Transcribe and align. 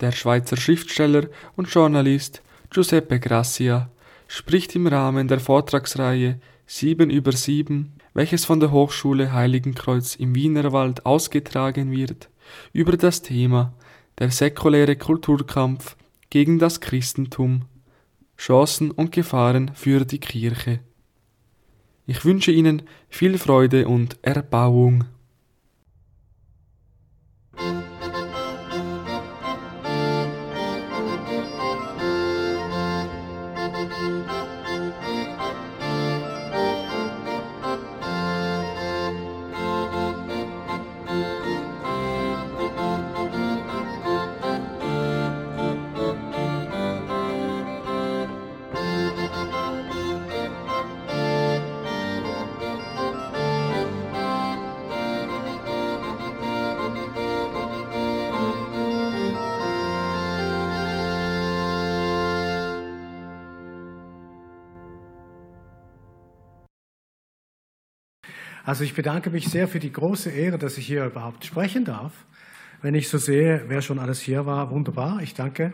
Der 0.00 0.12
Schweizer 0.12 0.56
Schriftsteller 0.56 1.28
und 1.56 1.68
Journalist 1.68 2.42
Giuseppe 2.70 3.18
Grassia 3.18 3.90
spricht 4.28 4.76
im 4.76 4.86
Rahmen 4.86 5.26
der 5.26 5.40
Vortragsreihe 5.40 6.38
7 6.66 7.10
über 7.10 7.32
7, 7.32 7.94
welches 8.14 8.44
von 8.44 8.60
der 8.60 8.70
Hochschule 8.70 9.32
Heiligenkreuz 9.32 10.14
im 10.14 10.34
Wienerwald 10.34 11.04
ausgetragen 11.04 11.90
wird, 11.90 12.28
über 12.72 12.96
das 12.96 13.22
Thema 13.22 13.74
der 14.18 14.30
säkuläre 14.30 14.96
Kulturkampf 14.96 15.96
gegen 16.30 16.58
das 16.58 16.80
Christentum, 16.80 17.64
Chancen 18.36 18.90
und 18.90 19.12
Gefahren 19.12 19.72
für 19.74 20.04
die 20.04 20.20
Kirche. 20.20 20.80
Ich 22.06 22.24
wünsche 22.24 22.52
Ihnen 22.52 22.82
viel 23.08 23.36
Freude 23.38 23.88
und 23.88 24.18
Erbauung. 24.22 25.04
Also 68.68 68.84
ich 68.84 68.92
bedanke 68.92 69.30
mich 69.30 69.48
sehr 69.48 69.66
für 69.66 69.78
die 69.78 69.90
große 69.90 70.28
Ehre, 70.28 70.58
dass 70.58 70.76
ich 70.76 70.86
hier 70.86 71.06
überhaupt 71.06 71.42
sprechen 71.42 71.86
darf. 71.86 72.12
Wenn 72.82 72.94
ich 72.94 73.08
so 73.08 73.16
sehe, 73.16 73.64
wer 73.68 73.80
schon 73.80 73.98
alles 73.98 74.20
hier 74.20 74.44
war, 74.44 74.70
wunderbar, 74.70 75.20
ich 75.22 75.32
danke. 75.32 75.72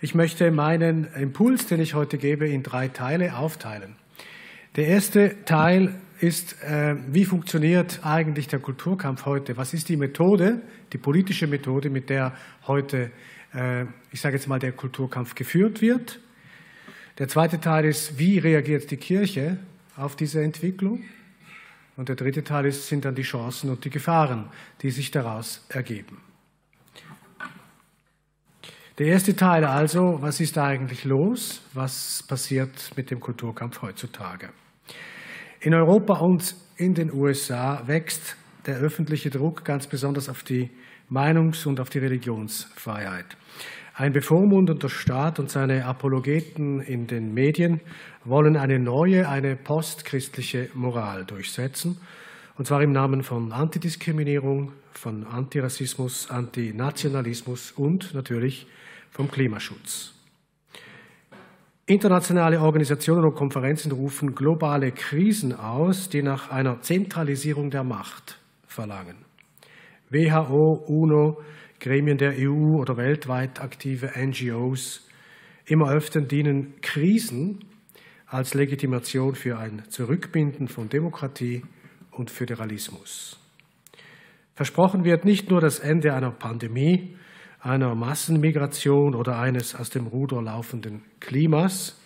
Ich 0.00 0.14
möchte 0.14 0.52
meinen 0.52 1.08
Impuls, 1.14 1.66
den 1.66 1.80
ich 1.80 1.94
heute 1.94 2.16
gebe, 2.16 2.46
in 2.46 2.62
drei 2.62 2.86
Teile 2.86 3.36
aufteilen. 3.36 3.96
Der 4.76 4.86
erste 4.86 5.34
Teil 5.46 5.96
ist, 6.20 6.62
äh, 6.62 6.94
wie 7.08 7.24
funktioniert 7.24 7.98
eigentlich 8.04 8.46
der 8.46 8.60
Kulturkampf 8.60 9.26
heute? 9.26 9.56
Was 9.56 9.74
ist 9.74 9.88
die 9.88 9.96
Methode, 9.96 10.62
die 10.92 10.98
politische 10.98 11.48
Methode, 11.48 11.90
mit 11.90 12.08
der 12.08 12.36
heute, 12.68 13.10
äh, 13.52 13.82
ich 14.12 14.20
sage 14.20 14.36
jetzt 14.36 14.46
mal, 14.46 14.60
der 14.60 14.70
Kulturkampf 14.70 15.34
geführt 15.34 15.82
wird? 15.82 16.20
Der 17.18 17.26
zweite 17.26 17.58
Teil 17.58 17.86
ist, 17.86 18.16
wie 18.16 18.38
reagiert 18.38 18.92
die 18.92 18.96
Kirche 18.96 19.58
auf 19.96 20.14
diese 20.14 20.40
Entwicklung? 20.40 21.02
Und 21.98 22.08
der 22.08 22.14
dritte 22.14 22.44
Teil 22.44 22.66
ist, 22.66 22.86
sind 22.86 23.04
dann 23.04 23.16
die 23.16 23.22
Chancen 23.22 23.70
und 23.70 23.84
die 23.84 23.90
Gefahren, 23.90 24.50
die 24.82 24.90
sich 24.90 25.10
daraus 25.10 25.66
ergeben. 25.68 26.22
Der 28.98 29.08
erste 29.08 29.34
Teil 29.34 29.64
also, 29.64 30.18
was 30.20 30.38
ist 30.38 30.56
da 30.56 30.66
eigentlich 30.66 31.04
los? 31.04 31.60
Was 31.74 32.22
passiert 32.22 32.92
mit 32.96 33.10
dem 33.10 33.18
Kulturkampf 33.18 33.82
heutzutage? 33.82 34.50
In 35.58 35.74
Europa 35.74 36.20
und 36.20 36.54
in 36.76 36.94
den 36.94 37.12
USA 37.12 37.82
wächst 37.88 38.36
der 38.66 38.76
öffentliche 38.76 39.30
Druck 39.30 39.64
ganz 39.64 39.88
besonders 39.88 40.28
auf 40.28 40.44
die 40.44 40.70
Meinungs- 41.10 41.66
und 41.66 41.80
auf 41.80 41.90
die 41.90 41.98
Religionsfreiheit. 41.98 43.36
Ein 43.98 44.12
bevormundender 44.12 44.88
Staat 44.88 45.40
und 45.40 45.50
seine 45.50 45.84
Apologeten 45.84 46.80
in 46.80 47.08
den 47.08 47.34
Medien 47.34 47.80
wollen 48.24 48.56
eine 48.56 48.78
neue, 48.78 49.28
eine 49.28 49.56
postchristliche 49.56 50.68
Moral 50.74 51.24
durchsetzen, 51.24 52.00
und 52.56 52.68
zwar 52.68 52.80
im 52.80 52.92
Namen 52.92 53.24
von 53.24 53.50
Antidiskriminierung, 53.50 54.70
von 54.92 55.26
Antirassismus, 55.26 56.30
Antinationalismus 56.30 57.72
und 57.72 58.14
natürlich 58.14 58.68
vom 59.10 59.28
Klimaschutz. 59.32 60.14
Internationale 61.86 62.60
Organisationen 62.60 63.24
und 63.24 63.34
Konferenzen 63.34 63.90
rufen 63.90 64.36
globale 64.36 64.92
Krisen 64.92 65.52
aus, 65.58 66.08
die 66.08 66.22
nach 66.22 66.52
einer 66.52 66.82
Zentralisierung 66.82 67.70
der 67.72 67.82
Macht 67.82 68.38
verlangen. 68.64 69.16
WHO, 70.10 70.84
UNO, 70.86 71.42
Gremien 71.80 72.18
der 72.18 72.34
EU 72.38 72.78
oder 72.80 72.96
weltweit 72.96 73.60
aktive 73.60 74.12
NGOs. 74.16 75.08
Immer 75.66 75.90
öfter 75.90 76.20
dienen 76.20 76.80
Krisen 76.80 77.64
als 78.26 78.54
Legitimation 78.54 79.34
für 79.34 79.58
ein 79.58 79.82
Zurückbinden 79.88 80.68
von 80.68 80.88
Demokratie 80.88 81.62
und 82.10 82.30
Föderalismus. 82.30 83.38
Versprochen 84.54 85.04
wird 85.04 85.24
nicht 85.24 85.50
nur 85.50 85.60
das 85.60 85.78
Ende 85.78 86.14
einer 86.14 86.32
Pandemie, 86.32 87.16
einer 87.60 87.94
Massenmigration 87.94 89.14
oder 89.14 89.38
eines 89.38 89.74
aus 89.74 89.90
dem 89.90 90.06
Ruder 90.06 90.42
laufenden 90.42 91.02
Klimas. 91.20 92.00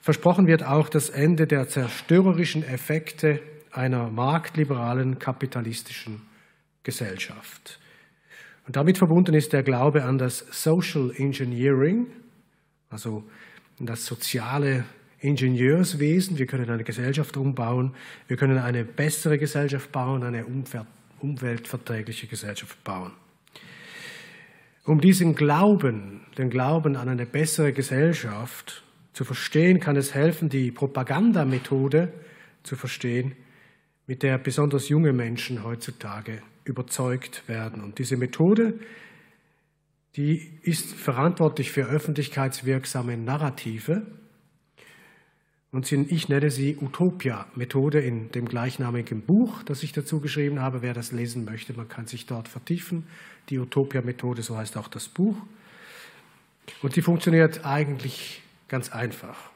Versprochen 0.00 0.46
wird 0.46 0.64
auch 0.64 0.88
das 0.88 1.08
Ende 1.08 1.46
der 1.46 1.68
zerstörerischen 1.68 2.62
Effekte 2.62 3.40
einer 3.70 4.10
marktliberalen 4.10 5.18
kapitalistischen 5.18 6.22
Gesellschaft. 6.82 7.80
Und 8.66 8.76
damit 8.76 8.98
verbunden 8.98 9.34
ist 9.34 9.52
der 9.52 9.62
Glaube 9.62 10.04
an 10.04 10.18
das 10.18 10.46
Social 10.50 11.12
Engineering, 11.16 12.06
also 12.90 13.24
das 13.78 14.06
soziale 14.06 14.84
Ingenieurswesen. 15.18 16.38
Wir 16.38 16.46
können 16.46 16.70
eine 16.70 16.84
Gesellschaft 16.84 17.36
umbauen, 17.36 17.94
wir 18.28 18.36
können 18.36 18.58
eine 18.58 18.84
bessere 18.84 19.38
Gesellschaft 19.38 19.90
bauen, 19.90 20.22
eine 20.22 20.46
umweltverträgliche 21.20 22.26
Gesellschaft 22.28 22.82
bauen. 22.84 23.12
Um 24.84 25.00
diesen 25.00 25.34
Glauben, 25.34 26.22
den 26.38 26.50
Glauben 26.50 26.96
an 26.96 27.08
eine 27.08 27.26
bessere 27.26 27.72
Gesellschaft 27.72 28.82
zu 29.12 29.24
verstehen, 29.24 29.78
kann 29.78 29.96
es 29.96 30.14
helfen, 30.14 30.48
die 30.48 30.72
Propagandamethode 30.72 32.12
zu 32.62 32.76
verstehen, 32.76 33.36
mit 34.06 34.22
der 34.22 34.38
besonders 34.38 34.88
junge 34.88 35.12
Menschen 35.12 35.62
heutzutage 35.62 36.42
überzeugt 36.64 37.48
werden. 37.48 37.82
Und 37.82 37.98
diese 37.98 38.16
Methode, 38.16 38.78
die 40.16 40.58
ist 40.62 40.94
verantwortlich 40.94 41.70
für 41.70 41.86
öffentlichkeitswirksame 41.86 43.16
Narrative. 43.16 44.06
Und 45.70 45.90
ich 45.90 46.28
nenne 46.28 46.50
sie 46.50 46.76
Utopia-Methode 46.76 48.00
in 48.00 48.30
dem 48.30 48.44
gleichnamigen 48.44 49.22
Buch, 49.22 49.62
das 49.62 49.82
ich 49.82 49.92
dazu 49.92 50.20
geschrieben 50.20 50.60
habe. 50.60 50.82
Wer 50.82 50.92
das 50.92 51.12
lesen 51.12 51.46
möchte, 51.46 51.72
man 51.72 51.88
kann 51.88 52.06
sich 52.06 52.26
dort 52.26 52.46
vertiefen. 52.48 53.06
Die 53.48 53.58
Utopia-Methode, 53.58 54.42
so 54.42 54.56
heißt 54.56 54.76
auch 54.76 54.88
das 54.88 55.08
Buch. 55.08 55.36
Und 56.82 56.94
die 56.94 57.02
funktioniert 57.02 57.64
eigentlich 57.64 58.42
ganz 58.68 58.92
einfach. 58.92 59.50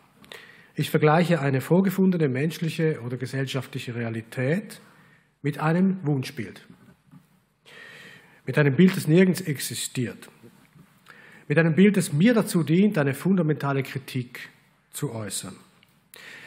Ich 0.74 0.90
vergleiche 0.90 1.40
eine 1.40 1.60
vorgefundene 1.60 2.28
menschliche 2.28 3.00
oder 3.02 3.18
gesellschaftliche 3.18 3.94
Realität 3.94 4.80
mit 5.42 5.58
einem 5.58 5.98
Wunschbild 6.06 6.66
mit 8.46 8.56
einem 8.58 8.74
Bild, 8.74 8.96
das 8.96 9.08
nirgends 9.08 9.40
existiert, 9.40 10.28
mit 11.48 11.58
einem 11.58 11.74
Bild, 11.74 11.96
das 11.96 12.12
mir 12.12 12.34
dazu 12.34 12.62
dient, 12.62 12.96
eine 12.98 13.14
fundamentale 13.14 13.82
Kritik 13.82 14.48
zu 14.90 15.12
äußern. 15.12 15.54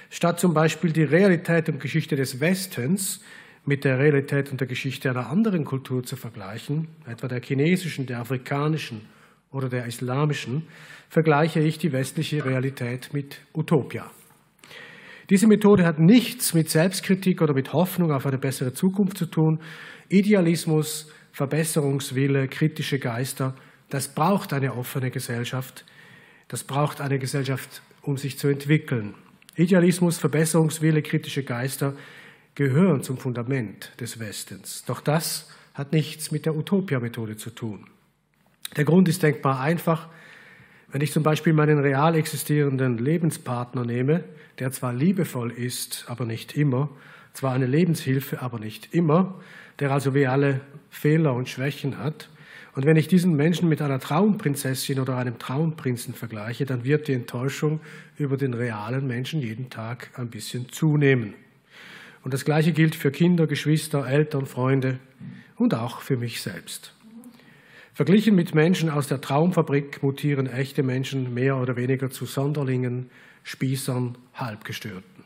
Statt 0.09 0.39
zum 0.39 0.53
Beispiel 0.53 0.91
die 0.91 1.03
Realität 1.03 1.69
und 1.69 1.79
Geschichte 1.79 2.15
des 2.15 2.39
Westens 2.39 3.23
mit 3.65 3.83
der 3.83 3.99
Realität 3.99 4.51
und 4.51 4.59
der 4.59 4.67
Geschichte 4.67 5.09
einer 5.09 5.29
anderen 5.29 5.65
Kultur 5.65 6.03
zu 6.03 6.15
vergleichen, 6.15 6.87
etwa 7.07 7.27
der 7.27 7.41
chinesischen, 7.41 8.07
der 8.07 8.19
afrikanischen 8.19 9.01
oder 9.51 9.69
der 9.69 9.85
islamischen, 9.85 10.63
vergleiche 11.09 11.59
ich 11.59 11.77
die 11.77 11.91
westliche 11.91 12.43
Realität 12.43 13.13
mit 13.13 13.41
Utopia. 13.53 14.09
Diese 15.29 15.47
Methode 15.47 15.85
hat 15.85 15.99
nichts 15.99 16.55
mit 16.55 16.69
Selbstkritik 16.69 17.41
oder 17.41 17.53
mit 17.53 17.71
Hoffnung 17.71 18.11
auf 18.11 18.25
eine 18.25 18.39
bessere 18.39 18.73
Zukunft 18.73 19.17
zu 19.17 19.27
tun. 19.27 19.59
Idealismus 20.09 21.11
Verbesserungswille, 21.39 22.49
kritische 22.49 22.99
Geister, 22.99 23.55
das 23.87 24.09
braucht 24.09 24.51
eine 24.51 24.75
offene 24.75 25.09
Gesellschaft. 25.09 25.85
Das 26.49 26.65
braucht 26.65 26.99
eine 26.99 27.17
Gesellschaft, 27.17 27.81
um 28.01 28.17
sich 28.17 28.37
zu 28.37 28.49
entwickeln. 28.49 29.15
Idealismus, 29.55 30.17
Verbesserungswille, 30.17 31.01
kritische 31.01 31.43
Geister 31.43 31.93
gehören 32.55 33.03
zum 33.03 33.17
Fundament 33.17 33.93
des 34.01 34.19
Westens. 34.19 34.83
Doch 34.83 34.99
das 34.99 35.49
hat 35.73 35.93
nichts 35.93 36.29
mit 36.31 36.45
der 36.45 36.57
Utopia-Methode 36.57 37.37
zu 37.37 37.51
tun. 37.51 37.85
Der 38.75 38.83
Grund 38.83 39.07
ist 39.07 39.23
denkbar 39.23 39.61
einfach. 39.61 40.09
Wenn 40.89 40.99
ich 40.99 41.13
zum 41.13 41.23
Beispiel 41.23 41.53
meinen 41.53 41.79
real 41.79 42.15
existierenden 42.15 42.97
Lebenspartner 42.97 43.85
nehme, 43.85 44.25
der 44.59 44.73
zwar 44.73 44.91
liebevoll 44.91 45.51
ist, 45.51 46.03
aber 46.09 46.25
nicht 46.25 46.57
immer, 46.57 46.89
zwar 47.31 47.53
eine 47.53 47.65
Lebenshilfe, 47.65 48.41
aber 48.41 48.59
nicht 48.59 48.93
immer, 48.93 49.39
der 49.79 49.91
also 49.91 50.13
wie 50.13 50.27
alle 50.27 50.59
Fehler 50.89 51.33
und 51.33 51.49
Schwächen 51.49 51.97
hat, 51.97 52.29
Und 52.75 52.85
wenn 52.85 52.95
ich 52.95 53.09
diesen 53.09 53.35
Menschen 53.35 53.67
mit 53.67 53.81
einer 53.81 53.99
Traumprinzessin 53.99 54.99
oder 54.99 55.17
einem 55.17 55.39
Traumprinzen 55.39 56.13
vergleiche, 56.13 56.65
dann 56.65 56.85
wird 56.85 57.09
die 57.09 57.13
Enttäuschung 57.13 57.81
über 58.17 58.37
den 58.37 58.53
realen 58.53 59.07
Menschen 59.07 59.41
jeden 59.41 59.69
Tag 59.69 60.11
ein 60.15 60.29
bisschen 60.29 60.69
zunehmen. 60.69 61.33
Und 62.23 62.33
das 62.33 62.45
Gleiche 62.45 62.71
gilt 62.71 62.95
für 62.95 63.11
Kinder, 63.11 63.47
Geschwister, 63.47 64.07
Eltern, 64.07 64.45
Freunde 64.45 64.99
und 65.57 65.73
auch 65.73 65.99
für 65.99 66.15
mich 66.15 66.41
selbst. 66.41 66.93
Verglichen 67.93 68.35
mit 68.35 68.55
Menschen 68.55 68.89
aus 68.89 69.07
der 69.07 69.19
Traumfabrik 69.19 70.01
mutieren 70.01 70.47
echte 70.47 70.83
Menschen 70.83 71.33
mehr 71.33 71.57
oder 71.57 71.75
weniger 71.75 72.09
zu 72.09 72.25
Sonderlingen, 72.25 73.09
Spießern, 73.43 74.17
Halbgestörten. 74.35 75.25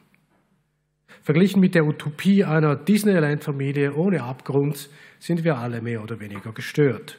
Verglichen 1.22 1.60
mit 1.60 1.76
der 1.76 1.86
Utopie 1.86 2.44
einer 2.44 2.76
Disneyland-Familie 2.76 3.94
ohne 3.94 4.24
Abgrund 4.24 4.90
sind 5.24 5.46
wir 5.46 5.58
alle 5.58 5.82
mehr 5.82 6.04
oder 6.04 6.20
weniger 6.20 6.52
gestört. 6.52 7.18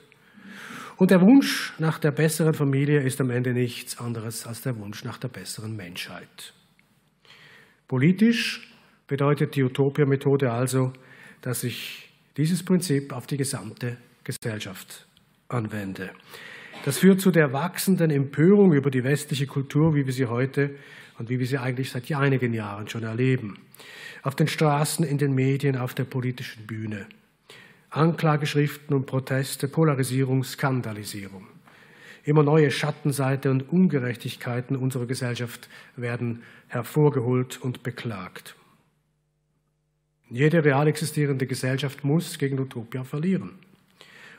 Und 0.96 1.10
der 1.10 1.22
Wunsch 1.22 1.72
nach 1.78 1.98
der 1.98 2.10
besseren 2.10 2.52
Familie 2.52 3.00
ist 3.00 3.18
am 3.20 3.30
Ende 3.30 3.54
nichts 3.54 3.98
anderes 3.98 4.46
als 4.46 4.60
der 4.60 4.78
Wunsch 4.78 5.04
nach 5.04 5.16
der 5.16 5.28
besseren 5.28 5.74
Menschheit. 5.74 6.52
Politisch 7.88 8.70
bedeutet 9.06 9.56
die 9.56 9.62
Utopia-Methode 9.62 10.52
also, 10.52 10.92
dass 11.40 11.64
ich 11.64 12.10
dieses 12.36 12.62
Prinzip 12.62 13.10
auf 13.12 13.26
die 13.26 13.38
gesamte 13.38 13.96
Gesellschaft 14.22 15.06
anwende. 15.48 16.10
Das 16.84 16.98
führt 16.98 17.22
zu 17.22 17.30
der 17.30 17.54
wachsenden 17.54 18.10
Empörung 18.10 18.74
über 18.74 18.90
die 18.90 19.02
westliche 19.02 19.46
Kultur, 19.46 19.94
wie 19.94 20.04
wir 20.04 20.12
sie 20.12 20.26
heute 20.26 20.76
und 21.18 21.30
wie 21.30 21.38
wir 21.38 21.46
sie 21.46 21.56
eigentlich 21.56 21.90
seit 21.90 22.12
einigen 22.12 22.52
Jahren 22.52 22.86
schon 22.86 23.02
erleben. 23.02 23.58
Auf 24.22 24.34
den 24.34 24.46
Straßen, 24.46 25.06
in 25.06 25.16
den 25.16 25.32
Medien, 25.32 25.76
auf 25.76 25.94
der 25.94 26.04
politischen 26.04 26.66
Bühne. 26.66 27.06
Anklageschriften 27.96 28.94
und 28.94 29.06
Proteste, 29.06 29.68
Polarisierung, 29.68 30.42
Skandalisierung. 30.42 31.46
Immer 32.24 32.42
neue 32.42 32.70
Schattenseiten 32.70 33.50
und 33.50 33.72
Ungerechtigkeiten 33.72 34.76
unserer 34.76 35.06
Gesellschaft 35.06 35.68
werden 35.94 36.42
hervorgeholt 36.68 37.60
und 37.62 37.82
beklagt. 37.82 38.56
Jede 40.30 40.64
real 40.64 40.88
existierende 40.88 41.46
Gesellschaft 41.46 42.02
muss 42.02 42.38
gegen 42.38 42.58
Utopia 42.58 43.04
verlieren. 43.04 43.58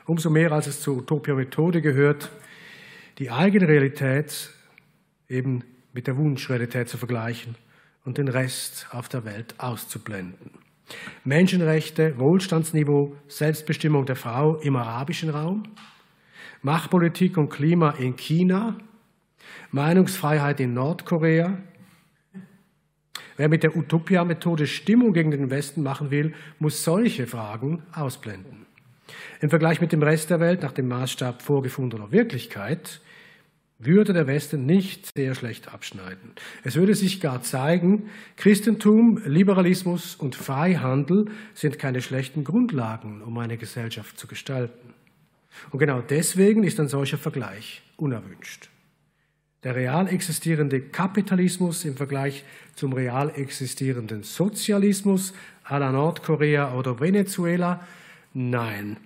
Umso 0.04 0.30
mehr, 0.30 0.52
als 0.52 0.66
es 0.66 0.80
zur 0.80 0.98
Utopia-Methode 0.98 1.80
gehört, 1.80 2.30
die 3.18 3.30
eigene 3.30 3.68
Realität 3.68 4.50
eben 5.28 5.64
mit 5.92 6.06
der 6.06 6.16
Wunschrealität 6.16 6.88
zu 6.88 6.98
vergleichen 6.98 7.54
und 8.04 8.18
den 8.18 8.28
Rest 8.28 8.88
auf 8.90 9.08
der 9.08 9.24
Welt 9.24 9.54
auszublenden. 9.58 10.65
Menschenrechte, 11.24 12.18
Wohlstandsniveau, 12.18 13.16
Selbstbestimmung 13.28 14.06
der 14.06 14.16
Frau 14.16 14.56
im 14.56 14.76
arabischen 14.76 15.30
Raum, 15.30 15.64
Machtpolitik 16.62 17.36
und 17.36 17.48
Klima 17.48 17.90
in 17.90 18.16
China, 18.16 18.76
Meinungsfreiheit 19.70 20.60
in 20.60 20.74
Nordkorea, 20.74 21.58
Wer 23.36 23.48
mit 23.50 23.62
der 23.62 23.76
Utopia-Methode 23.76 24.66
Stimmung 24.66 25.12
gegen 25.12 25.30
den 25.30 25.50
Westen 25.50 25.82
machen 25.82 26.10
will, 26.10 26.32
muss 26.58 26.82
solche 26.82 27.26
Fragen 27.26 27.82
ausblenden. 27.92 28.66
Im 29.40 29.50
Vergleich 29.50 29.80
mit 29.80 29.92
dem 29.92 30.02
Rest 30.02 30.30
der 30.30 30.40
Welt 30.40 30.62
nach 30.62 30.72
dem 30.72 30.88
Maßstab 30.88 31.42
vorgefundener 31.42 32.10
Wirklichkeit 32.12 33.02
würde 33.78 34.12
der 34.12 34.26
Westen 34.26 34.64
nicht 34.64 35.10
sehr 35.16 35.34
schlecht 35.34 35.72
abschneiden. 35.72 36.32
Es 36.64 36.76
würde 36.76 36.94
sich 36.94 37.20
gar 37.20 37.42
zeigen, 37.42 38.08
Christentum, 38.36 39.20
Liberalismus 39.24 40.14
und 40.14 40.34
Freihandel 40.34 41.26
sind 41.52 41.78
keine 41.78 42.00
schlechten 42.00 42.44
Grundlagen, 42.44 43.22
um 43.22 43.36
eine 43.38 43.58
Gesellschaft 43.58 44.18
zu 44.18 44.26
gestalten. 44.26 44.94
Und 45.70 45.78
genau 45.78 46.00
deswegen 46.00 46.64
ist 46.64 46.80
ein 46.80 46.88
solcher 46.88 47.18
Vergleich 47.18 47.82
unerwünscht. 47.96 48.70
Der 49.62 49.74
real 49.74 50.08
existierende 50.08 50.80
Kapitalismus 50.80 51.84
im 51.84 51.96
Vergleich 51.96 52.44
zum 52.76 52.92
real 52.92 53.32
existierenden 53.34 54.22
Sozialismus 54.22 55.34
à 55.64 55.78
la 55.78 55.90
Nordkorea 55.90 56.74
oder 56.74 57.00
Venezuela? 57.00 57.80
Nein. 58.32 58.98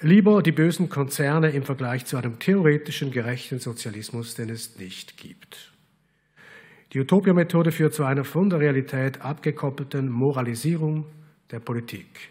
Lieber 0.00 0.42
die 0.42 0.52
bösen 0.52 0.88
Konzerne 0.88 1.50
im 1.50 1.64
Vergleich 1.64 2.06
zu 2.06 2.16
einem 2.16 2.38
theoretischen 2.38 3.10
gerechten 3.10 3.58
Sozialismus, 3.58 4.36
den 4.36 4.48
es 4.48 4.78
nicht 4.78 5.16
gibt. 5.16 5.72
Die 6.92 7.00
Utopia-Methode 7.00 7.72
führt 7.72 7.94
zu 7.94 8.04
einer 8.04 8.24
von 8.24 8.48
der 8.48 8.60
Realität 8.60 9.20
abgekoppelten 9.22 10.08
Moralisierung 10.08 11.04
der 11.50 11.58
Politik, 11.58 12.30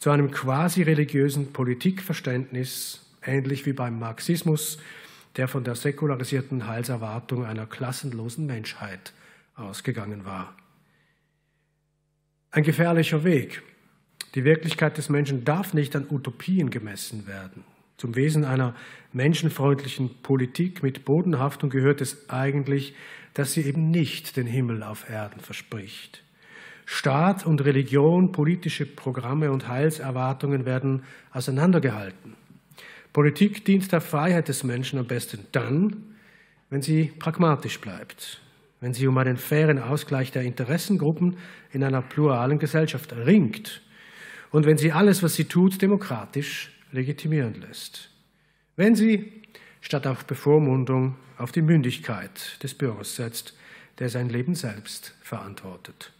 zu 0.00 0.10
einem 0.10 0.32
quasi 0.32 0.82
religiösen 0.82 1.52
Politikverständnis, 1.52 3.14
ähnlich 3.24 3.64
wie 3.64 3.72
beim 3.72 4.00
Marxismus, 4.00 4.78
der 5.36 5.46
von 5.46 5.62
der 5.62 5.76
säkularisierten 5.76 6.66
Heilserwartung 6.66 7.44
einer 7.44 7.66
klassenlosen 7.66 8.46
Menschheit 8.46 9.12
ausgegangen 9.54 10.24
war. 10.24 10.56
Ein 12.50 12.64
gefährlicher 12.64 13.22
Weg. 13.22 13.62
Die 14.34 14.44
Wirklichkeit 14.44 14.96
des 14.96 15.10
Menschen 15.10 15.44
darf 15.44 15.74
nicht 15.74 15.94
an 15.94 16.06
Utopien 16.10 16.70
gemessen 16.70 17.26
werden. 17.26 17.64
Zum 17.98 18.16
Wesen 18.16 18.44
einer 18.44 18.74
menschenfreundlichen 19.12 20.22
Politik 20.22 20.82
mit 20.82 21.04
Bodenhaftung 21.04 21.68
gehört 21.68 22.00
es 22.00 22.30
eigentlich, 22.30 22.94
dass 23.34 23.52
sie 23.52 23.62
eben 23.62 23.90
nicht 23.90 24.36
den 24.36 24.46
Himmel 24.46 24.82
auf 24.82 25.08
Erden 25.08 25.40
verspricht. 25.40 26.24
Staat 26.86 27.46
und 27.46 27.64
Religion, 27.64 28.32
politische 28.32 28.86
Programme 28.86 29.52
und 29.52 29.68
Heilserwartungen 29.68 30.64
werden 30.64 31.04
auseinandergehalten. 31.32 32.34
Politik 33.12 33.64
dient 33.66 33.92
der 33.92 34.00
Freiheit 34.00 34.48
des 34.48 34.64
Menschen 34.64 34.98
am 34.98 35.06
besten 35.06 35.46
dann, 35.52 36.16
wenn 36.70 36.80
sie 36.80 37.12
pragmatisch 37.18 37.80
bleibt, 37.80 38.40
wenn 38.80 38.94
sie 38.94 39.06
um 39.06 39.16
einen 39.18 39.36
fairen 39.36 39.78
Ausgleich 39.78 40.32
der 40.32 40.42
Interessengruppen 40.42 41.36
in 41.70 41.84
einer 41.84 42.00
pluralen 42.00 42.58
Gesellschaft 42.58 43.14
ringt 43.14 43.82
und 44.52 44.66
wenn 44.66 44.78
sie 44.78 44.92
alles, 44.92 45.22
was 45.22 45.34
sie 45.34 45.46
tut, 45.46 45.82
demokratisch 45.82 46.70
legitimieren 46.92 47.60
lässt. 47.60 48.10
Wenn 48.76 48.94
sie 48.94 49.42
statt 49.80 50.06
auf 50.06 50.24
Bevormundung 50.26 51.16
auf 51.38 51.52
die 51.52 51.62
Mündigkeit 51.62 52.62
des 52.62 52.74
Bürgers 52.74 53.16
setzt, 53.16 53.54
der 53.98 54.08
sein 54.08 54.28
Leben 54.28 54.54
selbst 54.54 55.14
verantwortet. 55.22 56.12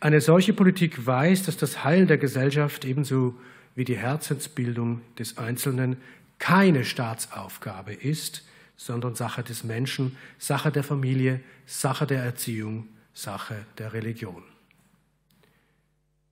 Eine 0.00 0.20
solche 0.20 0.52
Politik 0.52 1.06
weiß, 1.06 1.44
dass 1.44 1.56
das 1.56 1.84
Heil 1.84 2.06
der 2.06 2.18
Gesellschaft 2.18 2.84
ebenso 2.84 3.34
wie 3.74 3.84
die 3.84 3.96
Herzensbildung 3.96 5.02
des 5.18 5.38
Einzelnen 5.38 5.98
keine 6.38 6.84
Staatsaufgabe 6.84 7.92
ist, 7.92 8.44
sondern 8.76 9.14
Sache 9.14 9.42
des 9.42 9.64
Menschen, 9.64 10.16
Sache 10.38 10.70
der 10.70 10.84
Familie, 10.84 11.40
Sache 11.66 12.06
der 12.06 12.22
Erziehung, 12.22 12.88
Sache 13.12 13.66
der 13.76 13.92
Religion. 13.92 14.42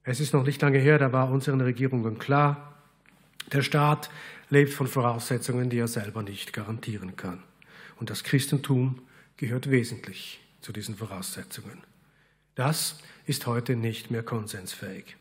Es 0.08 0.20
ist 0.20 0.32
noch 0.32 0.44
nicht 0.44 0.62
lange 0.62 0.78
her, 0.78 0.98
da 0.98 1.12
war 1.12 1.32
unseren 1.32 1.60
Regierungen 1.60 2.16
klar, 2.20 2.74
der 3.52 3.62
Staat 3.62 4.08
lebt 4.50 4.72
von 4.72 4.86
Voraussetzungen, 4.86 5.68
die 5.68 5.78
er 5.78 5.88
selber 5.88 6.22
nicht 6.22 6.52
garantieren 6.52 7.16
kann. 7.16 7.42
Und 7.96 8.08
das 8.08 8.22
Christentum 8.22 9.02
gehört 9.36 9.68
wesentlich 9.68 10.40
zu 10.60 10.72
diesen 10.72 10.94
Voraussetzungen. 10.94 11.82
Das 12.54 13.00
ist 13.26 13.48
heute 13.48 13.74
nicht 13.74 14.12
mehr 14.12 14.22
konsensfähig. 14.22 15.16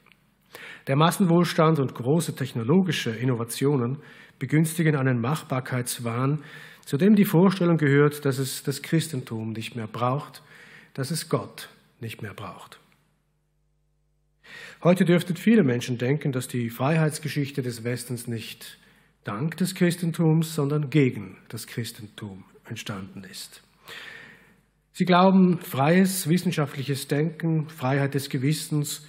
Der 0.85 0.95
Massenwohlstand 0.95 1.79
und 1.79 1.95
große 1.95 2.35
technologische 2.35 3.09
Innovationen 3.09 3.97
begünstigen 4.37 4.95
einen 4.95 5.19
Machbarkeitswahn, 5.19 6.43
zu 6.85 6.97
dem 6.97 7.15
die 7.15 7.25
Vorstellung 7.25 7.77
gehört, 7.77 8.23
dass 8.23 8.37
es 8.37 8.61
das 8.61 8.83
Christentum 8.83 9.53
nicht 9.53 9.75
mehr 9.75 9.87
braucht, 9.87 10.43
dass 10.93 11.09
es 11.09 11.27
Gott 11.27 11.69
nicht 11.99 12.21
mehr 12.21 12.35
braucht. 12.35 12.79
Heute 14.85 15.03
dürften 15.03 15.35
viele 15.35 15.63
Menschen 15.63 15.97
denken, 15.97 16.31
dass 16.31 16.47
die 16.47 16.69
Freiheitsgeschichte 16.69 17.63
des 17.63 17.83
Westens 17.83 18.27
nicht 18.27 18.77
dank 19.23 19.57
des 19.57 19.73
Christentums, 19.73 20.53
sondern 20.53 20.91
gegen 20.91 21.37
das 21.49 21.65
Christentum 21.65 22.45
entstanden 22.69 23.23
ist. 23.23 23.63
Sie 24.93 25.05
glauben, 25.05 25.57
freies 25.57 26.29
wissenschaftliches 26.29 27.07
Denken, 27.07 27.67
Freiheit 27.67 28.13
des 28.13 28.29
Gewissens 28.29 29.07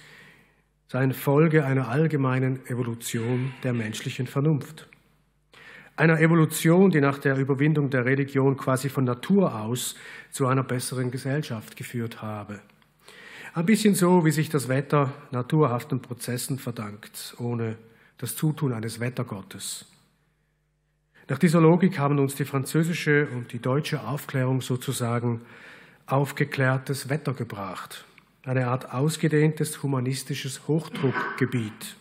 seien 0.87 1.13
Folge 1.13 1.63
einer 1.63 1.89
allgemeinen 1.89 2.65
Evolution 2.65 3.53
der 3.63 3.73
menschlichen 3.73 4.25
Vernunft 4.25 4.89
einer 5.97 6.19
Evolution, 6.19 6.91
die 6.91 7.01
nach 7.01 7.17
der 7.17 7.37
Überwindung 7.37 7.89
der 7.89 8.05
Religion 8.05 8.55
quasi 8.55 8.87
von 8.87 9.03
Natur 9.03 9.59
aus 9.59 9.95
zu 10.29 10.45
einer 10.45 10.63
besseren 10.63 11.09
Gesellschaft 11.09 11.75
geführt 11.75 12.21
habe. 12.21 12.61
Ein 13.57 13.65
bisschen 13.65 13.95
so, 13.95 14.23
wie 14.23 14.29
sich 14.29 14.49
das 14.49 14.67
Wetter 14.67 15.11
naturhaften 15.31 15.99
Prozessen 15.99 16.59
verdankt, 16.59 17.35
ohne 17.39 17.75
das 18.19 18.35
Zutun 18.35 18.71
eines 18.71 18.99
Wettergottes. 18.99 19.85
Nach 21.27 21.39
dieser 21.39 21.59
Logik 21.59 21.97
haben 21.97 22.19
uns 22.19 22.35
die 22.35 22.45
französische 22.45 23.27
und 23.29 23.51
die 23.53 23.57
deutsche 23.57 24.01
Aufklärung 24.01 24.61
sozusagen 24.61 25.41
aufgeklärtes 26.05 27.09
Wetter 27.09 27.33
gebracht, 27.33 28.05
eine 28.43 28.67
Art 28.67 28.93
ausgedehntes 28.93 29.81
humanistisches 29.81 30.67
Hochdruckgebiet. 30.67 31.95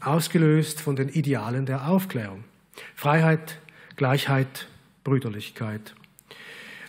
ausgelöst 0.00 0.80
von 0.80 0.96
den 0.96 1.10
Idealen 1.10 1.66
der 1.66 1.88
Aufklärung. 1.88 2.44
Freiheit, 2.94 3.60
Gleichheit, 3.96 4.66
Brüderlichkeit. 5.04 5.94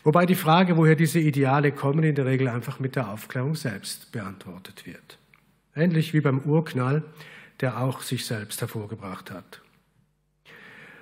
Wobei 0.10 0.26
die 0.26 0.34
Frage, 0.34 0.76
woher 0.76 0.96
diese 0.96 1.20
Ideale 1.20 1.72
kommen, 1.72 2.04
in 2.04 2.16
der 2.16 2.26
Regel 2.26 2.48
einfach 2.48 2.80
mit 2.80 2.96
der 2.96 3.12
Aufklärung 3.12 3.54
selbst 3.54 4.12
beantwortet 4.12 4.88
wird. 4.88 5.20
Ähnlich 5.76 6.16
wie 6.16 6.20
beim 6.20 6.40
Urknall, 6.40 7.04
der 7.62 7.80
auch 7.80 8.02
sich 8.02 8.26
selbst 8.26 8.60
hervorgebracht 8.60 9.30
hat. 9.30 9.62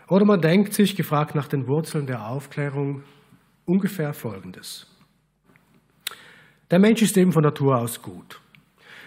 Oder 0.10 0.26
man 0.26 0.42
denkt 0.42 0.74
sich, 0.74 0.98
gefragt 0.98 1.36
nach 1.36 1.48
den 1.48 1.68
Wurzeln 1.68 2.06
der 2.06 2.28
Aufklärung, 2.28 3.02
ungefähr 3.64 4.14
Folgendes. 4.14 4.88
Der 6.70 6.80
Mensch 6.80 7.02
ist 7.02 7.16
eben 7.16 7.32
von 7.32 7.44
Natur 7.44 7.78
aus 7.78 8.02
gut. 8.02 8.42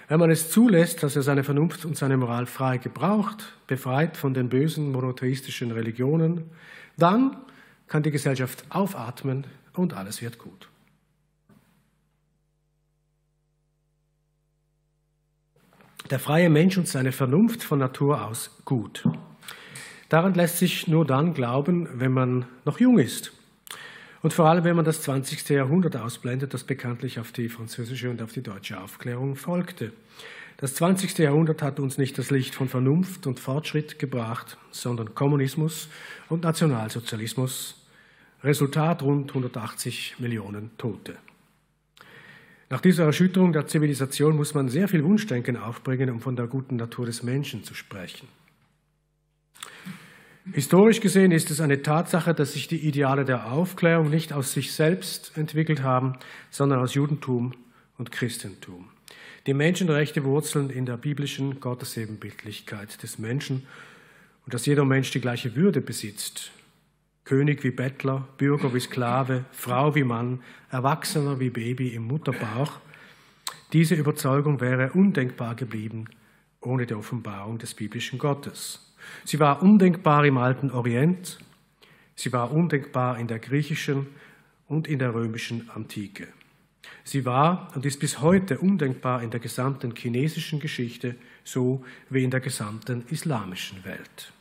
Wenn 0.09 0.19
man 0.19 0.30
es 0.30 0.50
zulässt, 0.50 1.02
dass 1.02 1.14
er 1.14 1.23
seine 1.23 1.45
Vernunft 1.45 1.85
und 1.85 1.99
seine 1.99 2.16
Moral 2.16 2.47
frei 2.47 2.78
gebraucht, 2.78 3.52
befreit 3.66 4.16
von 4.16 4.33
den 4.33 4.49
bösen 4.49 4.92
monotheistischen 4.92 5.71
Religionen, 5.73 6.45
dann 6.97 7.37
kann 7.87 8.02
die 8.02 8.11
Gesellschaft 8.11 8.64
aufatmen 8.71 9.45
und 9.80 9.94
alles 9.94 10.22
wird 10.22 10.38
gut. 10.38 10.68
Der 16.10 16.18
freie 16.18 16.50
Mensch 16.50 16.76
und 16.76 16.88
seine 16.88 17.12
Vernunft 17.12 17.62
von 17.62 17.78
Natur 17.78 18.25
aus 18.25 18.50
gut. 18.64 19.04
Daran 20.08 20.34
lässt 20.34 20.58
sich 20.58 20.88
nur 20.88 21.06
dann 21.06 21.34
glauben, 21.34 21.88
wenn 22.00 22.12
man 22.12 22.46
noch 22.64 22.80
jung 22.80 22.99
ist. 22.99 23.32
Und 24.22 24.32
vor 24.32 24.46
allem, 24.46 24.64
wenn 24.64 24.76
man 24.76 24.84
das 24.84 25.02
20. 25.02 25.49
Jahrhundert 25.49 25.96
ausblendet, 25.96 26.52
das 26.52 26.64
bekanntlich 26.64 27.20
auf 27.20 27.32
die 27.32 27.49
französische 27.49 28.10
und 28.10 28.20
auf 28.20 28.32
die 28.32 28.42
deutsche 28.42 28.80
Aufklärung 28.80 29.37
folgte. 29.37 29.92
Das 30.56 30.75
20. 30.75 31.16
Jahrhundert 31.18 31.62
hat 31.62 31.80
uns 31.80 31.96
nicht 31.96 32.18
das 32.18 32.30
Licht 32.30 32.54
von 32.54 32.68
Vernunft 32.68 33.26
und 33.26 33.40
Fortschritt 33.40 33.99
gebracht, 33.99 34.58
sondern 34.72 35.14
Kommunismus 35.14 35.88
und 36.28 36.42
Nationalsozialismus. 36.42 37.79
Resultat 38.42 39.02
rund 39.02 39.30
180 39.30 40.16
Millionen 40.18 40.70
Tote. 40.78 41.16
Nach 42.70 42.80
dieser 42.80 43.04
Erschütterung 43.04 43.52
der 43.52 43.66
Zivilisation 43.66 44.37
muss 44.37 44.54
man 44.54 44.68
sehr 44.68 44.88
viel 44.88 45.04
Wunschdenken 45.04 45.56
aufbringen, 45.56 46.09
um 46.09 46.20
von 46.20 46.37
der 46.37 46.47
guten 46.47 46.76
Natur 46.76 47.04
des 47.04 47.23
Menschen 47.23 47.64
zu 47.64 47.75
sprechen. 47.75 48.28
Historisch 50.52 51.00
gesehen 51.00 51.32
ist 51.32 51.50
es 51.50 51.61
eine 51.61 51.82
Tatsache, 51.82 52.32
dass 52.32 52.54
sich 52.54 52.66
die 52.66 52.78
Ideale 52.78 53.26
der 53.26 53.52
Aufklärung 53.52 54.09
nicht 54.09 54.32
aus 54.32 54.52
sich 54.52 54.73
selbst 54.73 55.32
entwickelt 55.37 55.82
haben, 55.82 56.14
sondern 56.50 56.78
aus 56.78 56.94
Judentum 56.94 57.52
und 57.99 58.11
Christentum. 58.11 58.88
Die 59.47 59.54
Menschenrechte 59.54 60.25
wurzeln 60.25 60.70
in 60.70 60.87
der 60.87 60.97
biblischen 60.97 61.61
Gottesebenbildlichkeit 61.61 63.02
des 63.02 63.18
Menschen 63.18 63.66
und 64.47 64.54
dass 64.54 64.64
jeder 64.64 64.85
Mensch 64.85 65.11
die 65.11 65.20
gleiche 65.20 65.56
Würde 65.56 65.82
besitzt. 65.82 66.52
König 67.30 67.62
wie 67.62 67.70
Bettler, 67.70 68.26
Bürger 68.38 68.75
wie 68.75 68.80
Sklave, 68.80 69.44
Frau 69.52 69.94
wie 69.94 70.02
Mann, 70.02 70.40
Erwachsener 70.68 71.38
wie 71.38 71.50
Baby 71.50 71.90
im 71.90 72.08
Mutterbauch. 72.08 72.72
Diese 73.72 73.94
Überzeugung 73.94 74.60
wäre 74.60 74.90
undenkbar 74.94 75.54
geblieben 75.54 76.06
ohne 76.60 76.87
die 76.87 76.94
Offenbarung 76.94 77.58
des 77.58 77.75
biblischen 77.75 78.18
Gottes. 78.18 78.92
Sie 79.25 79.38
war 79.38 79.62
undenkbar 79.62 80.25
im 80.25 80.38
alten 80.38 80.72
Orient, 80.72 81.38
sie 82.16 82.32
war 82.32 82.50
undenkbar 82.50 83.16
in 83.20 83.28
der 83.28 83.38
griechischen 83.38 84.08
und 84.66 84.88
in 84.88 84.99
der 84.99 85.14
römischen 85.14 85.70
Antike. 85.70 86.26
Sie 87.04 87.25
war 87.25 87.70
und 87.76 87.87
ist 87.87 88.00
bis 88.00 88.20
heute 88.20 88.58
undenkbar 88.58 89.22
in 89.22 89.30
der 89.30 89.38
gesamten 89.38 89.94
chinesischen 89.94 90.58
Geschichte, 90.58 91.14
so 91.44 91.84
wie 92.08 92.25
in 92.25 92.32
der 92.32 92.40
gesamten 92.40 93.04
islamischen 93.08 93.84
Welt. 93.84 94.32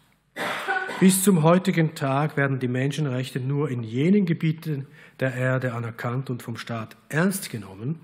Bis 1.00 1.24
zum 1.24 1.44
heutigen 1.44 1.96
Tag 1.96 2.36
werden 2.36 2.60
die 2.60 2.68
Menschenrechte 2.68 3.40
nur 3.40 3.70
in 3.70 3.84
jenen 3.84 4.26
Gebieten 4.26 4.86
der 5.22 5.34
Erde 5.34 5.74
anerkannt 5.74 6.30
und 6.30 6.44
vom 6.44 6.58
Staat 6.58 6.98
ernst 7.08 7.50
genommen, 7.50 8.02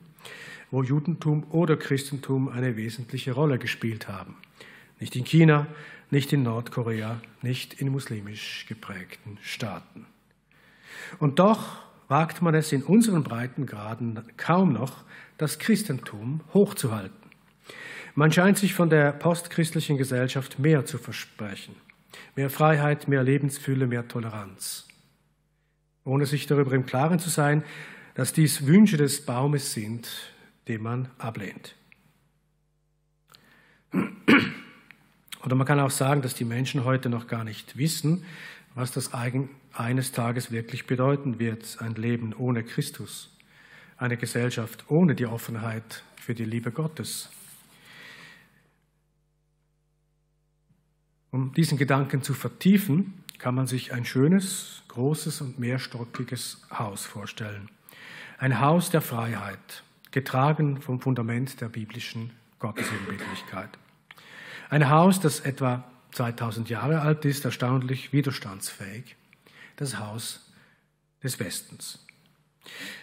wo 0.72 0.82
Judentum 0.82 1.46
oder 1.50 1.76
Christentum 1.76 2.48
eine 2.48 2.78
wesentliche 2.78 3.34
Rolle 3.34 3.60
gespielt 3.60 4.08
haben. 4.08 4.38
Nicht 5.02 5.18
in 5.18 5.26
China, 5.26 5.68
nicht 6.10 6.32
in 6.32 6.44
Nordkorea, 6.44 7.20
nicht 7.42 7.74
in 7.74 7.90
muslimisch 7.90 8.66
geprägten 8.70 9.40
Staaten. 9.42 10.06
Und 11.20 11.40
doch 11.40 11.80
wagt 12.08 12.42
man 12.42 12.56
es 12.56 12.72
in 12.72 12.82
unseren 12.82 13.24
Breitengraden 13.24 14.22
kaum 14.38 14.72
noch, 14.72 15.04
das 15.38 15.60
Christentum 15.60 16.40
hochzuhalten. 16.54 17.30
Man 18.14 18.32
scheint 18.32 18.58
sich 18.58 18.74
von 18.74 18.90
der 18.90 19.12
postchristlichen 19.12 19.98
Gesellschaft 19.98 20.60
mehr 20.60 20.86
zu 20.86 20.98
versprechen. 20.98 21.76
Mehr 22.36 22.50
Freiheit, 22.50 23.08
mehr 23.08 23.24
Lebensfülle, 23.24 23.88
mehr 23.88 24.08
Toleranz. 24.08 24.88
Ohne 26.04 26.26
sich 26.26 26.48
darüber 26.48 26.74
im 26.74 26.86
Klaren 26.86 27.20
zu 27.20 27.30
sein, 27.30 27.64
dass 28.14 28.34
dies 28.34 28.66
Wünsche 28.66 28.98
des 28.98 29.26
Baumes 29.26 29.74
sind, 29.74 30.32
den 30.68 30.82
man 30.82 31.10
ablehnt. 31.18 31.76
Oder 35.44 35.56
man 35.56 35.68
kann 35.68 35.80
auch 35.80 35.92
sagen, 35.92 36.22
dass 36.22 36.34
die 36.34 36.46
Menschen 36.46 36.86
heute 36.86 37.10
noch 37.10 37.28
gar 37.28 37.44
nicht 37.44 37.78
wissen, 37.78 38.26
was 38.74 38.92
das 38.92 39.12
eines 39.74 40.12
Tages 40.12 40.52
wirklich 40.52 40.88
bedeuten 40.88 41.40
wird, 41.40 41.78
ein 41.80 41.96
Leben 41.96 42.34
ohne 42.34 42.64
Christus, 42.64 43.32
eine 43.98 44.18
Gesellschaft 44.18 44.86
ohne 44.90 45.16
die 45.16 45.28
Offenheit 45.28 46.04
für 46.18 46.34
die 46.34 46.46
Liebe 46.46 46.72
Gottes. 46.72 47.30
Um 51.36 51.52
diesen 51.52 51.78
Gedanken 51.78 52.22
zu 52.22 52.34
vertiefen, 52.34 53.14
kann 53.40 53.56
man 53.56 53.68
sich 53.68 53.92
ein 53.92 54.06
schönes, 54.06 54.84
großes 54.88 55.42
und 55.42 55.60
mehrstöckiges 55.60 56.66
Haus 56.72 57.06
vorstellen. 57.06 57.68
Ein 58.38 58.62
Haus 58.62 58.90
der 58.90 59.02
Freiheit, 59.02 59.84
getragen 60.12 60.80
vom 60.80 61.02
Fundament 61.02 61.60
der 61.60 61.68
biblischen 61.68 62.30
Gottesebenbildlichkeit. 62.60 63.68
Ein 64.70 64.90
Haus, 64.90 65.20
das 65.20 65.42
etwa 65.42 65.84
2000 66.14 66.70
Jahre 66.70 67.02
alt 67.02 67.26
ist, 67.26 67.44
erstaunlich 67.44 68.14
widerstandsfähig. 68.14 69.18
Das 69.76 70.00
Haus 70.00 70.54
des 71.22 71.38
Westens. 71.42 72.00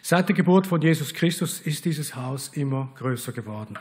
Seit 0.00 0.30
der 0.30 0.36
Geburt 0.36 0.66
von 0.66 0.80
Jesus 0.80 1.12
Christus 1.12 1.60
ist 1.60 1.84
dieses 1.84 2.16
Haus 2.16 2.48
immer 2.48 2.94
größer 2.96 3.32
geworden. 3.32 3.78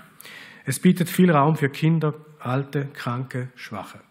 Es 0.65 0.77
bietet 0.77 1.07
viel 1.07 1.31
Raum 1.31 1.55
für 1.55 1.69
Kinder, 1.69 2.13
Alte, 2.39 2.87
Kranke, 2.87 3.47
Schwache. 3.55 4.01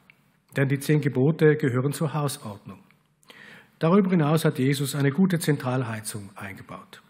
Denn 0.57 0.69
die 0.69 0.79
zehn 0.79 1.01
Gebote 1.01 1.57
gehören 1.57 1.93
zur 1.93 2.13
Hausordnung. 2.13 2.81
Darüber 3.79 4.11
hinaus 4.11 4.45
hat 4.45 4.59
Jesus 4.59 4.95
eine 4.95 5.11
gute 5.11 5.39
Zentralheizung 5.39 6.31
eingebaut. 6.35 7.03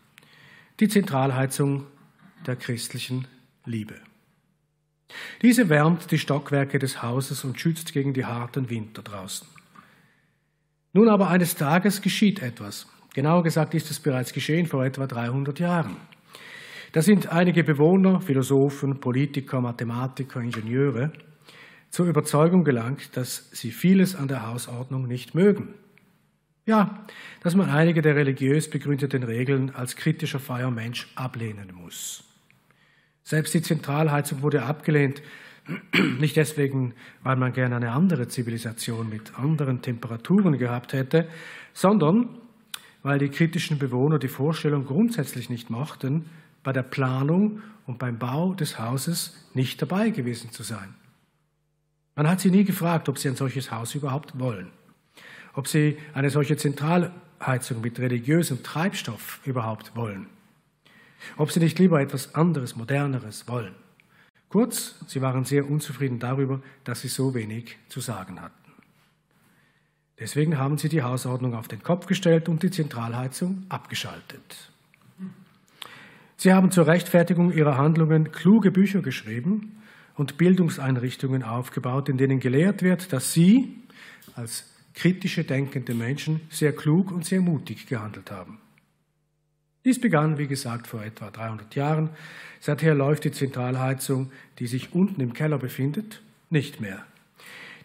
Die 0.79 0.89
Zentralheizung 0.89 1.87
der 2.47 2.57
christlichen 2.57 3.27
Liebe. 3.65 3.97
Diese 5.43 5.69
wärmt 5.69 6.11
die 6.13 6.19
Stockwerke 6.19 6.79
des 6.79 7.03
Hauses 7.03 7.45
und 7.45 7.61
schützt 7.61 7.93
gegen 7.93 8.13
die 8.13 8.25
harten 8.25 8.71
Winter 8.71 9.03
draußen. 9.03 9.49
Nun 10.93 11.09
aber 11.09 11.29
eines 11.29 11.55
Tages 11.57 12.03
geschieht 12.03 12.41
etwas. 12.41 12.87
Genauer 13.15 13.43
gesagt 13.43 13.75
ist 13.75 13.91
es 13.91 14.01
bereits 14.01 14.33
geschehen 14.33 14.67
vor 14.67 14.85
etwa 14.85 15.07
300 15.07 15.59
Jahren. 15.59 15.97
Da 16.93 17.03
sind 17.03 17.29
einige 17.29 17.65
Bewohner, 17.65 18.21
Philosophen, 18.21 19.01
Politiker, 19.01 19.61
Mathematiker, 19.61 20.41
Ingenieure 20.41 21.13
zur 21.91 22.07
Überzeugung 22.07 22.65
gelangt, 22.65 23.17
dass 23.17 23.51
sie 23.51 23.71
vieles 23.71 24.15
an 24.15 24.29
der 24.29 24.47
Hausordnung 24.47 25.07
nicht 25.07 25.35
mögen. 25.35 25.75
Ja, 26.67 27.05
dass 27.43 27.57
man 27.57 27.69
einige 27.69 28.01
der 28.01 28.15
religiös 28.15 28.71
begründeten 28.71 29.25
Regeln 29.25 29.75
als 29.75 29.97
kritischer 29.97 30.39
Feiermensch 30.39 31.09
ablehnen 31.17 31.75
muss. 31.75 32.25
Selbst 33.25 33.55
die 33.55 33.63
Zentralheizung 33.63 34.43
wurde 34.43 34.63
abgelehnt, 34.63 35.23
nicht 36.21 36.37
deswegen, 36.37 36.95
weil 37.23 37.37
man 37.37 37.53
gerne 37.53 37.77
eine 37.77 37.93
andere 37.93 38.29
Zivilisation 38.29 39.09
mit 39.09 39.39
anderen 39.39 39.83
Temperaturen 39.83 40.59
gehabt 40.59 40.93
hätte, 40.93 41.29
sondern 41.73 42.29
weil 43.03 43.19
die 43.19 43.31
kritischen 43.31 43.79
Bewohner 43.79 44.19
die 44.19 44.29
Vorstellung 44.29 44.85
grundsätzlich 44.85 45.49
nicht 45.49 45.71
mochten, 45.71 46.27
bei 46.63 46.73
der 46.73 46.83
Planung 46.83 47.63
und 47.87 47.99
beim 47.99 48.19
Bau 48.19 48.55
des 48.55 48.79
Hauses 48.79 49.49
nicht 49.55 49.81
dabei 49.81 50.11
gewesen 50.11 50.53
zu 50.53 50.63
sein. 50.63 50.95
Man 52.17 52.29
hat 52.29 52.41
sie 52.41 52.51
nie 52.51 52.65
gefragt, 52.65 53.09
ob 53.09 53.19
sie 53.19 53.29
ein 53.29 53.37
solches 53.37 53.71
Haus 53.71 53.95
überhaupt 53.95 54.39
wollen, 54.39 54.71
ob 55.55 55.69
sie 55.69 55.99
eine 56.15 56.31
solche 56.31 56.57
Zentralheizung 56.57 57.81
mit 57.81 57.99
religiösem 57.99 58.63
Treibstoff 58.63 59.41
überhaupt 59.45 59.97
wollen 59.97 60.27
ob 61.37 61.51
sie 61.51 61.61
nicht 61.61 61.79
lieber 61.79 62.01
etwas 62.01 62.35
anderes, 62.35 62.77
moderneres 62.77 63.49
wollen. 63.49 63.75
Kurz, 64.49 64.97
sie 65.07 65.23
waren 65.23 65.45
sehr 65.45 65.69
unzufrieden 65.69 66.19
darüber, 66.19 66.61
dass 66.85 67.03
sie 67.03 67.09
so 67.09 67.35
wenig 67.35 67.77
zu 67.89 68.01
sagen 68.01 68.41
hatten. 68.41 68.55
Deswegen 70.19 70.59
haben 70.59 70.77
sie 70.77 70.89
die 70.89 71.03
Hausordnung 71.03 71.55
auf 71.55 71.69
den 71.69 71.83
Kopf 71.83 72.07
gestellt 72.07 72.49
und 72.49 72.63
die 72.63 72.71
Zentralheizung 72.71 73.65
abgeschaltet. 73.69 74.71
Sie 76.37 76.53
haben 76.53 76.71
zur 76.71 76.87
Rechtfertigung 76.87 77.53
ihrer 77.53 77.77
Handlungen 77.77 78.33
kluge 78.33 78.71
Bücher 78.71 79.03
geschrieben 79.03 79.80
und 80.17 80.37
Bildungseinrichtungen 80.37 81.43
aufgebaut, 81.43 82.09
in 82.09 82.17
denen 82.17 82.41
gelehrt 82.41 82.83
wird, 82.83 83.13
dass 83.13 83.33
sie 83.33 83.77
als 84.35 84.71
kritische 84.95 85.45
denkende 85.45 85.95
Menschen 85.95 86.41
sehr 86.51 86.73
klug 86.73 87.11
und 87.11 87.25
sehr 87.25 87.41
mutig 87.41 87.87
gehandelt 87.87 88.31
haben. 88.31 88.59
Dies 89.85 89.99
begann, 89.99 90.37
wie 90.37 90.47
gesagt, 90.47 90.87
vor 90.87 91.03
etwa 91.03 91.31
300 91.31 91.75
Jahren. 91.75 92.11
Seither 92.61 92.95
läuft 92.95 93.25
die 93.25 93.31
Zentralheizung, 93.31 94.31
die 94.59 94.67
sich 94.67 94.95
unten 94.95 95.23
im 95.23 95.33
Keller 95.33 95.59
befindet, 95.59 96.21
nicht 96.51 96.81
mehr. 96.81 97.05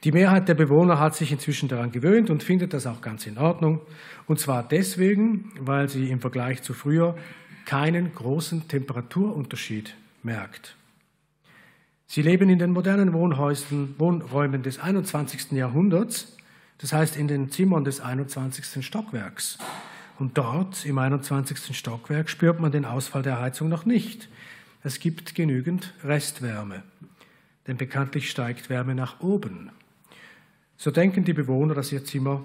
Die 0.03 0.11
Mehrheit 0.11 0.49
der 0.49 0.55
Bewohner 0.55 0.99
hat 0.99 1.15
sich 1.15 1.31
inzwischen 1.31 1.69
daran 1.69 1.91
gewöhnt 1.91 2.29
und 2.29 2.43
findet 2.43 2.73
das 2.73 2.85
auch 2.85 3.01
ganz 3.01 3.25
in 3.25 3.37
Ordnung. 3.37 3.81
Und 4.27 4.39
zwar 4.39 4.67
deswegen, 4.67 5.51
weil 5.59 5.87
sie 5.87 6.11
im 6.11 6.19
Vergleich 6.19 6.61
zu 6.61 6.73
früher 6.73 7.15
keinen 7.65 8.13
großen 8.13 8.67
Temperaturunterschied 8.67 9.95
merkt. 10.21 10.75
Sie 12.07 12.21
leben 12.21 12.49
in 12.49 12.59
den 12.59 12.71
modernen 12.71 13.13
Wohnhäusern, 13.13 13.95
Wohnräumen 13.97 14.61
des 14.63 14.79
21. 14.79 15.53
Jahrhunderts, 15.53 16.37
das 16.77 16.93
heißt 16.93 17.17
in 17.17 17.27
den 17.27 17.49
Zimmern 17.49 17.83
des 17.83 17.99
21. 17.99 18.85
Stockwerks. 18.85 19.57
Und 20.19 20.37
dort 20.37 20.85
im 20.85 20.97
21. 20.97 21.75
Stockwerk 21.75 22.29
spürt 22.29 22.59
man 22.59 22.71
den 22.71 22.85
Ausfall 22.85 23.21
der 23.21 23.41
Heizung 23.41 23.69
noch 23.69 23.85
nicht. 23.85 24.29
Es 24.83 24.99
gibt 24.99 25.35
genügend 25.35 25.93
Restwärme, 26.03 26.83
denn 27.67 27.77
bekanntlich 27.77 28.29
steigt 28.29 28.69
Wärme 28.69 28.93
nach 28.93 29.19
oben. 29.19 29.71
So 30.77 30.91
denken 30.91 31.25
die 31.25 31.33
Bewohner, 31.33 31.73
dass 31.73 31.91
ihr 31.91 32.05
Zimmer 32.05 32.43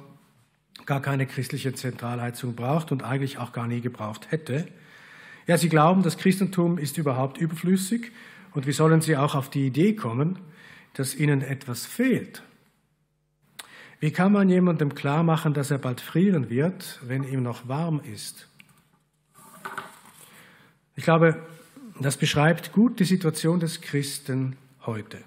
gar 0.86 1.02
keine 1.02 1.26
christliche 1.26 1.74
Zentralheizung 1.74 2.56
braucht 2.56 2.92
und 2.92 3.04
eigentlich 3.04 3.38
auch 3.38 3.52
gar 3.52 3.66
nie 3.66 3.82
gebraucht 3.82 4.32
hätte. 4.32 4.66
Ja, 5.46 5.58
sie 5.58 5.68
glauben, 5.68 6.02
das 6.02 6.16
Christentum 6.16 6.78
ist 6.78 6.96
überhaupt 6.96 7.38
überflüssig 7.38 8.10
und 8.52 8.66
wie 8.66 8.72
sollen 8.72 9.00
sie 9.00 9.16
auch 9.16 9.34
auf 9.34 9.50
die 9.50 9.66
Idee 9.66 9.94
kommen, 9.94 10.38
dass 10.94 11.14
ihnen 11.14 11.42
etwas 11.42 11.86
fehlt? 11.86 12.42
Wie 14.00 14.12
kann 14.12 14.32
man 14.32 14.48
jemandem 14.48 14.94
klar 14.94 15.22
machen, 15.22 15.52
dass 15.52 15.70
er 15.70 15.78
bald 15.78 16.00
frieren 16.00 16.48
wird, 16.48 17.00
wenn 17.02 17.22
ihm 17.22 17.42
noch 17.42 17.68
warm 17.68 18.00
ist? 18.00 18.48
Ich 20.96 21.04
glaube, 21.04 21.46
das 22.00 22.16
beschreibt 22.16 22.72
gut 22.72 22.98
die 22.98 23.04
Situation 23.04 23.60
des 23.60 23.82
Christen 23.82 24.56
heute. 24.86 25.18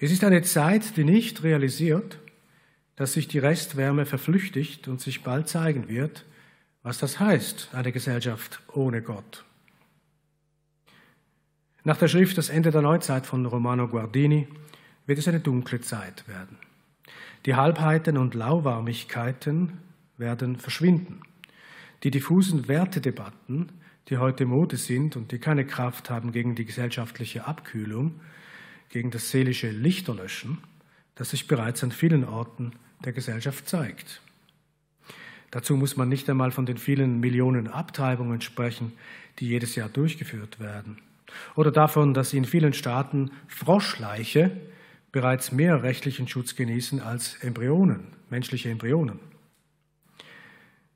Es 0.00 0.10
ist 0.10 0.24
eine 0.24 0.42
Zeit, 0.42 0.96
die 0.96 1.04
nicht 1.04 1.44
realisiert, 1.44 2.18
dass 2.96 3.12
sich 3.12 3.28
die 3.28 3.38
Restwärme 3.38 4.06
verflüchtigt 4.06 4.88
und 4.88 5.00
sich 5.00 5.22
bald 5.22 5.48
zeigen 5.48 5.88
wird, 5.88 6.24
was 6.82 6.98
das 6.98 7.20
heißt, 7.20 7.70
eine 7.72 7.92
Gesellschaft 7.92 8.60
ohne 8.72 9.02
Gott. 9.02 9.44
Nach 11.84 11.96
der 11.96 12.06
Schrift 12.06 12.38
Das 12.38 12.48
Ende 12.48 12.70
der 12.70 12.82
Neuzeit 12.82 13.26
von 13.26 13.44
Romano 13.44 13.88
Guardini 13.88 14.46
wird 15.06 15.18
es 15.18 15.26
eine 15.26 15.40
dunkle 15.40 15.80
Zeit 15.80 16.28
werden. 16.28 16.56
Die 17.44 17.56
Halbheiten 17.56 18.16
und 18.18 18.34
Lauwarmigkeiten 18.34 19.78
werden 20.16 20.56
verschwinden. 20.56 21.22
Die 22.04 22.12
diffusen 22.12 22.68
Wertedebatten, 22.68 23.72
die 24.08 24.18
heute 24.18 24.46
Mode 24.46 24.76
sind 24.76 25.16
und 25.16 25.32
die 25.32 25.40
keine 25.40 25.66
Kraft 25.66 26.08
haben 26.08 26.30
gegen 26.30 26.54
die 26.54 26.64
gesellschaftliche 26.64 27.46
Abkühlung, 27.46 28.20
gegen 28.88 29.10
das 29.10 29.30
seelische 29.30 29.70
Lichterlöschen, 29.70 30.58
das 31.16 31.30
sich 31.30 31.48
bereits 31.48 31.82
an 31.82 31.90
vielen 31.90 32.24
Orten 32.24 32.72
der 33.04 33.12
Gesellschaft 33.12 33.68
zeigt. 33.68 34.20
Dazu 35.50 35.76
muss 35.76 35.96
man 35.96 36.08
nicht 36.08 36.30
einmal 36.30 36.52
von 36.52 36.64
den 36.64 36.78
vielen 36.78 37.18
Millionen 37.18 37.66
Abtreibungen 37.66 38.40
sprechen, 38.40 38.92
die 39.40 39.48
jedes 39.48 39.74
Jahr 39.74 39.88
durchgeführt 39.88 40.60
werden. 40.60 40.98
Oder 41.54 41.70
davon, 41.70 42.14
dass 42.14 42.32
in 42.32 42.44
vielen 42.44 42.72
Staaten 42.72 43.30
Froschleiche 43.48 44.50
bereits 45.12 45.52
mehr 45.52 45.82
rechtlichen 45.82 46.26
Schutz 46.26 46.56
genießen 46.56 47.00
als 47.00 47.36
Embryonen, 47.42 48.08
menschliche 48.30 48.70
Embryonen. 48.70 49.20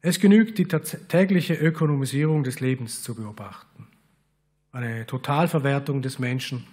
Es 0.00 0.20
genügt, 0.20 0.58
die 0.58 0.66
tägliche 0.66 1.54
Ökonomisierung 1.54 2.44
des 2.44 2.60
Lebens 2.60 3.02
zu 3.02 3.14
beobachten. 3.14 3.88
Eine 4.72 5.06
Totalverwertung 5.06 6.00
des 6.00 6.18
Menschen 6.18 6.66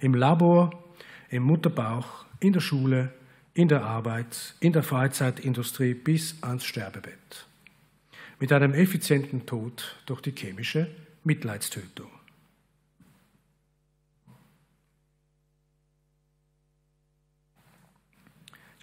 im 0.00 0.14
Labor, 0.14 0.84
im 1.30 1.44
Mutterbauch, 1.44 2.26
in 2.40 2.52
der 2.52 2.60
Schule, 2.60 3.12
in 3.54 3.68
der 3.68 3.84
Arbeit, 3.84 4.54
in 4.60 4.72
der 4.72 4.82
Freizeitindustrie 4.82 5.94
bis 5.94 6.42
ans 6.42 6.64
Sterbebett. 6.64 7.46
Mit 8.38 8.52
einem 8.52 8.74
effizienten 8.74 9.46
Tod 9.46 9.96
durch 10.06 10.20
die 10.20 10.32
chemische 10.32 10.88
Mitleidstötung. 11.22 12.10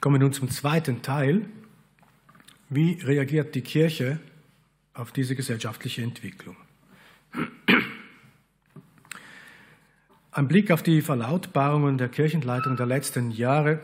Kommen 0.02 0.16
wir 0.16 0.20
nun 0.22 0.34
zum 0.34 0.50
zweiten 0.50 1.04
Teil. 1.04 1.46
Wie 2.70 2.94
reagiert 3.04 3.54
die 3.54 3.62
Kirche 3.62 4.20
auf 4.96 5.12
diese 5.12 5.36
gesellschaftliche 5.36 6.02
Entwicklung? 6.02 6.58
Ein 10.32 10.48
Blick 10.48 10.72
auf 10.72 10.82
die 10.82 11.04
Verlautbarungen 11.04 12.00
der 12.00 12.10
Kirchenleitung 12.10 12.78
der 12.78 12.88
letzten 12.88 13.30
Jahre, 13.30 13.80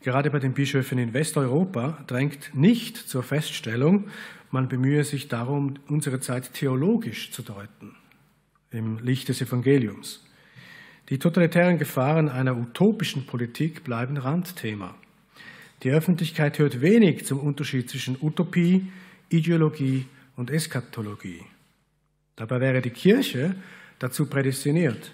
gerade 0.00 0.28
bei 0.30 0.40
den 0.40 0.54
Bischöfen 0.54 0.98
in 0.98 1.14
Westeuropa, 1.14 2.02
drängt 2.08 2.52
nicht 2.56 2.96
zur 2.96 3.22
Feststellung, 3.22 4.08
man 4.50 4.68
bemühe 4.68 5.04
sich 5.04 5.28
darum, 5.28 5.74
unsere 5.86 6.18
Zeit 6.18 6.52
theologisch 6.52 7.30
zu 7.30 7.42
deuten, 7.42 7.94
im 8.72 8.98
Licht 8.98 9.28
des 9.28 9.40
Evangeliums. 9.40 10.26
Die 11.10 11.20
totalitären 11.20 11.78
Gefahren 11.78 12.28
einer 12.28 12.56
utopischen 12.56 13.24
Politik 13.24 13.84
bleiben 13.84 14.16
Randthema. 14.16 14.96
Die 15.82 15.90
Öffentlichkeit 15.90 16.58
hört 16.58 16.80
wenig 16.80 17.24
zum 17.24 17.38
Unterschied 17.38 17.88
zwischen 17.88 18.16
Utopie, 18.20 18.90
Ideologie 19.28 20.06
und 20.36 20.50
Eskatologie. 20.50 21.42
Dabei 22.34 22.60
wäre 22.60 22.82
die 22.82 22.90
Kirche 22.90 23.54
dazu 23.98 24.26
prädestiniert. 24.26 25.12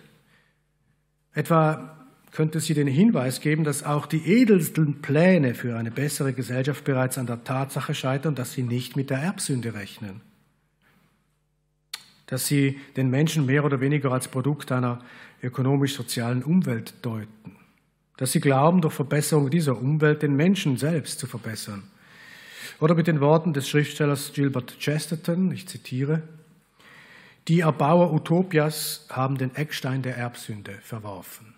Etwa 1.33 2.07
könnte 2.31 2.61
sie 2.61 2.75
den 2.75 2.87
Hinweis 2.87 3.41
geben, 3.41 3.65
dass 3.65 3.85
auch 3.85 4.07
die 4.07 4.27
edelsten 4.27 5.03
Pläne 5.03 5.55
für 5.55 5.77
eine 5.77 5.91
bessere 5.91 6.33
Gesellschaft 6.33 6.85
bereits 6.85 7.19
an 7.19 7.27
der 7.27 7.45
Tatsache 7.45 7.95
scheitern, 7.95 8.35
dass 8.35 8.53
sie 8.53 8.63
nicht 8.63 8.97
mit 8.97 9.11
der 9.11 9.19
Erbsünde 9.19 9.75
rechnen. 9.75 10.21
Dass 12.27 12.47
sie 12.47 12.81
den 12.97 13.11
Menschen 13.11 13.47
mehr 13.47 13.65
oder 13.65 13.81
weniger 13.81 14.11
als 14.13 14.29
Produkt 14.29 14.73
einer 14.73 15.05
ökonomisch-sozialen 15.43 16.43
Umwelt 16.43 16.95
deuten 17.03 17.64
dass 18.17 18.33
sie 18.33 18.41
glauben, 18.41 18.81
durch 18.81 18.95
Verbesserung 18.95 19.51
dieser 19.51 19.77
Umwelt 19.77 20.23
den 20.23 20.37
Menschen 20.37 20.77
selbst 20.77 21.19
zu 21.19 21.27
verbessern. 21.27 21.83
Oder 22.81 22.95
mit 22.95 23.07
den 23.07 23.21
Worten 23.21 23.53
des 23.53 23.69
Schriftstellers 23.69 24.33
Gilbert 24.33 24.79
Chesterton, 24.79 25.53
ich 25.53 25.69
zitiere, 25.69 26.23
die 27.49 27.61
Erbauer 27.61 28.13
Utopias 28.13 29.07
haben 29.11 29.37
den 29.37 29.55
Eckstein 29.55 30.03
der 30.03 30.17
Erbsünde 30.17 30.79
verworfen. 30.83 31.55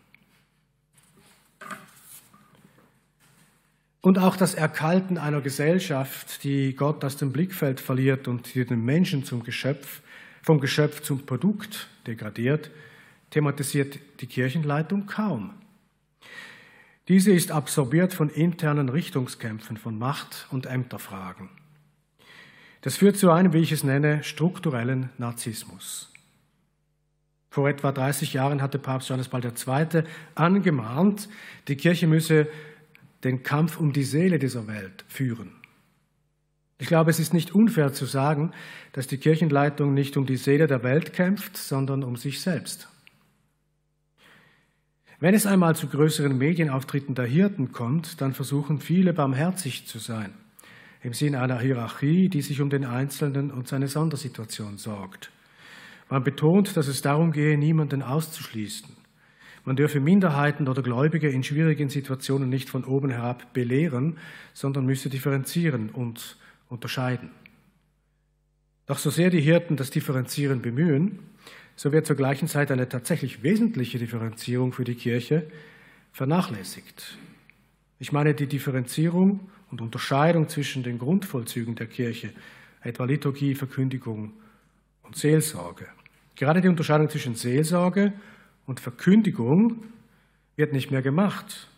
Und 4.01 4.19
auch 4.19 4.37
das 4.37 4.55
Erkalten 4.55 5.19
einer 5.19 5.41
Gesellschaft, 5.41 6.45
die 6.45 6.75
Gott 6.75 7.05
aus 7.05 7.17
dem 7.17 7.33
Blickfeld 7.33 7.81
verliert 7.81 8.29
und 8.29 8.55
die 8.55 8.65
den 8.65 8.85
Menschen 8.85 9.25
zum 9.25 9.43
Geschöpf, 9.43 10.01
vom 10.43 10.61
Geschöpf 10.61 11.03
zum 11.03 11.27
Produkt 11.27 11.89
degradiert, 12.07 12.71
thematisiert 13.31 13.99
die 14.21 14.27
Kirchenleitung 14.27 15.07
kaum. 15.07 15.55
Diese 17.09 17.33
ist 17.33 17.53
absorbiert 17.53 18.13
von 18.13 18.29
internen 18.29 18.89
Richtungskämpfen, 18.89 19.77
von 19.77 19.99
Macht- 19.99 20.47
und 20.51 20.67
Ämterfragen. 20.67 21.49
Das 22.81 22.97
führt 22.97 23.17
zu 23.17 23.31
einem, 23.31 23.53
wie 23.53 23.61
ich 23.61 23.73
es 23.73 23.85
nenne, 23.85 24.25
strukturellen 24.25 25.11
Narzissmus. 25.19 26.13
Vor 27.49 27.69
etwa 27.69 27.93
30 27.93 28.33
Jahren 28.33 28.61
hatte 28.61 28.79
Papst 28.79 29.09
Johannes 29.09 29.29
Paul 29.29 29.45
II. 29.45 30.03
angemahnt, 30.35 31.29
die 31.69 31.77
Kirche 31.77 32.07
müsse 32.07 32.49
den 33.25 33.43
Kampf 33.43 33.79
um 33.79 33.93
die 33.93 34.05
Seele 34.05 34.39
dieser 34.39 34.67
Welt 34.67 35.05
führen. 35.09 35.53
Ich 36.79 36.89
glaube, 36.89 37.11
es 37.11 37.19
ist 37.19 37.33
nicht 37.33 37.55
unfair 37.55 37.93
zu 37.93 38.05
sagen, 38.05 38.53
dass 38.93 39.07
die 39.07 39.17
Kirchenleitung 39.17 39.95
nicht 39.95 40.17
um 40.17 40.27
die 40.27 40.37
Seele 40.37 40.67
der 40.67 40.83
Welt 40.83 41.15
kämpft, 41.15 41.57
sondern 41.57 42.05
um 42.05 42.17
sich 42.17 42.41
selbst. 42.41 42.89
Wenn 45.19 45.35
es 45.35 45.47
einmal 45.47 45.75
zu 45.75 45.87
größeren 45.87 46.37
Medienauftritten 46.37 47.15
der 47.15 47.25
Hirten 47.25 47.73
kommt, 47.73 48.21
dann 48.21 48.35
versuchen 48.35 48.81
viele 48.81 49.15
barmherzig 49.15 49.87
zu 49.87 49.99
sein, 49.99 50.35
im 51.03 51.15
Sinn 51.15 51.35
einer 51.35 51.59
Hierarchie, 51.59 52.29
die 52.29 52.43
sich 52.43 52.61
um 52.61 52.69
den 52.69 52.85
Einzelnen 52.85 53.51
und 53.51 53.67
seine 53.67 53.89
Sondersituation 53.89 54.77
sorgt. 54.77 55.31
Man 56.11 56.23
betont, 56.23 56.77
dass 56.77 56.87
es 56.87 57.01
darum 57.01 57.33
gehe, 57.33 57.57
niemanden 57.57 58.03
auszuschließen. 58.03 58.91
Man 59.65 59.77
dürfe 59.77 60.01
Minderheiten 60.01 60.69
oder 60.69 60.83
Gläubige 60.83 61.31
in 61.31 61.43
schwierigen 61.43 61.89
Situationen 61.89 62.51
nicht 62.51 62.69
von 62.69 62.85
oben 62.85 63.11
herab 63.11 63.55
belehren, 63.55 64.19
sondern 64.53 64.85
müsse 64.85 65.09
differenzieren 65.09 65.89
und 65.89 66.37
unterscheiden. 66.69 67.31
Doch 68.85 68.99
so 68.99 69.09
sehr 69.09 69.31
die 69.31 69.41
Hirten 69.41 69.77
das 69.77 69.91
Differenzieren 69.91 70.61
bemühen, 70.61 71.21
so 71.77 71.93
wird 71.93 72.07
zur 72.07 72.17
gleichen 72.17 72.49
Zeit 72.49 72.71
eine 72.71 72.89
tatsächlich 72.89 73.43
wesentliche 73.43 73.99
Differenzierung 73.99 74.73
für 74.73 74.85
die 74.85 74.95
Kirche 74.95 75.47
vernachlässigt. 76.13 77.19
Ich 77.99 78.13
meine 78.13 78.35
die 78.35 78.47
Differenzierung 78.47 79.41
und 79.71 79.83
Unterscheidung 79.83 80.49
zwischen 80.49 80.83
den 80.83 80.99
Grundvollzügen 80.99 81.75
der 81.75 81.87
Kirche, 81.87 82.31
etwa 82.83 83.05
Liturgie, 83.05 83.55
Verkündigung 83.55 84.33
und 85.03 85.17
Seelsorge. 85.17 85.87
Gerade 86.35 86.61
die 86.61 86.69
Unterscheidung 86.69 87.11
zwischen 87.11 87.35
Seelsorge 87.35 88.13
und 88.67 88.81
Verkündigung 88.81 89.85
wird 90.57 90.73
nicht 90.73 90.91
mehr 90.91 91.03
gemacht. 91.03 91.69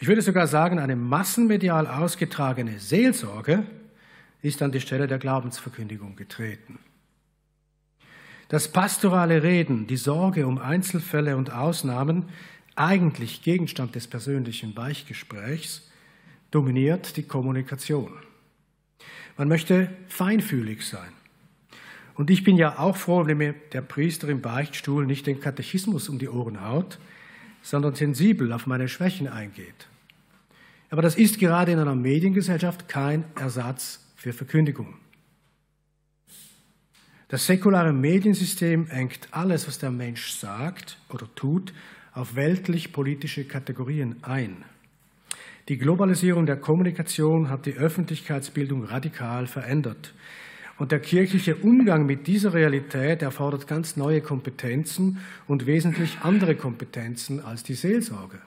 Ich 0.00 0.08
würde 0.08 0.22
sogar 0.22 0.48
sagen, 0.48 0.80
eine 0.80 0.96
massenmedial 0.96 1.86
ausgetragene 1.86 2.80
Seelsorge 2.80 3.64
ist 4.42 4.60
an 4.62 4.72
die 4.72 4.80
Stelle 4.80 5.06
der 5.06 5.18
Glaubensverkündigung 5.18 6.16
getreten. 6.16 6.80
Das 8.52 8.68
pastorale 8.68 9.42
Reden, 9.42 9.86
die 9.86 9.96
Sorge 9.96 10.46
um 10.46 10.58
Einzelfälle 10.58 11.38
und 11.38 11.54
Ausnahmen, 11.54 12.26
eigentlich 12.76 13.40
Gegenstand 13.40 13.94
des 13.94 14.06
persönlichen 14.06 14.74
Beichtgesprächs, 14.74 15.90
dominiert 16.50 17.16
die 17.16 17.22
Kommunikation. 17.22 18.12
Man 19.38 19.48
möchte 19.48 19.88
feinfühlig 20.06 20.86
sein. 20.86 21.08
Und 22.12 22.28
ich 22.28 22.44
bin 22.44 22.58
ja 22.58 22.78
auch 22.78 22.98
froh, 22.98 23.24
wenn 23.24 23.38
mir 23.38 23.54
der 23.72 23.80
Priester 23.80 24.28
im 24.28 24.42
Beichtstuhl 24.42 25.06
nicht 25.06 25.26
den 25.26 25.40
Katechismus 25.40 26.10
um 26.10 26.18
die 26.18 26.28
Ohren 26.28 26.60
haut, 26.60 26.98
sondern 27.62 27.94
sensibel 27.94 28.52
auf 28.52 28.66
meine 28.66 28.88
Schwächen 28.88 29.28
eingeht. 29.28 29.88
Aber 30.90 31.00
das 31.00 31.14
ist 31.14 31.38
gerade 31.38 31.72
in 31.72 31.78
einer 31.78 31.94
Mediengesellschaft 31.94 32.86
kein 32.86 33.24
Ersatz 33.34 34.04
für 34.14 34.34
Verkündigung. 34.34 34.92
Das 37.32 37.46
säkulare 37.46 37.94
Mediensystem 37.94 38.88
engt 38.90 39.28
alles, 39.30 39.66
was 39.66 39.78
der 39.78 39.90
Mensch 39.90 40.32
sagt 40.32 40.98
oder 41.08 41.26
tut, 41.34 41.72
auf 42.12 42.36
weltlich-politische 42.36 43.44
Kategorien 43.46 44.16
ein. 44.20 44.66
Die 45.70 45.78
Globalisierung 45.78 46.44
der 46.44 46.58
Kommunikation 46.58 47.48
hat 47.48 47.64
die 47.64 47.72
Öffentlichkeitsbildung 47.72 48.84
radikal 48.84 49.46
verändert. 49.46 50.12
Und 50.76 50.92
der 50.92 51.00
kirchliche 51.00 51.56
Umgang 51.56 52.04
mit 52.04 52.26
dieser 52.26 52.52
Realität 52.52 53.22
erfordert 53.22 53.66
ganz 53.66 53.96
neue 53.96 54.20
Kompetenzen 54.20 55.16
und 55.46 55.64
wesentlich 55.64 56.18
andere 56.20 56.54
Kompetenzen 56.54 57.40
als 57.40 57.62
die 57.62 57.72
Seelsorge. 57.72 58.40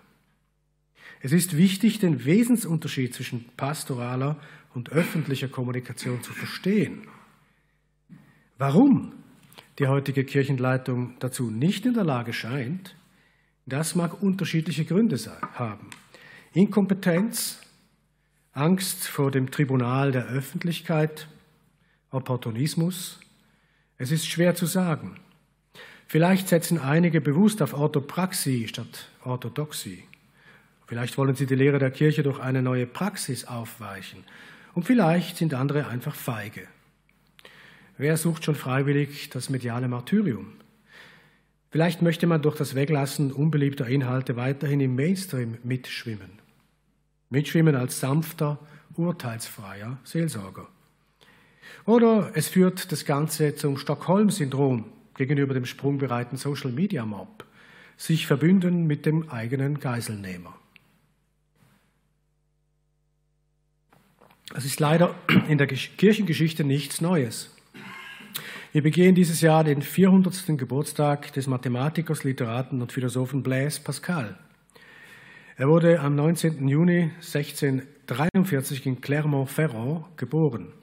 Es 1.22 1.32
ist 1.32 1.58
wichtig, 1.58 1.98
den 1.98 2.24
Wesensunterschied 2.24 3.16
zwischen 3.16 3.46
pastoraler 3.58 4.38
und 4.76 4.92
öffentlicher 4.92 5.48
Kommunikation 5.48 6.22
zu 6.22 6.34
verstehen. 6.34 7.08
Warum 8.58 9.12
die 9.80 9.88
heutige 9.88 10.24
Kirchenleitung 10.24 11.16
dazu 11.20 11.52
nicht 11.52 11.86
in 11.86 11.94
der 11.94 12.06
Lage 12.06 12.32
scheint, 12.32 12.96
das 13.66 13.96
mag 13.96 14.22
unterschiedliche 14.22 14.86
Gründe 14.86 15.20
haben. 15.56 15.90
Inkompetenz, 16.54 17.60
Angst 18.54 19.08
vor 19.08 19.32
dem 19.32 19.52
Tribunal 19.52 20.14
der 20.14 20.28
Öffentlichkeit, 20.28 21.28
Opportunismus? 22.12 23.20
Es 23.98 24.12
ist 24.12 24.26
schwer 24.26 24.56
zu 24.56 24.68
sagen. 24.68 25.20
Vielleicht 26.08 26.48
setzen 26.48 26.80
einige 26.80 27.20
bewusst 27.20 27.62
auf 27.62 27.74
Orthopraxie 27.74 28.70
statt 28.70 29.10
Orthodoxie. 29.26 30.04
Vielleicht 30.88 31.18
wollen 31.18 31.36
sie 31.36 31.46
die 31.46 31.56
Lehre 31.56 31.80
der 31.80 31.92
Kirche 31.92 32.24
durch 32.24 32.40
eine 32.40 32.62
neue 32.62 32.86
Praxis 32.86 33.44
aufweichen. 33.44 34.24
Und 34.74 34.84
vielleicht 34.84 35.36
sind 35.36 35.54
andere 35.54 35.88
einfach 35.88 36.16
feige. 36.16 36.68
Wer 37.98 38.18
sucht 38.18 38.44
schon 38.44 38.56
freiwillig 38.56 39.30
das 39.30 39.50
mediale 39.50 39.88
Martyrium? 39.88 40.54
Vielleicht 41.70 42.02
möchte 42.02 42.28
man 42.28 42.42
durch 42.42 42.58
das 42.58 42.76
Weglassen 42.76 43.32
unbeliebter 43.32 43.88
Inhalte 43.88 44.36
weiterhin 44.36 44.82
im 44.82 44.96
Mainstream 44.96 45.58
mitschwimmen. 45.64 46.40
Mitschwimmen 47.30 47.76
als 47.76 48.00
sanfter, 48.00 48.60
urteilsfreier 48.96 49.98
Seelsorger. 50.04 50.68
Oder 51.86 52.32
es 52.34 52.50
führt 52.50 52.92
das 52.92 53.06
Ganze 53.06 53.56
zum 53.56 53.78
Stockholm-Syndrom 53.78 54.86
gegenüber 55.16 55.54
dem 55.54 55.66
sprungbereiten 55.66 56.38
Social-Media-Mob, 56.38 57.46
sich 57.98 58.28
verbünden 58.28 58.88
mit 58.88 59.06
dem 59.06 59.30
eigenen 59.30 59.80
Geiselnehmer. 59.80 60.54
Es 64.54 64.66
ist 64.66 64.80
leider 64.80 65.16
in 65.48 65.58
der 65.58 65.68
Kirchengeschichte 65.68 66.64
nichts 66.64 67.02
Neues. 67.02 67.55
Wir 68.76 68.84
begehen 68.84 69.16
dieses 69.16 69.40
Jahr 69.40 69.64
den 69.64 69.82
400. 69.82 70.58
Geburtstag 70.58 71.32
des 71.32 71.48
Mathematikers, 71.48 72.26
Literaten 72.26 72.82
und 72.82 72.92
Philosophen 72.92 73.42
Blaise 73.42 73.80
Pascal. 73.82 74.38
Er 75.56 75.70
wurde 75.70 76.02
am 76.02 76.14
19. 76.16 76.68
Juni 76.68 77.10
1643 77.22 78.86
in 78.86 79.00
Clermont-Ferrand 79.00 80.18
geboren. 80.18 80.74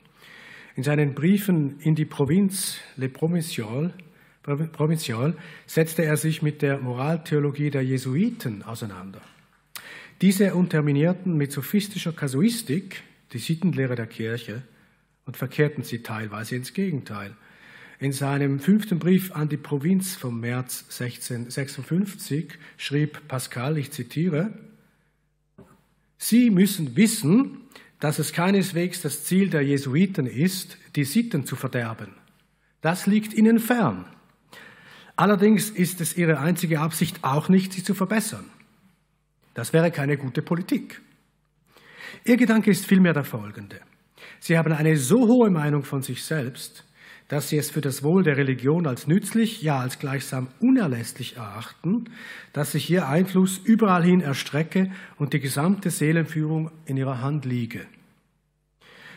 In 0.74 0.84
seinen 0.84 1.12
Briefen 1.12 1.80
in 1.80 1.94
die 1.94 2.06
Provinz 2.06 2.78
Le 2.96 3.10
Provincial, 3.10 3.92
Provincial 4.42 5.36
setzte 5.66 6.06
er 6.06 6.16
sich 6.16 6.40
mit 6.40 6.62
der 6.62 6.78
Moraltheologie 6.78 7.68
der 7.68 7.84
Jesuiten 7.84 8.62
auseinander. 8.62 9.20
Diese 10.22 10.54
unterminierten 10.54 11.36
mit 11.36 11.52
sophistischer 11.52 12.12
Kasuistik 12.12 13.02
die 13.34 13.38
Sittenlehre 13.38 13.96
der 13.96 14.06
Kirche 14.06 14.62
und 15.26 15.36
verkehrten 15.36 15.84
sie 15.84 16.02
teilweise 16.02 16.56
ins 16.56 16.72
Gegenteil. 16.72 17.36
In 18.02 18.10
seinem 18.10 18.58
fünften 18.58 18.98
Brief 18.98 19.30
an 19.30 19.48
die 19.48 19.56
Provinz 19.56 20.16
vom 20.16 20.40
März 20.40 20.86
1656 20.90 22.58
schrieb 22.76 23.28
Pascal, 23.28 23.78
ich 23.78 23.92
zitiere, 23.92 24.58
Sie 26.18 26.50
müssen 26.50 26.96
wissen, 26.96 27.58
dass 28.00 28.18
es 28.18 28.32
keineswegs 28.32 29.02
das 29.02 29.22
Ziel 29.22 29.50
der 29.50 29.62
Jesuiten 29.62 30.26
ist, 30.26 30.78
die 30.96 31.04
Sitten 31.04 31.46
zu 31.46 31.54
verderben. 31.54 32.08
Das 32.80 33.06
liegt 33.06 33.34
ihnen 33.34 33.60
fern. 33.60 34.06
Allerdings 35.14 35.70
ist 35.70 36.00
es 36.00 36.16
ihre 36.16 36.40
einzige 36.40 36.80
Absicht 36.80 37.22
auch 37.22 37.48
nicht, 37.48 37.72
sie 37.72 37.84
zu 37.84 37.94
verbessern. 37.94 38.46
Das 39.54 39.72
wäre 39.72 39.92
keine 39.92 40.16
gute 40.16 40.42
Politik. 40.42 41.00
Ihr 42.24 42.36
Gedanke 42.36 42.72
ist 42.72 42.84
vielmehr 42.84 43.12
der 43.12 43.22
folgende. 43.22 43.80
Sie 44.40 44.58
haben 44.58 44.72
eine 44.72 44.96
so 44.96 45.28
hohe 45.28 45.50
Meinung 45.50 45.84
von 45.84 46.02
sich 46.02 46.24
selbst, 46.24 46.84
dass 47.32 47.48
sie 47.48 47.56
es 47.56 47.70
für 47.70 47.80
das 47.80 48.02
Wohl 48.02 48.24
der 48.24 48.36
Religion 48.36 48.86
als 48.86 49.06
nützlich, 49.06 49.62
ja 49.62 49.78
als 49.78 49.98
gleichsam 49.98 50.48
unerlässlich 50.60 51.38
erachten, 51.38 52.10
dass 52.52 52.72
sich 52.72 52.90
ihr 52.90 53.08
Einfluss 53.08 53.56
überall 53.56 54.04
hin 54.04 54.20
erstrecke 54.20 54.90
und 55.16 55.32
die 55.32 55.40
gesamte 55.40 55.88
Seelenführung 55.88 56.70
in 56.84 56.98
ihrer 56.98 57.22
Hand 57.22 57.46
liege. 57.46 57.86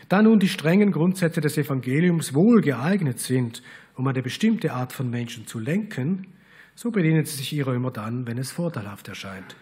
Da 0.08 0.22
nun 0.22 0.38
die 0.38 0.48
strengen 0.48 0.92
Grundsätze 0.92 1.42
des 1.42 1.58
Evangeliums 1.58 2.32
wohl 2.32 2.62
geeignet 2.62 3.20
sind, 3.20 3.62
um 3.96 4.06
eine 4.06 4.22
bestimmte 4.22 4.72
Art 4.72 4.94
von 4.94 5.10
Menschen 5.10 5.46
zu 5.46 5.58
lenken, 5.58 6.26
so 6.74 6.90
bedienen 6.90 7.26
sie 7.26 7.36
sich 7.36 7.52
ihrer 7.52 7.74
immer 7.74 7.90
dann, 7.90 8.26
wenn 8.26 8.38
es 8.38 8.50
vorteilhaft 8.50 9.08
erscheint. 9.08 9.56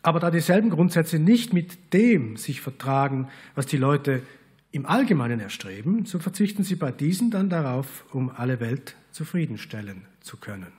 Aber 0.00 0.18
da 0.18 0.30
dieselben 0.30 0.70
Grundsätze 0.70 1.18
nicht 1.18 1.52
mit 1.52 1.92
dem 1.92 2.38
sich 2.38 2.62
vertragen, 2.62 3.28
was 3.54 3.66
die 3.66 3.76
Leute 3.76 4.22
im 4.72 4.86
Allgemeinen 4.86 5.40
erstreben, 5.40 6.06
so 6.06 6.18
verzichten 6.18 6.62
sie 6.62 6.76
bei 6.76 6.92
diesen 6.92 7.30
dann 7.30 7.50
darauf, 7.50 8.04
um 8.12 8.30
alle 8.30 8.60
Welt 8.60 8.94
zufriedenstellen 9.10 10.06
zu 10.20 10.36
können. 10.36 10.72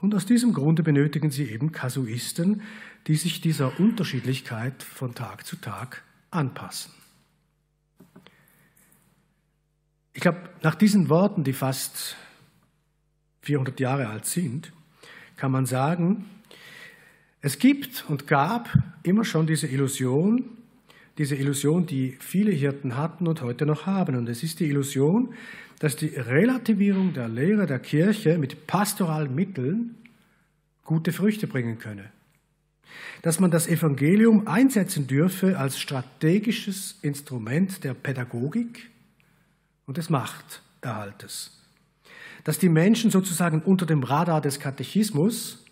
Und 0.00 0.14
aus 0.14 0.26
diesem 0.26 0.52
Grunde 0.52 0.82
benötigen 0.82 1.30
sie 1.30 1.50
eben 1.50 1.72
Kasuisten, 1.72 2.62
die 3.06 3.16
sich 3.16 3.40
dieser 3.40 3.78
Unterschiedlichkeit 3.78 4.82
von 4.82 5.14
Tag 5.14 5.46
zu 5.46 5.56
Tag 5.56 6.02
anpassen. 6.30 6.92
Ich 10.14 10.20
glaube, 10.20 10.48
nach 10.62 10.74
diesen 10.74 11.08
Worten, 11.08 11.44
die 11.44 11.52
fast 11.52 12.16
400 13.42 13.80
Jahre 13.80 14.08
alt 14.08 14.26
sind, 14.26 14.72
kann 15.36 15.50
man 15.50 15.66
sagen, 15.66 16.24
es 17.40 17.58
gibt 17.58 18.04
und 18.08 18.26
gab 18.26 18.70
immer 19.02 19.24
schon 19.24 19.46
diese 19.46 19.66
Illusion, 19.66 20.44
diese 21.18 21.36
Illusion, 21.36 21.86
die 21.86 22.16
viele 22.20 22.50
Hirten 22.50 22.96
hatten 22.96 23.26
und 23.26 23.42
heute 23.42 23.66
noch 23.66 23.86
haben. 23.86 24.16
Und 24.16 24.28
es 24.28 24.42
ist 24.42 24.60
die 24.60 24.66
Illusion, 24.66 25.34
dass 25.78 25.96
die 25.96 26.08
Relativierung 26.08 27.12
der 27.12 27.28
Lehre 27.28 27.66
der 27.66 27.78
Kirche 27.78 28.38
mit 28.38 28.66
pastoralen 28.66 29.34
Mitteln 29.34 29.94
gute 30.84 31.12
Früchte 31.12 31.46
bringen 31.46 31.78
könne. 31.78 32.10
Dass 33.22 33.40
man 33.40 33.50
das 33.50 33.66
Evangelium 33.66 34.46
einsetzen 34.46 35.06
dürfe 35.06 35.58
als 35.58 35.78
strategisches 35.78 36.98
Instrument 37.02 37.82
der 37.84 37.94
Pädagogik 37.94 38.90
und 39.86 39.96
des 39.96 40.10
Machterhaltes. 40.10 41.60
Dass 42.44 42.58
die 42.58 42.68
Menschen 42.68 43.10
sozusagen 43.10 43.62
unter 43.62 43.86
dem 43.86 44.02
Radar 44.02 44.40
des 44.40 44.60
Katechismus 44.60 45.64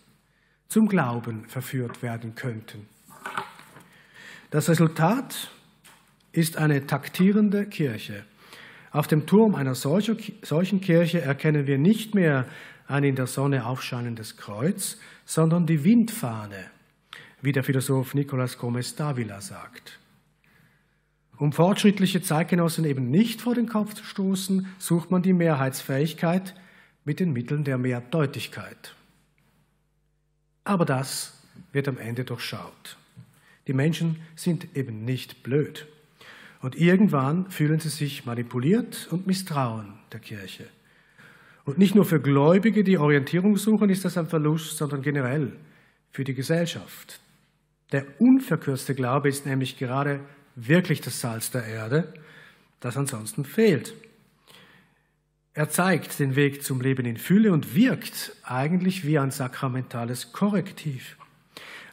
zum 0.67 0.87
Glauben 0.87 1.45
verführt 1.47 2.01
werden 2.01 2.33
könnten. 2.33 2.87
Das 4.53 4.69
Resultat 4.69 5.49
ist 6.31 6.57
eine 6.57 6.85
taktierende 6.85 7.65
Kirche, 7.65 8.23
Auf 8.91 9.07
dem 9.07 9.25
Turm 9.25 9.55
einer 9.55 9.73
solchen 9.73 10.79
Kirche 10.79 11.21
erkennen 11.21 11.65
wir 11.65 11.79
nicht 11.79 12.13
mehr 12.13 12.45
ein 12.85 13.03
in 13.03 13.15
der 13.15 13.25
Sonne 13.25 13.65
aufscheinendes 13.65 14.37
Kreuz, 14.37 14.99
sondern 15.25 15.65
die 15.65 15.83
Windfahne, 15.83 16.69
wie 17.41 17.51
der 17.51 17.63
Philosoph 17.63 18.13
Nicolas 18.13 18.59
Gomez 18.59 18.93
Davila 18.93 19.41
sagt. 19.41 19.97
Um 21.39 21.51
fortschrittliche 21.51 22.21
Zeitgenossen 22.21 22.85
eben 22.85 23.09
nicht 23.09 23.41
vor 23.41 23.55
den 23.55 23.67
Kopf 23.67 23.95
zu 23.95 24.03
stoßen, 24.03 24.67
sucht 24.77 25.09
man 25.09 25.23
die 25.23 25.33
Mehrheitsfähigkeit 25.33 26.53
mit 27.05 27.19
den 27.19 27.33
Mitteln 27.33 27.63
der 27.63 27.79
Mehrdeutigkeit. 27.79 28.93
Aber 30.63 30.85
das 30.85 31.41
wird 31.71 31.87
am 31.87 31.97
Ende 31.97 32.23
durchschaut. 32.23 32.97
Die 33.67 33.73
Menschen 33.73 34.17
sind 34.35 34.75
eben 34.75 35.05
nicht 35.05 35.43
blöd. 35.43 35.87
Und 36.61 36.75
irgendwann 36.75 37.49
fühlen 37.49 37.79
sie 37.79 37.89
sich 37.89 38.25
manipuliert 38.25 39.07
und 39.11 39.27
misstrauen 39.27 39.93
der 40.11 40.19
Kirche. 40.19 40.65
Und 41.65 41.77
nicht 41.77 41.95
nur 41.95 42.05
für 42.05 42.19
Gläubige, 42.19 42.83
die 42.83 42.97
Orientierung 42.97 43.57
suchen, 43.57 43.89
ist 43.89 44.03
das 44.03 44.17
ein 44.17 44.27
Verlust, 44.27 44.77
sondern 44.77 45.01
generell 45.01 45.53
für 46.11 46.23
die 46.23 46.33
Gesellschaft. 46.33 47.19
Der 47.91 48.05
unverkürzte 48.19 48.95
Glaube 48.95 49.29
ist 49.29 49.45
nämlich 49.45 49.77
gerade 49.77 50.19
wirklich 50.55 51.01
das 51.01 51.19
Salz 51.19 51.51
der 51.51 51.65
Erde, 51.65 52.13
das 52.79 52.97
ansonsten 52.97 53.45
fehlt. 53.45 53.93
Er 55.53 55.69
zeigt 55.69 56.19
den 56.19 56.35
Weg 56.35 56.63
zum 56.63 56.81
Leben 56.81 57.05
in 57.05 57.17
Fülle 57.17 57.51
und 57.51 57.75
wirkt 57.75 58.35
eigentlich 58.43 59.05
wie 59.05 59.19
ein 59.19 59.31
sakramentales 59.31 60.31
Korrektiv. 60.33 61.17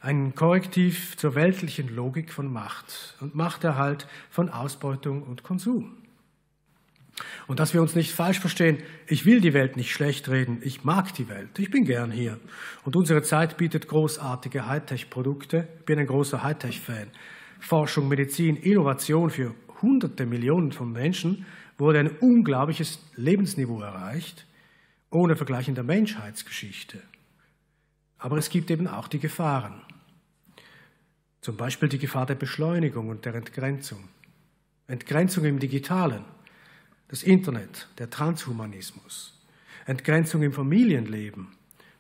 Ein 0.02 0.34
Korrektiv 0.34 1.18
zur 1.18 1.34
weltlichen 1.34 1.94
Logik 1.94 2.32
von 2.32 2.50
Macht 2.50 3.18
und 3.20 3.34
Machterhalt 3.34 4.06
von 4.30 4.48
Ausbeutung 4.48 5.22
und 5.22 5.42
Konsum. 5.42 5.98
Und 7.46 7.60
dass 7.60 7.74
wir 7.74 7.82
uns 7.82 7.94
nicht 7.94 8.12
falsch 8.12 8.40
verstehen, 8.40 8.78
ich 9.06 9.26
will 9.26 9.42
die 9.42 9.52
Welt 9.52 9.76
nicht 9.76 9.92
schlecht 9.92 10.30
reden, 10.30 10.62
ich 10.62 10.84
mag 10.84 11.12
die 11.12 11.28
Welt, 11.28 11.58
ich 11.58 11.70
bin 11.70 11.84
gern 11.84 12.10
hier. 12.10 12.40
Und 12.86 12.96
unsere 12.96 13.20
Zeit 13.20 13.58
bietet 13.58 13.88
großartige 13.88 14.66
Hightech-Produkte, 14.66 15.68
ich 15.80 15.84
bin 15.84 15.98
ein 15.98 16.06
großer 16.06 16.42
Hightech-Fan. 16.42 17.08
Forschung, 17.58 18.08
Medizin, 18.08 18.56
Innovation 18.56 19.28
für 19.28 19.54
hunderte 19.82 20.24
Millionen 20.24 20.72
von 20.72 20.92
Menschen 20.92 21.44
wurde 21.76 21.98
ein 21.98 22.16
unglaubliches 22.20 23.04
Lebensniveau 23.16 23.82
erreicht, 23.82 24.46
ohne 25.10 25.36
Vergleich 25.36 25.68
in 25.68 25.74
der 25.74 25.84
Menschheitsgeschichte. 25.84 27.02
Aber 28.18 28.38
es 28.38 28.48
gibt 28.48 28.70
eben 28.70 28.86
auch 28.86 29.08
die 29.08 29.18
Gefahren. 29.18 29.82
Zum 31.40 31.56
Beispiel 31.56 31.88
die 31.88 31.98
Gefahr 31.98 32.26
der 32.26 32.34
Beschleunigung 32.34 33.08
und 33.08 33.24
der 33.24 33.34
Entgrenzung. 33.34 34.08
Entgrenzung 34.86 35.44
im 35.44 35.58
Digitalen, 35.58 36.24
das 37.08 37.22
Internet, 37.22 37.88
der 37.98 38.10
Transhumanismus, 38.10 39.40
Entgrenzung 39.86 40.42
im 40.42 40.52
Familienleben, 40.52 41.48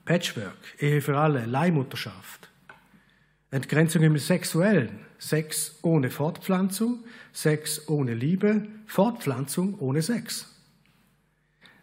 Patchwork, 0.04 0.58
Ehe 0.78 1.00
für 1.00 1.16
alle, 1.16 1.46
Leihmutterschaft, 1.46 2.48
Entgrenzung 3.50 4.02
im 4.02 4.18
Sexuellen, 4.18 5.00
Sex 5.18 5.78
ohne 5.82 6.10
Fortpflanzung, 6.10 7.04
Sex 7.32 7.88
ohne 7.88 8.14
Liebe, 8.14 8.66
Fortpflanzung 8.86 9.78
ohne 9.78 10.02
Sex. 10.02 10.54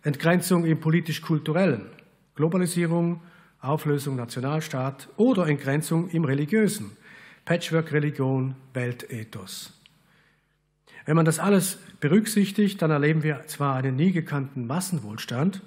Entgrenzung 0.04 0.66
im 0.66 0.80
politisch-kulturellen, 0.80 1.90
Globalisierung, 2.36 3.22
Auflösung 3.60 4.16
Nationalstaat 4.16 5.10
oder 5.18 5.48
Entgrenzung 5.48 6.10
im 6.10 6.24
religiösen, 6.24 6.96
Patchwork-Religion, 7.48 8.56
Weltethos. 8.74 9.74
Wenn 11.06 11.16
man 11.16 11.26
das 11.26 11.40
alles 11.40 11.80
berücksichtigt, 12.00 12.82
dann 12.82 12.92
erleben 12.92 13.24
wir 13.24 13.48
zwar 13.48 13.76
einen 13.76 13.96
nie 13.96 14.12
gekannten 14.12 14.68
Massenwohlstand, 14.68 15.62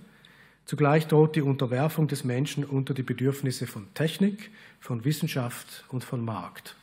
Zugleich 0.71 1.09
droht 1.09 1.35
die 1.35 1.43
Unterwerfung 1.43 2.07
des 2.07 2.23
Menschen 2.23 2.64
unter 2.64 2.95
die 2.95 3.03
Bedürfnisse 3.03 3.66
von 3.66 3.93
Technik, 3.93 4.53
von 4.79 5.05
Wissenschaft 5.05 5.85
und 5.88 6.05
von 6.05 6.25
Markt. 6.25 6.77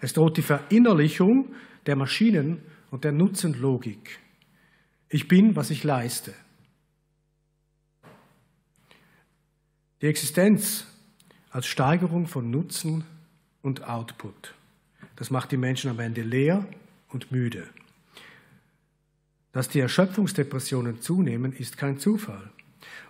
Es 0.00 0.12
droht 0.12 0.36
die 0.36 0.42
Verinnerlichung 0.42 1.54
der 1.86 1.94
Maschinen 1.94 2.60
und 2.90 3.04
der 3.04 3.12
Nutzenlogik. 3.12 4.18
Ich 5.08 5.28
bin, 5.28 5.54
was 5.54 5.70
ich 5.70 5.84
leiste. 5.84 6.34
Die 10.02 10.06
Existenz 10.06 10.88
als 11.50 11.66
Steigerung 11.66 12.26
von 12.26 12.50
Nutzen 12.50 13.04
und 13.64 13.88
Output. 13.88 14.54
Das 15.16 15.30
macht 15.30 15.50
die 15.50 15.56
Menschen 15.56 15.90
am 15.90 15.98
Ende 15.98 16.22
leer 16.22 16.64
und 17.08 17.32
müde. 17.32 17.66
Dass 19.52 19.68
die 19.68 19.80
Erschöpfungsdepressionen 19.80 21.00
zunehmen, 21.00 21.52
ist 21.52 21.78
kein 21.78 21.98
Zufall. 21.98 22.50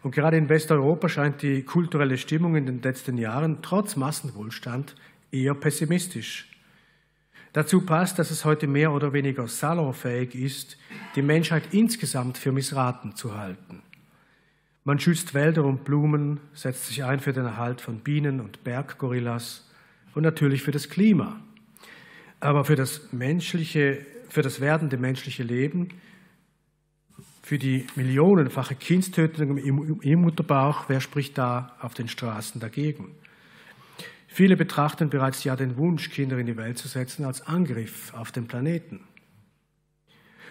Und 0.03 0.15
gerade 0.15 0.37
in 0.37 0.49
Westeuropa 0.49 1.09
scheint 1.09 1.43
die 1.43 1.63
kulturelle 1.63 2.17
Stimmung 2.19 2.57
in 2.57 2.67
den 2.67 2.83
letzten 2.83 3.19
Jahren 3.19 3.59
trotz 3.63 3.97
Massenwohlstand 3.97 4.95
eher 5.33 5.55
pessimistisch. 5.55 6.51
Dazu 7.53 7.81
passt, 7.81 8.19
dass 8.19 8.31
es 8.31 8.45
heute 8.45 8.67
mehr 8.67 8.93
oder 8.93 9.13
weniger 9.13 9.49
salonfähig 9.49 10.35
ist, 10.35 10.77
die 11.17 11.23
Menschheit 11.23 11.73
insgesamt 11.73 12.39
für 12.39 12.53
missraten 12.53 13.17
zu 13.17 13.37
halten. 13.37 13.83
Man 14.85 14.99
schützt 14.99 15.35
Wälder 15.35 15.65
und 15.65 15.85
Blumen, 15.85 16.41
setzt 16.53 16.87
sich 16.87 17.05
ein 17.05 17.21
für 17.21 17.33
den 17.33 17.47
Erhalt 17.47 17.81
von 17.81 18.01
Bienen 18.01 18.41
und 18.41 18.63
Berggorillas 18.65 19.65
und 20.15 20.23
natürlich 20.23 20.63
für 20.63 20.71
das 20.71 20.89
Klima. 20.89 21.41
Aber 22.41 22.65
für 22.65 22.77
das 22.77 23.13
menschliche, 23.13 24.05
für 24.29 24.43
das 24.43 24.61
werdende 24.61 24.97
menschliche 24.97 25.43
Leben 25.43 25.91
für 27.45 27.59
die 27.59 27.87
millionenfache 27.95 28.75
Kindstötung 28.75 29.59
im 29.59 30.21
Mutterbauch, 30.23 30.89
wer 30.89 31.03
spricht 31.03 31.37
da 31.37 31.77
auf 31.79 31.93
den 31.93 32.09
Straßen 32.09 32.59
dagegen? 32.59 33.15
Viele 34.27 34.57
betrachten 34.57 35.11
bereits 35.11 35.45
ja 35.45 35.55
den 35.55 35.77
Wunsch, 35.77 36.09
Kinder 36.09 36.39
in 36.39 36.47
die 36.47 36.57
Welt 36.57 36.79
zu 36.79 36.89
setzen, 36.89 37.27
als 37.27 37.47
Angriff 37.47 38.15
auf 38.15 38.33
den 38.33 38.49
Planeten. 38.49 39.01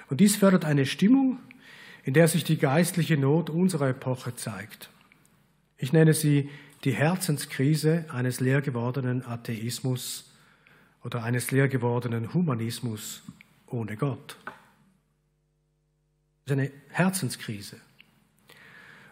Und 0.07 0.19
dies 0.19 0.35
fördert 0.35 0.65
eine 0.65 0.85
Stimmung, 0.85 1.39
in 2.03 2.13
der 2.13 2.27
sich 2.27 2.43
die 2.43 2.59
geistliche 2.59 3.17
Not 3.17 3.49
unserer 3.49 3.89
Epoche 3.89 4.35
zeigt. 4.35 4.91
Ich 5.77 5.93
nenne 5.93 6.13
sie 6.13 6.51
die 6.83 6.93
Herzenskrise 6.93 8.05
eines 8.09 8.39
leer 8.39 8.61
gewordenen 8.61 9.25
Atheismus 9.25 10.31
oder 11.03 11.23
eines 11.23 11.51
leer 11.51 11.67
gewordenen 11.67 12.33
Humanismus 12.33 13.23
ohne 13.67 13.95
Gott. 13.95 14.37
Das 16.45 16.57
ist 16.57 16.59
eine 16.59 16.71
Herzenskrise. 16.89 17.77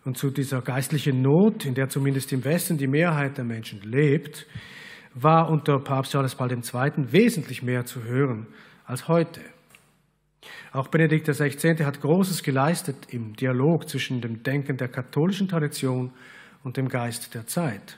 Und 0.04 0.18
zu 0.18 0.32
dieser 0.32 0.62
geistlichen 0.62 1.22
Not, 1.22 1.66
in 1.66 1.76
der 1.76 1.88
zumindest 1.88 2.34
im 2.34 2.44
Westen 2.44 2.78
die 2.78 2.88
Mehrheit 2.88 3.38
der 3.38 3.46
Menschen 3.46 3.82
lebt, 3.82 4.48
war 5.14 5.50
unter 5.50 5.80
Papst 5.80 6.14
Johannes 6.14 6.36
Paul 6.36 6.52
II. 6.52 7.12
wesentlich 7.12 7.62
mehr 7.62 7.86
zu 7.86 8.04
hören 8.04 8.48
als 8.86 9.08
heute. 9.08 9.42
Auch 10.72 10.88
Benedikt 10.88 11.28
XVI. 11.28 11.84
hat 11.84 12.02
Großes 12.02 12.44
geleistet 12.44 12.96
im 13.10 13.34
Dialog 13.34 13.88
zwischen 13.88 14.22
dem 14.22 14.42
Denken 14.42 14.78
der 14.78 14.88
katholischen 14.88 15.48
Tradition 15.48 16.12
und 16.64 16.78
dem 16.78 16.90
Geist 16.90 17.34
der 17.34 17.48
Zeit. 17.48 17.98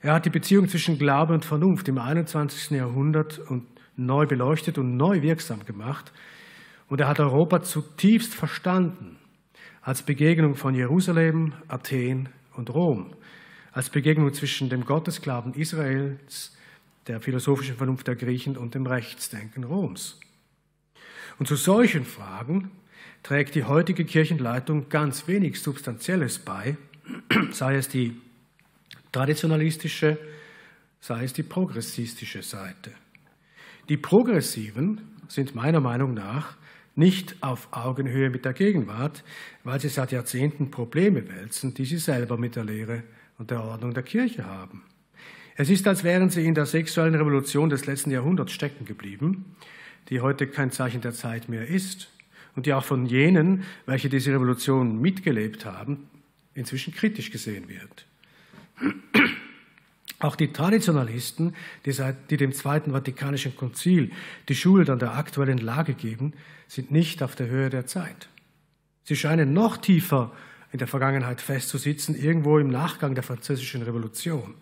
Er 0.00 0.14
hat 0.14 0.24
die 0.24 0.30
Beziehung 0.30 0.68
zwischen 0.68 0.98
Glaube 0.98 1.34
und 1.34 1.44
Vernunft 1.44 1.88
im 1.88 1.98
21. 1.98 2.70
Jahrhundert 2.70 3.40
neu 3.96 4.26
beleuchtet 4.26 4.78
und 4.78 4.96
neu 4.96 5.22
wirksam 5.22 5.64
gemacht, 5.64 6.12
und 6.88 7.00
er 7.00 7.08
hat 7.08 7.18
Europa 7.18 7.62
zutiefst 7.62 8.34
verstanden 8.34 9.16
als 9.82 10.02
Begegnung 10.02 10.54
von 10.54 10.74
Jerusalem, 10.74 11.52
Athen 11.68 12.28
und 12.54 12.72
Rom, 12.72 13.14
als 13.72 13.90
Begegnung 13.90 14.32
zwischen 14.32 14.68
dem 14.68 14.84
Gottesglauben 14.84 15.54
Israels, 15.54 16.56
der 17.06 17.20
philosophischen 17.20 17.76
Vernunft 17.76 18.06
der 18.06 18.16
Griechen 18.16 18.56
und 18.56 18.74
dem 18.74 18.86
Rechtsdenken 18.86 19.64
Roms. 19.64 20.18
Und 21.38 21.46
zu 21.46 21.56
solchen 21.56 22.04
Fragen 22.04 22.70
trägt 23.22 23.54
die 23.54 23.64
heutige 23.64 24.04
Kirchenleitung 24.04 24.88
ganz 24.88 25.28
wenig 25.28 25.60
Substanzielles 25.60 26.38
bei, 26.38 26.76
sei 27.50 27.76
es 27.76 27.88
die 27.88 28.16
traditionalistische, 29.12 30.18
sei 31.00 31.24
es 31.24 31.32
die 31.32 31.42
progressistische 31.42 32.42
Seite. 32.42 32.92
Die 33.88 33.96
Progressiven 33.96 35.00
sind 35.28 35.54
meiner 35.54 35.80
Meinung 35.80 36.14
nach 36.14 36.56
nicht 36.94 37.36
auf 37.42 37.68
Augenhöhe 37.72 38.30
mit 38.30 38.44
der 38.44 38.54
Gegenwart, 38.54 39.22
weil 39.64 39.80
sie 39.80 39.88
seit 39.88 40.12
Jahrzehnten 40.12 40.70
Probleme 40.70 41.28
wälzen, 41.28 41.74
die 41.74 41.84
sie 41.84 41.98
selber 41.98 42.38
mit 42.38 42.56
der 42.56 42.64
Lehre 42.64 43.02
und 43.38 43.50
der 43.50 43.62
Ordnung 43.62 43.92
der 43.92 44.02
Kirche 44.02 44.46
haben. 44.46 44.82
Es 45.56 45.70
ist, 45.70 45.86
als 45.86 46.04
wären 46.04 46.30
sie 46.30 46.44
in 46.44 46.54
der 46.54 46.66
sexuellen 46.66 47.14
Revolution 47.14 47.68
des 47.68 47.86
letzten 47.86 48.10
Jahrhunderts 48.10 48.52
stecken 48.52 48.84
geblieben, 48.86 49.56
die 50.08 50.20
heute 50.20 50.46
kein 50.46 50.70
Zeichen 50.70 51.00
der 51.00 51.12
Zeit 51.12 51.48
mehr 51.48 51.66
ist 51.66 52.10
und 52.54 52.66
die 52.66 52.72
auch 52.72 52.84
von 52.84 53.06
jenen, 53.06 53.64
welche 53.84 54.08
diese 54.08 54.32
Revolution 54.32 55.00
mitgelebt 55.00 55.66
haben, 55.66 56.08
inzwischen 56.56 56.92
kritisch 56.92 57.30
gesehen 57.30 57.68
wird. 57.68 58.06
Auch 60.18 60.34
die 60.34 60.52
Traditionalisten, 60.52 61.54
die, 61.84 61.92
seit, 61.92 62.30
die 62.30 62.38
dem 62.38 62.52
Zweiten 62.52 62.92
Vatikanischen 62.92 63.54
Konzil 63.54 64.10
die 64.48 64.54
Schuld 64.54 64.88
an 64.88 64.98
der 64.98 65.14
aktuellen 65.14 65.58
Lage 65.58 65.94
geben, 65.94 66.32
sind 66.68 66.90
nicht 66.90 67.22
auf 67.22 67.34
der 67.36 67.48
Höhe 67.48 67.68
der 67.68 67.86
Zeit. 67.86 68.28
Sie 69.04 69.14
scheinen 69.14 69.52
noch 69.52 69.76
tiefer 69.76 70.32
in 70.72 70.78
der 70.78 70.88
Vergangenheit 70.88 71.40
festzusitzen, 71.40 72.16
irgendwo 72.16 72.58
im 72.58 72.68
Nachgang 72.68 73.14
der 73.14 73.22
Französischen 73.22 73.82
Revolution. 73.82 74.54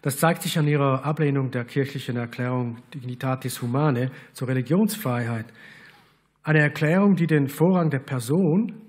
Das 0.00 0.16
zeigt 0.16 0.42
sich 0.42 0.58
an 0.58 0.66
ihrer 0.66 1.04
Ablehnung 1.04 1.50
der 1.50 1.64
kirchlichen 1.64 2.16
Erklärung 2.16 2.78
Dignitatis 2.94 3.62
Humane 3.62 4.10
zur 4.32 4.48
Religionsfreiheit. 4.48 5.46
Eine 6.42 6.60
Erklärung, 6.60 7.14
die 7.14 7.26
den 7.26 7.48
Vorrang 7.48 7.90
der 7.90 8.00
Person 8.00 8.81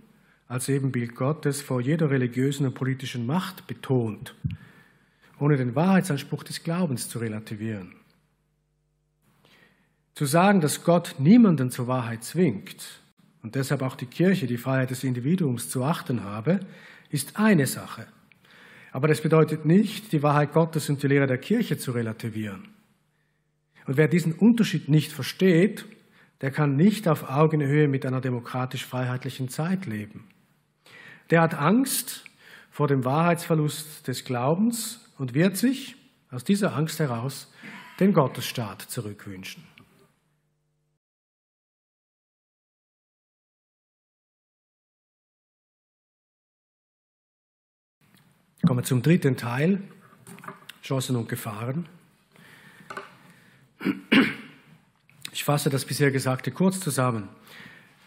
als 0.54 0.70
Ebenbild 0.70 1.16
Gottes 1.16 1.62
vor 1.64 1.82
jeder 1.82 2.12
religiösen 2.12 2.68
und 2.68 2.76
politischen 2.76 3.26
Macht 3.26 3.66
betont, 3.66 4.36
ohne 5.40 5.58
den 5.58 5.74
Wahrheitsanspruch 5.74 6.44
des 6.44 6.62
Glaubens 6.62 7.10
zu 7.10 7.18
relativieren. 7.18 7.96
Zu 10.14 10.26
sagen, 10.26 10.62
dass 10.62 10.84
Gott 10.84 11.16
niemanden 11.18 11.72
zur 11.72 11.88
Wahrheit 11.88 12.24
zwingt 12.24 13.02
und 13.42 13.56
deshalb 13.56 13.82
auch 13.82 13.96
die 13.96 14.06
Kirche 14.06 14.46
die 14.46 14.60
Freiheit 14.60 14.92
des 14.92 15.04
Individuums 15.04 15.72
zu 15.72 15.84
achten 15.84 16.24
habe, 16.24 16.60
ist 17.10 17.40
eine 17.40 17.66
Sache. 17.66 18.06
Aber 18.92 19.08
das 19.08 19.22
bedeutet 19.22 19.66
nicht, 19.66 20.12
die 20.12 20.22
Wahrheit 20.22 20.54
Gottes 20.54 20.88
und 20.88 21.02
die 21.02 21.08
Lehre 21.08 21.26
der 21.26 21.40
Kirche 21.40 21.80
zu 21.80 21.94
relativieren. 21.94 22.68
Und 23.88 23.98
wer 23.98 24.08
diesen 24.08 24.34
Unterschied 24.34 24.88
nicht 24.88 25.14
versteht, 25.14 25.86
der 26.42 26.52
kann 26.52 26.76
nicht 26.76 27.08
auf 27.08 27.28
Augenhöhe 27.28 27.88
mit 27.88 28.06
einer 28.06 28.22
demokratisch-freiheitlichen 28.22 29.50
Zeit 29.50 29.88
leben. 29.88 30.26
Der 31.30 31.42
hat 31.42 31.54
Angst 31.54 32.26
vor 32.70 32.88
dem 32.88 33.06
Wahrheitsverlust 33.06 34.08
des 34.08 34.26
Glaubens 34.26 35.00
und 35.18 35.34
wird 35.34 35.58
sich 35.58 35.96
aus 36.32 36.44
dieser 36.44 36.76
Angst 36.76 37.00
heraus 37.00 37.52
den 38.00 38.14
Gottesstaat 38.14 38.82
zurückwünschen. 38.82 39.64
Kommen 48.66 48.80
wir 48.80 48.84
zum 48.86 49.02
dritten 49.02 49.36
Teil, 49.36 49.82
Chancen 50.82 51.18
und 51.18 51.28
Gefahren. 51.28 51.88
Ich 55.34 55.44
fasse 55.44 55.70
das 55.70 55.84
bisher 55.84 56.12
Gesagte 56.12 56.52
kurz 56.52 56.80
zusammen. 56.80 57.28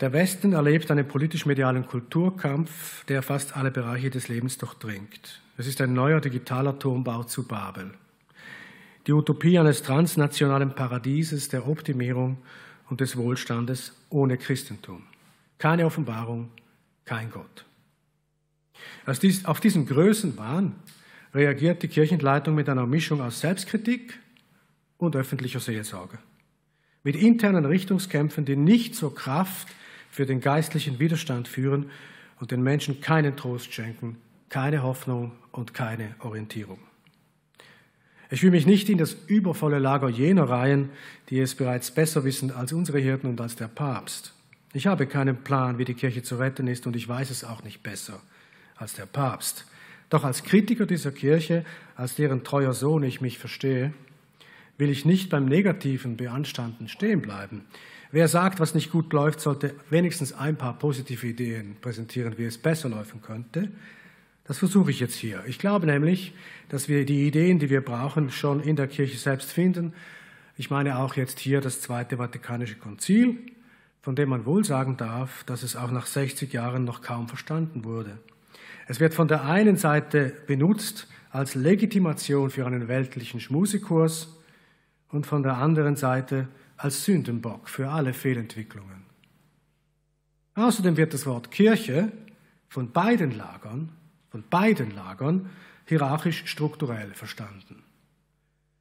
Der 0.01 0.13
Westen 0.13 0.53
erlebt 0.53 0.91
einen 0.91 1.09
politisch-medialen 1.09 1.87
Kulturkampf, 1.87 3.07
der 3.07 3.23
fast 3.23 3.57
alle 3.57 3.71
Bereiche 3.71 4.11
des 4.11 4.29
Lebens 4.29 4.59
durchdringt. 4.59 5.41
Es 5.57 5.67
ist 5.67 5.81
ein 5.81 5.95
neuer 5.95 6.21
digitaler 6.21 6.79
Turmbau 6.79 7.23
zu 7.23 7.49
Babel. 7.49 7.93
Die 9.07 9.13
Utopie 9.15 9.59
eines 9.59 9.83
transnationalen 9.83 10.75
Paradieses 10.75 11.49
der 11.49 11.67
Optimierung 11.67 12.37
und 12.91 13.01
des 13.01 13.17
Wohlstandes 13.17 13.95
ohne 14.11 14.37
Christentum. 14.37 15.03
Keine 15.57 15.87
Offenbarung, 15.87 16.51
kein 17.07 17.31
Gott. 17.31 17.65
Auf 19.07 19.61
diesen 19.61 19.87
Größenwahn 19.87 20.75
reagiert 21.33 21.83
die 21.83 21.89
Kirchenleitung 21.89 22.55
mit 22.55 22.69
einer 22.69 22.87
Mischung 22.87 23.23
aus 23.23 23.41
Selbstkritik 23.41 24.19
und 24.99 25.17
öffentlicher 25.17 25.61
Seelsorge. 25.61 26.19
Mit 27.03 27.17
internen 27.17 27.65
Richtungskämpfen, 27.65 28.45
die 28.45 28.57
nicht 28.57 28.95
zur 28.95 29.15
Kraft 29.15 29.69
für 30.11 30.27
den 30.27 30.41
geistlichen 30.41 30.99
Widerstand 30.99 31.49
führen 31.49 31.91
und 32.41 32.51
den 32.51 32.63
Menschen 32.63 33.01
keinen 33.01 33.37
Trost 33.37 33.73
schenken, 33.73 34.17
keine 34.49 34.83
Hoffnung 34.83 35.33
und 35.53 35.75
keine 35.75 36.15
Orientierung. 36.21 36.79
Ich 38.29 38.43
will 38.43 38.51
mich 38.51 38.67
nicht 38.67 38.89
in 38.89 38.99
das 38.99 39.17
übervolle 39.29 39.79
Lager 39.79 40.09
jener 40.09 40.49
reihen, 40.49 40.91
die 41.31 41.39
es 41.39 41.55
bereits 41.55 41.93
besser 41.93 42.25
wissen 42.25 42.51
als 42.51 42.73
unsere 42.73 42.99
Hirten 42.99 43.29
und 43.29 43.41
als 43.41 43.55
der 43.55 43.69
Papst. 43.69 44.33
Ich 44.73 44.87
habe 44.87 45.07
keinen 45.07 45.43
Plan, 45.45 45.79
wie 45.79 45.85
die 45.85 45.95
Kirche 45.95 46.23
zu 46.23 46.37
retten 46.37 46.67
ist 46.67 46.87
und 46.87 46.97
ich 46.97 47.09
weiß 47.09 47.31
es 47.31 47.45
auch 47.45 47.63
nicht 47.63 47.83
besser 47.83 48.21
als 48.77 48.95
der 48.95 49.07
Papst. 49.07 49.65
Doch 50.11 50.25
als 50.25 50.43
Kritiker 50.43 50.87
dieser 50.87 51.13
Kirche, 51.13 51.65
als 51.95 52.17
deren 52.17 52.45
treuer 52.45 52.75
Sohn 52.75 53.03
ich 53.03 53.21
mich 53.21 53.39
verstehe, 53.39 53.93
will 54.77 54.91
ich 54.91 55.05
nicht 55.05 55.31
beim 55.31 55.47
negativen 55.47 56.17
Beanstanden 56.17 56.89
stehen 56.89 57.23
bleiben. 57.23 57.65
Wer 58.13 58.29
sagt, 58.29 58.61
was 58.61 58.75
nicht 58.75 58.91
gut 58.91 59.13
läuft, 59.13 59.41
sollte 59.41 59.75
wenigstens 59.91 60.33
ein 60.33 60.57
paar 60.57 60.79
positive 60.79 61.27
Ideen 61.27 61.77
präsentieren, 61.81 62.39
wie 62.39 62.45
es 62.45 62.59
besser 62.59 62.89
laufen 62.89 63.21
könnte. 63.21 63.69
Das 64.45 64.59
versuche 64.59 64.91
ich 64.93 65.01
jetzt 65.01 65.17
hier. 65.17 65.43
Ich 65.47 65.59
glaube 65.59 65.87
nämlich, 65.87 66.33
dass 66.69 66.89
wir 66.89 67.05
die 67.05 67.27
Ideen, 67.27 67.59
die 67.59 67.69
wir 67.69 67.81
brauchen, 67.81 68.31
schon 68.31 68.61
in 68.61 68.77
der 68.77 68.87
Kirche 68.87 69.19
selbst 69.19 69.53
finden. 69.53 69.93
Ich 70.57 70.71
meine 70.71 70.99
auch 70.99 71.17
jetzt 71.17 71.41
hier 71.41 71.61
das 71.61 71.81
Zweite 71.81 72.19
Vatikanische 72.19 72.77
Konzil, 72.77 73.39
von 74.03 74.15
dem 74.15 74.29
man 74.29 74.47
wohl 74.47 74.65
sagen 74.65 74.97
darf, 74.97 75.43
dass 75.45 75.65
es 75.65 75.75
auch 75.75 75.91
nach 75.91 76.07
60 76.07 76.53
Jahren 76.53 76.85
noch 76.85 77.03
kaum 77.03 77.29
verstanden 77.29 77.85
wurde. 77.85 78.19
Es 78.87 79.01
wird 79.01 79.15
von 79.15 79.27
der 79.27 79.45
einen 79.45 79.77
Seite 79.77 80.33
benutzt 80.47 81.09
als 81.33 81.57
Legitimation 81.57 82.51
für 82.51 82.67
einen 82.67 82.87
weltlichen 82.87 83.41
Schmusikurs 83.41 84.37
und 85.11 85.27
von 85.27 85.43
der 85.43 85.57
anderen 85.57 85.97
Seite 85.97 86.47
als 86.77 87.05
Sündenbock 87.05 87.69
für 87.69 87.91
alle 87.91 88.13
Fehlentwicklungen. 88.13 89.05
Außerdem 90.55 90.97
wird 90.97 91.15
das 91.15 91.27
Wort 91.27 91.51
Kirche 91.51 92.11
von 92.69 92.91
beiden 92.91 93.37
Lagern, 93.37 93.91
von 94.31 94.45
beiden 94.49 94.95
Lagern 94.95 95.51
hierarchisch 95.87 96.47
strukturell 96.47 97.13
verstanden. 97.15 97.83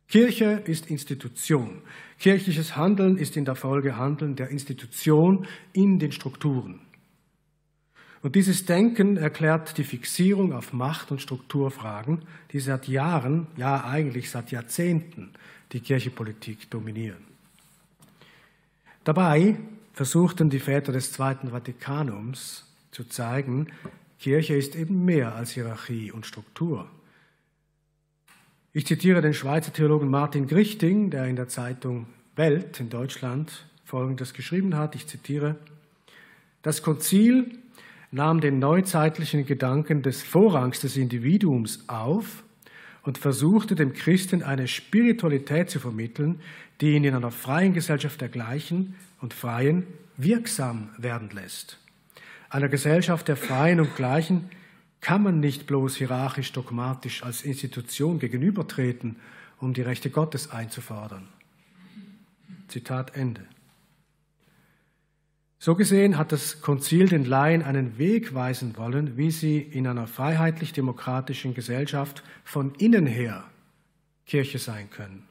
Kirche 0.08 0.62
ist 0.66 0.90
Institution. 0.90 1.82
Kirchliches 2.20 2.76
Handeln 2.76 3.18
ist 3.18 3.38
in 3.38 3.46
der 3.46 3.56
Folge 3.56 3.98
Handeln 3.98 4.36
der 4.36 4.50
Institution 4.50 5.48
in 5.74 6.00
den 6.00 6.12
Strukturen. 6.12 6.82
Und 8.22 8.36
dieses 8.36 8.66
Denken 8.66 9.18
erklärt 9.18 9.78
die 9.78 9.84
Fixierung 9.84 10.54
auf 10.54 10.74
Macht- 10.74 11.12
und 11.12 11.22
Strukturfragen, 11.22 12.24
die 12.52 12.60
seit 12.60 12.88
Jahren, 12.88 13.48
ja 13.56 13.84
eigentlich 13.84 14.32
seit 14.32 14.52
Jahrzehnten, 14.52 15.32
die 15.72 15.80
Kirchenpolitik 15.80 16.70
dominieren. 16.70 17.35
Dabei 19.06 19.56
versuchten 19.94 20.50
die 20.50 20.60
Väter 20.60 20.92
des 20.92 21.12
Zweiten 21.12 21.52
Vatikanums 21.52 22.66
zu 22.90 23.04
zeigen, 23.04 23.68
Kirche 24.20 24.56
ist 24.56 24.76
eben 24.76 25.06
mehr 25.06 25.36
als 25.36 25.52
Hierarchie 25.52 26.12
und 26.12 26.26
Struktur. 26.26 26.90
Ich 28.74 28.88
zitiere 28.88 29.22
den 29.22 29.36
Schweizer 29.36 29.72
Theologen 29.72 30.10
Martin 30.10 30.48
Grichting, 30.48 31.12
der 31.12 31.28
in 31.28 31.36
der 31.36 31.48
Zeitung 31.48 32.08
Welt 32.36 32.80
in 32.80 32.90
Deutschland 32.90 33.68
Folgendes 33.84 34.34
geschrieben 34.34 34.76
hat. 34.76 34.96
Ich 34.96 35.06
zitiere, 35.06 35.58
das 36.64 36.82
Konzil 36.82 37.60
nahm 38.10 38.42
den 38.42 38.58
neuzeitlichen 38.58 39.46
Gedanken 39.46 40.02
des 40.02 40.24
Vorrangs 40.24 40.80
des 40.80 40.98
Individuums 40.98 41.88
auf 41.88 42.44
und 43.06 43.20
versuchte 43.20 43.76
dem 43.76 43.94
Christen 43.94 44.44
eine 44.44 44.68
Spiritualität 44.68 45.70
zu 45.70 45.80
vermitteln, 45.80 46.42
die 46.82 46.96
ihn 46.96 47.04
in 47.04 47.16
einer 47.16 47.32
freien 47.32 47.74
Gesellschaft 47.74 48.20
der 48.20 48.30
Gleichen 48.30 48.96
und 49.22 49.34
Freien 49.34 49.86
wirksam 50.18 50.90
werden 50.98 51.30
lässt. 51.30 51.80
Einer 52.50 52.68
Gesellschaft 52.68 53.28
der 53.28 53.38
Freien 53.38 53.80
und 53.80 53.96
Gleichen 53.96 54.50
kann 55.02 55.22
man 55.22 55.40
nicht 55.40 55.68
bloß 55.68 55.96
hierarchisch 55.98 56.52
dogmatisch 56.52 57.24
als 57.24 57.44
Institution 57.44 58.18
gegenübertreten, 58.18 59.18
um 59.60 59.74
die 59.74 59.84
Rechte 59.84 60.10
Gottes 60.10 60.50
einzufordern. 60.50 61.28
Zitat 62.68 63.16
Ende. 63.16 63.46
So 65.58 65.76
gesehen 65.76 66.18
hat 66.18 66.32
das 66.32 66.62
Konzil 66.62 67.08
den 67.08 67.26
Laien 67.26 67.64
einen 67.64 67.98
Weg 67.98 68.34
weisen 68.34 68.78
wollen, 68.78 69.18
wie 69.18 69.32
sie 69.32 69.58
in 69.60 69.88
einer 69.88 70.08
freiheitlich-demokratischen 70.08 71.54
Gesellschaft 71.54 72.24
von 72.44 72.76
innen 72.76 73.08
her 73.08 73.46
Kirche 74.26 74.60
sein 74.60 74.90
können. 74.90 75.24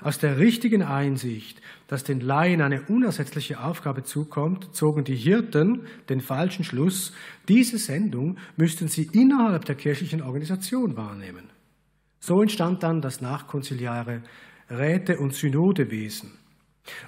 Aus 0.00 0.18
der 0.18 0.38
richtigen 0.38 0.82
Einsicht, 0.82 1.60
dass 1.86 2.02
den 2.02 2.20
Laien 2.20 2.62
eine 2.62 2.82
unersetzliche 2.82 3.62
Aufgabe 3.62 4.02
zukommt, 4.04 4.74
zogen 4.74 5.04
die 5.04 5.14
Hirten 5.16 5.82
den 6.08 6.20
falschen 6.20 6.64
Schluss, 6.64 7.12
diese 7.48 7.78
Sendung 7.78 8.38
müssten 8.56 8.88
sie 8.88 9.08
innerhalb 9.12 9.66
der 9.66 9.74
kirchlichen 9.74 10.22
Organisation 10.22 10.96
wahrnehmen. 10.96 11.50
So 12.18 12.40
entstand 12.40 12.82
dann 12.82 13.02
das 13.02 13.20
nachkonziliare 13.20 14.22
Räte- 14.70 15.18
und 15.18 15.34
Synodewesen. 15.34 16.32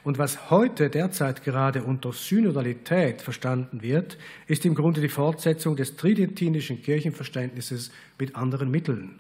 Und 0.05 0.19
was 0.19 0.51
heute 0.51 0.89
derzeit 0.89 1.43
gerade 1.43 1.83
unter 1.83 2.13
Synodalität 2.13 3.21
verstanden 3.23 3.83
wird, 3.83 4.19
ist 4.47 4.65
im 4.65 4.75
Grunde 4.75 5.01
die 5.01 5.09
Fortsetzung 5.09 5.77
des 5.77 5.97
tridentinischen 5.97 6.83
Kirchenverständnisses 6.83 7.91
mit 8.19 8.37
anderen 8.37 8.71
Mitteln. 8.71 9.19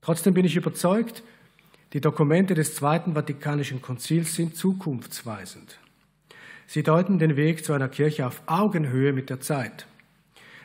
Trotzdem 0.00 0.34
bin 0.34 0.44
ich 0.44 0.56
überzeugt, 0.56 1.22
die 1.92 2.00
Dokumente 2.00 2.54
des 2.54 2.74
Zweiten 2.74 3.12
Vatikanischen 3.14 3.82
Konzils 3.82 4.34
sind 4.34 4.56
zukunftsweisend. 4.56 5.78
Sie 6.66 6.82
deuten 6.82 7.18
den 7.18 7.36
Weg 7.36 7.64
zu 7.64 7.72
einer 7.72 7.88
Kirche 7.88 8.26
auf 8.26 8.42
Augenhöhe 8.46 9.12
mit 9.12 9.30
der 9.30 9.40
Zeit. 9.40 9.86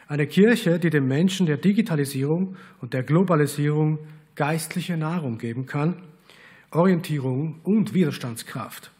Eine 0.08 0.26
Kirche, 0.26 0.80
die 0.80 0.90
den 0.90 1.08
Menschen 1.08 1.46
der 1.46 1.58
Digitalisierung 1.58 2.56
und 2.80 2.94
der 2.94 3.04
Globalisierung 3.04 4.00
geistliche 4.36 4.96
Nahrung 4.96 5.38
geben 5.38 5.66
kann, 5.66 6.02
Orientierung 6.72 7.62
und 7.64 7.94
Widerstandskraft. 7.94 8.92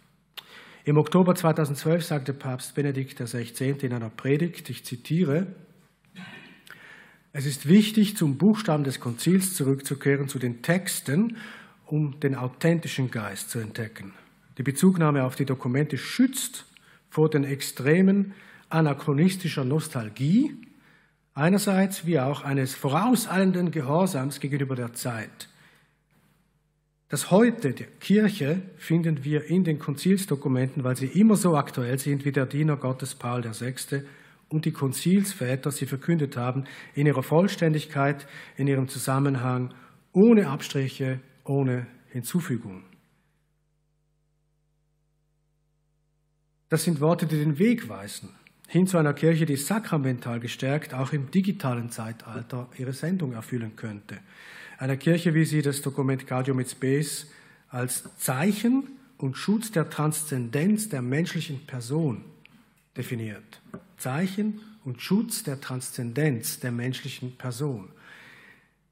Im 0.86 0.98
Oktober 0.98 1.36
2012 1.36 2.06
sagte 2.06 2.34
Papst 2.34 2.76
Benedikt 2.76 3.20
XVI. 3.20 3.72
in 3.82 3.92
einer 3.92 4.10
Predigt, 4.10 4.70
ich 4.70 4.86
zitiere, 4.86 5.48
es 7.34 7.46
ist 7.46 7.68
wichtig, 7.68 8.16
zum 8.16 8.38
Buchstaben 8.38 8.86
des 8.86 9.02
Konzils 9.02 9.54
zurückzukehren, 9.54 10.30
zu 10.30 10.40
den 10.40 10.62
Texten, 10.62 11.36
um 11.86 12.20
den 12.22 12.36
authentischen 12.36 13.12
Geist 13.12 13.50
zu 13.50 13.60
entdecken. 13.60 14.14
Die 14.58 14.64
Bezugnahme 14.64 15.26
auf 15.26 15.36
die 15.36 15.46
Dokumente 15.46 15.98
schützt 15.98 16.66
vor 17.10 17.30
den 17.30 17.44
Extremen 17.44 18.34
anachronistischer 18.70 19.66
Nostalgie, 19.66 20.56
einerseits 21.34 22.06
wie 22.06 22.20
auch 22.20 22.44
eines 22.44 22.76
vorauseilenden 22.76 23.72
Gehorsams 23.72 24.40
gegenüber 24.40 24.76
der 24.76 24.94
Zeit. 24.94 25.50
Das 27.10 27.32
Heute 27.32 27.72
der 27.72 27.88
Kirche 27.88 28.62
finden 28.76 29.24
wir 29.24 29.46
in 29.46 29.64
den 29.64 29.80
Konzilsdokumenten, 29.80 30.84
weil 30.84 30.98
sie 30.98 31.06
immer 31.06 31.38
so 31.38 31.56
aktuell 31.56 31.98
sind 32.00 32.26
wie 32.26 32.34
der 32.34 32.46
Diener 32.46 32.76
Gottes 32.76 33.16
Paul 33.16 33.46
VI 33.46 34.04
und 34.50 34.66
die 34.66 34.74
Konzilsväter 34.74 35.72
sie 35.72 35.86
verkündet 35.86 36.36
haben, 36.36 36.66
in 36.96 37.08
ihrer 37.08 37.24
Vollständigkeit, 37.24 38.28
in 38.58 38.68
ihrem 38.68 38.90
Zusammenhang, 38.90 39.74
ohne 40.12 40.50
Abstriche, 40.50 41.22
ohne 41.46 41.88
Hinzufügung. 42.10 42.84
Das 46.68 46.84
sind 46.84 47.00
Worte, 47.00 47.26
die 47.26 47.38
den 47.38 47.58
Weg 47.58 47.88
weisen, 47.88 48.36
hin 48.68 48.86
zu 48.86 48.98
einer 48.98 49.14
Kirche, 49.14 49.46
die 49.46 49.56
sakramental 49.56 50.42
gestärkt 50.42 50.94
auch 50.94 51.14
im 51.14 51.32
digitalen 51.32 51.90
Zeitalter 51.90 52.70
ihre 52.78 52.92
Sendung 52.92 53.32
erfüllen 53.32 53.78
könnte. 53.78 54.20
Einer 54.80 54.98
Kirche, 54.98 55.34
wie 55.34 55.46
sie 55.46 55.64
das 55.64 55.82
Dokument 55.82 56.28
Gaudium 56.28 56.60
et 56.60 56.70
Spes 56.70 57.26
als 57.70 58.04
Zeichen 58.18 58.84
und 59.18 59.36
Schutz 59.36 59.72
der 59.72 59.90
Transzendenz 59.90 60.88
der 60.88 61.02
menschlichen 61.02 61.66
Person 61.66 62.24
definiert. 62.96 63.60
Zeichen 63.98 64.62
und 64.86 65.02
Schutz 65.02 65.42
der 65.42 65.60
Transzendenz 65.60 66.60
der 66.60 66.72
menschlichen 66.72 67.36
Person. 67.38 67.90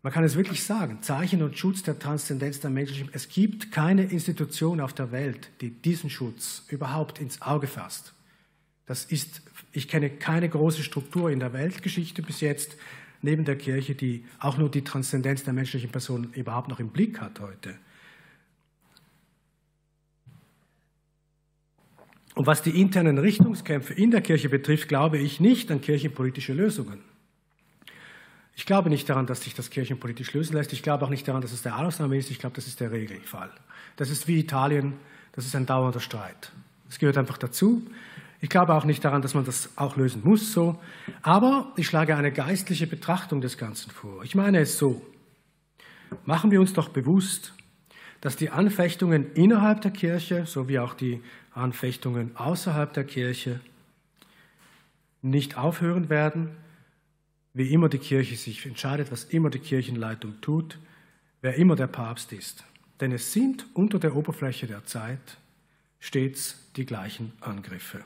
Man 0.02 0.12
kann 0.12 0.24
es 0.24 0.36
wirklich 0.36 0.64
sagen, 0.64 1.04
Zeichen 1.04 1.44
und 1.44 1.56
Schutz 1.56 1.84
der 1.84 2.00
Transzendenz 2.00 2.60
der 2.60 2.72
menschlichen 2.72 3.10
Es 3.14 3.30
gibt 3.30 3.72
keine 3.72 4.06
Institution 4.06 4.82
auf 4.82 4.94
der 4.94 5.12
Welt, 5.12 5.52
die 5.62 5.70
diesen 5.70 6.10
Schutz 6.10 6.64
überhaupt 6.70 7.20
ins 7.20 7.44
Auge 7.44 7.68
fasst. 7.68 8.14
Das 8.88 9.06
ist, 9.06 9.44
ich 9.72 9.88
kenne 9.88 10.10
keine 10.10 10.50
große 10.50 10.82
Struktur 10.82 11.30
in 11.30 11.40
der 11.40 11.54
Weltgeschichte 11.54 12.24
bis 12.24 12.42
jetzt, 12.42 12.76
neben 13.26 13.44
der 13.44 13.58
Kirche, 13.58 13.96
die 13.96 14.24
auch 14.40 14.58
nur 14.58 14.70
die 14.72 14.84
Transzendenz 14.84 15.44
der 15.44 15.54
menschlichen 15.54 15.90
Person 15.90 16.32
überhaupt 16.34 16.70
noch 16.70 16.80
im 16.80 16.90
Blick 16.90 17.20
hat 17.20 17.42
heute. 17.42 17.76
Und 22.36 22.48
was 22.48 22.62
die 22.62 22.80
internen 22.82 23.18
Richtungskämpfe 23.18 23.94
in 23.94 24.12
der 24.12 24.22
Kirche 24.22 24.50
betrifft, 24.50 24.88
glaube 24.88 25.18
ich 25.18 25.40
nicht 25.40 25.72
an 25.72 25.82
kirchenpolitische 25.82 26.54
Lösungen. 26.54 27.00
Ich 28.58 28.66
glaube 28.66 28.90
nicht 28.90 29.10
daran, 29.10 29.26
dass 29.26 29.42
sich 29.42 29.54
das 29.54 29.70
kirchenpolitisch 29.70 30.34
lösen 30.34 30.56
lässt. 30.56 30.72
Ich 30.72 30.84
glaube 30.84 31.06
auch 31.06 31.10
nicht 31.10 31.28
daran, 31.28 31.42
dass 31.42 31.52
es 31.52 31.62
der 31.62 31.78
Ausnahme 31.78 32.18
ist. 32.18 32.32
Ich 32.32 32.40
glaube, 32.40 32.56
das 32.56 32.68
ist 32.68 32.80
der 32.80 32.92
Regelfall. 32.92 33.52
Das 33.96 34.10
ist 34.10 34.28
wie 34.28 34.40
Italien, 34.40 34.94
das 35.34 35.46
ist 35.46 35.56
ein 35.56 35.66
dauernder 35.66 36.00
Streit. 36.00 36.52
Das 36.88 37.00
gehört 37.00 37.18
einfach 37.18 37.38
dazu. 37.38 37.86
Ich 38.42 38.50
glaube 38.50 38.74
auch 38.74 38.86
nicht 38.86 39.04
daran, 39.04 39.22
dass 39.22 39.34
man 39.34 39.46
das 39.46 39.70
auch 39.78 39.96
lösen 39.96 40.22
muss 40.24 40.52
so. 40.52 40.80
Aber 41.22 41.72
ich 41.78 41.88
schlage 41.88 42.16
eine 42.16 42.32
geistliche 42.32 42.88
Betrachtung 42.88 43.42
des 43.42 43.58
Ganzen 43.58 43.92
vor. 43.92 44.24
Ich 44.24 44.36
meine 44.36 44.60
es 44.60 44.78
so. 44.78 45.02
Machen 46.26 46.52
wir 46.52 46.60
uns 46.60 46.74
doch 46.74 46.90
bewusst, 46.90 47.54
dass 48.22 48.36
die 48.36 48.50
Anfechtungen 48.50 49.34
innerhalb 49.34 49.82
der 49.82 49.92
Kirche 49.92 50.46
sowie 50.46 50.80
auch 50.80 50.94
die 50.94 51.22
Anfechtungen 51.52 52.36
außerhalb 52.36 52.94
der 52.94 53.04
Kirche 53.04 53.60
nicht 55.22 55.58
aufhören 55.58 56.10
werden, 56.10 56.52
wie 57.54 57.72
immer 57.72 57.90
die 57.90 57.98
Kirche 57.98 58.36
sich 58.36 58.66
entscheidet, 58.66 59.12
was 59.12 59.24
immer 59.24 59.50
die 59.50 59.60
Kirchenleitung 59.60 60.42
tut, 60.42 60.78
wer 61.42 61.56
immer 61.56 61.76
der 61.76 61.88
Papst 61.88 62.34
ist. 62.34 62.64
Denn 63.00 63.12
es 63.12 63.34
sind 63.34 63.66
unter 63.74 63.98
der 63.98 64.16
Oberfläche 64.16 64.68
der 64.68 64.86
Zeit 64.86 65.38
stets 66.06 66.70
die 66.76 66.86
gleichen 66.86 67.34
Angriffe. 67.42 68.04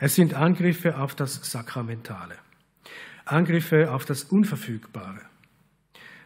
Es 0.00 0.14
sind 0.14 0.32
Angriffe 0.34 0.98
auf 0.98 1.14
das 1.14 1.50
Sakramentale, 1.50 2.36
Angriffe 3.26 3.92
auf 3.92 4.06
das 4.06 4.24
Unverfügbare. 4.24 5.20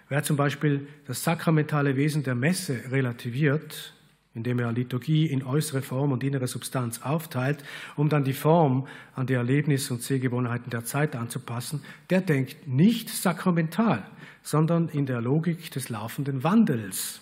Wer 0.09 0.23
zum 0.23 0.37
Beispiel 0.37 0.87
das 1.07 1.25
sakramentale 1.25 1.97
Wesen 1.97 2.23
der 2.23 2.37
Messe 2.37 2.81
relativiert, 2.91 3.95
indem 4.33 4.61
er 4.61 4.71
Liturgie 4.71 5.27
in 5.27 5.43
äußere 5.43 5.83
Form 5.83 6.13
und 6.13 6.23
innere 6.23 6.47
Substanz 6.47 7.03
aufteilt, 7.03 7.65
um 7.97 8.09
dann 8.09 8.23
die 8.23 8.33
Form 8.33 8.87
an 9.15 9.27
die 9.27 9.35
Erlebnisse 9.35 9.95
und 9.95 10.03
Sehgewohnheiten 10.03 10.71
der 10.71 10.85
Zeit 10.85 11.17
anzupassen, 11.17 11.83
der 12.11 12.21
denkt 12.21 12.69
nicht 12.69 13.11
sakramental, 13.11 14.07
sondern 14.43 14.89
in 14.89 15.07
der 15.07 15.21
Logik 15.21 15.73
des 15.73 15.89
laufenden 15.89 16.45
Wandels. 16.45 17.21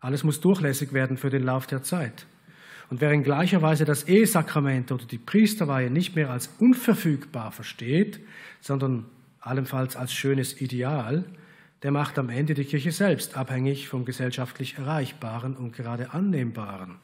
Alles 0.00 0.24
muss 0.24 0.40
durchlässig 0.40 0.92
werden 0.92 1.16
für 1.16 1.30
den 1.30 1.44
Lauf 1.44 1.68
der 1.68 1.84
Zeit. 1.84 2.26
Und 2.88 3.00
wer 3.00 3.12
in 3.12 3.24
gleicher 3.24 3.62
Weise 3.62 3.84
das 3.84 4.04
Ehesakrament 4.04 4.92
oder 4.92 5.04
die 5.04 5.18
Priesterweihe 5.18 5.90
nicht 5.90 6.14
mehr 6.14 6.30
als 6.30 6.48
unverfügbar 6.58 7.50
versteht, 7.50 8.20
sondern 8.60 9.06
allenfalls 9.40 9.96
als 9.96 10.12
schönes 10.12 10.60
Ideal, 10.60 11.24
der 11.82 11.90
macht 11.90 12.18
am 12.18 12.30
Ende 12.30 12.54
die 12.54 12.64
Kirche 12.64 12.92
selbst 12.92 13.36
abhängig 13.36 13.88
vom 13.88 14.04
gesellschaftlich 14.04 14.78
Erreichbaren 14.78 15.56
und 15.56 15.72
gerade 15.72 16.12
Annehmbaren. 16.12 16.96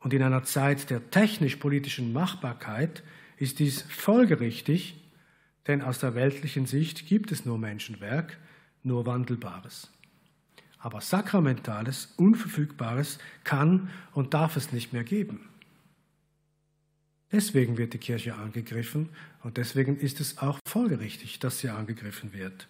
Und 0.00 0.12
in 0.12 0.22
einer 0.22 0.42
Zeit 0.42 0.90
der 0.90 1.10
technisch-politischen 1.10 2.12
Machbarkeit 2.12 3.02
ist 3.38 3.58
dies 3.58 3.82
folgerichtig, 3.82 5.02
denn 5.66 5.82
aus 5.82 5.98
der 5.98 6.14
weltlichen 6.14 6.66
Sicht 6.66 7.06
gibt 7.06 7.32
es 7.32 7.46
nur 7.46 7.58
Menschenwerk, 7.58 8.38
nur 8.82 9.06
Wandelbares. 9.06 9.90
Aber 10.84 11.00
Sakramentales, 11.00 12.12
Unverfügbares 12.18 13.18
kann 13.42 13.88
und 14.12 14.34
darf 14.34 14.58
es 14.58 14.70
nicht 14.70 14.92
mehr 14.92 15.02
geben. 15.02 15.48
Deswegen 17.32 17.78
wird 17.78 17.94
die 17.94 17.98
Kirche 17.98 18.34
angegriffen 18.34 19.08
und 19.42 19.56
deswegen 19.56 19.96
ist 19.96 20.20
es 20.20 20.36
auch 20.36 20.58
folgerichtig, 20.68 21.38
dass 21.38 21.60
sie 21.60 21.70
angegriffen 21.70 22.34
wird. 22.34 22.68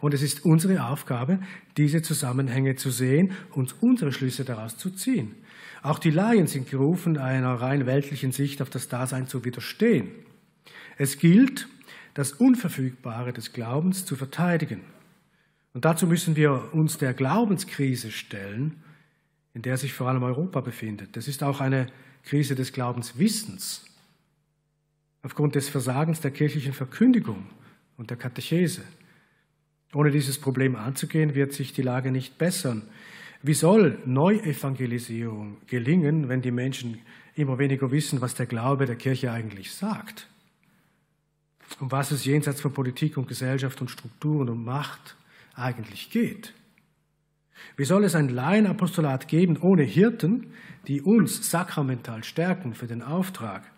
Und 0.00 0.14
es 0.14 0.22
ist 0.22 0.44
unsere 0.44 0.84
Aufgabe, 0.84 1.38
diese 1.76 2.02
Zusammenhänge 2.02 2.74
zu 2.74 2.90
sehen 2.90 3.30
und 3.52 3.80
unsere 3.80 4.10
Schlüsse 4.10 4.44
daraus 4.44 4.76
zu 4.76 4.90
ziehen. 4.90 5.36
Auch 5.84 6.00
die 6.00 6.10
Laien 6.10 6.48
sind 6.48 6.68
gerufen, 6.68 7.18
einer 7.18 7.54
rein 7.54 7.86
weltlichen 7.86 8.32
Sicht 8.32 8.62
auf 8.62 8.70
das 8.70 8.88
Dasein 8.88 9.28
zu 9.28 9.44
widerstehen. 9.44 10.10
Es 10.98 11.18
gilt, 11.18 11.68
das 12.14 12.32
Unverfügbare 12.32 13.32
des 13.32 13.52
Glaubens 13.52 14.04
zu 14.04 14.16
verteidigen. 14.16 14.80
Und 15.74 15.84
dazu 15.84 16.06
müssen 16.06 16.36
wir 16.36 16.72
uns 16.72 16.98
der 16.98 17.12
Glaubenskrise 17.12 18.10
stellen, 18.10 18.82
in 19.54 19.62
der 19.62 19.76
sich 19.76 19.92
vor 19.92 20.08
allem 20.08 20.22
Europa 20.22 20.60
befindet. 20.60 21.16
Das 21.16 21.28
ist 21.28 21.42
auch 21.42 21.60
eine 21.60 21.88
Krise 22.22 22.54
des 22.54 22.72
Glaubenswissens 22.72 23.84
aufgrund 25.22 25.56
des 25.56 25.68
Versagens 25.68 26.20
der 26.20 26.30
kirchlichen 26.30 26.72
Verkündigung 26.72 27.46
und 27.96 28.10
der 28.10 28.16
Katechese. 28.16 28.82
Ohne 29.92 30.10
dieses 30.10 30.40
Problem 30.40 30.76
anzugehen, 30.76 31.34
wird 31.34 31.52
sich 31.52 31.72
die 31.72 31.82
Lage 31.82 32.10
nicht 32.10 32.38
bessern. 32.38 32.82
Wie 33.42 33.54
soll 33.54 33.98
Neuevangelisierung 34.06 35.56
gelingen, 35.66 36.28
wenn 36.28 36.42
die 36.42 36.50
Menschen 36.50 36.98
immer 37.34 37.58
weniger 37.58 37.90
wissen, 37.90 38.20
was 38.20 38.34
der 38.34 38.46
Glaube 38.46 38.86
der 38.86 38.96
Kirche 38.96 39.32
eigentlich 39.32 39.72
sagt? 39.72 40.28
Um 41.80 41.90
was 41.90 42.10
es 42.10 42.24
jenseits 42.24 42.60
von 42.60 42.72
Politik 42.72 43.16
und 43.16 43.26
Gesellschaft 43.26 43.80
und 43.80 43.90
Strukturen 43.90 44.48
und 44.48 44.64
Macht 44.64 45.16
eigentlich 45.56 46.10
geht? 46.10 46.54
Wie 47.76 47.84
soll 47.84 48.04
es 48.04 48.14
ein 48.14 48.28
Laienapostolat 48.28 49.28
geben 49.28 49.56
ohne 49.56 49.82
Hirten, 49.82 50.52
die 50.86 51.02
uns 51.02 51.50
sakramental 51.50 52.24
stärken 52.24 52.74
für 52.74 52.86
den 52.86 53.02
Auftrag? 53.02 53.70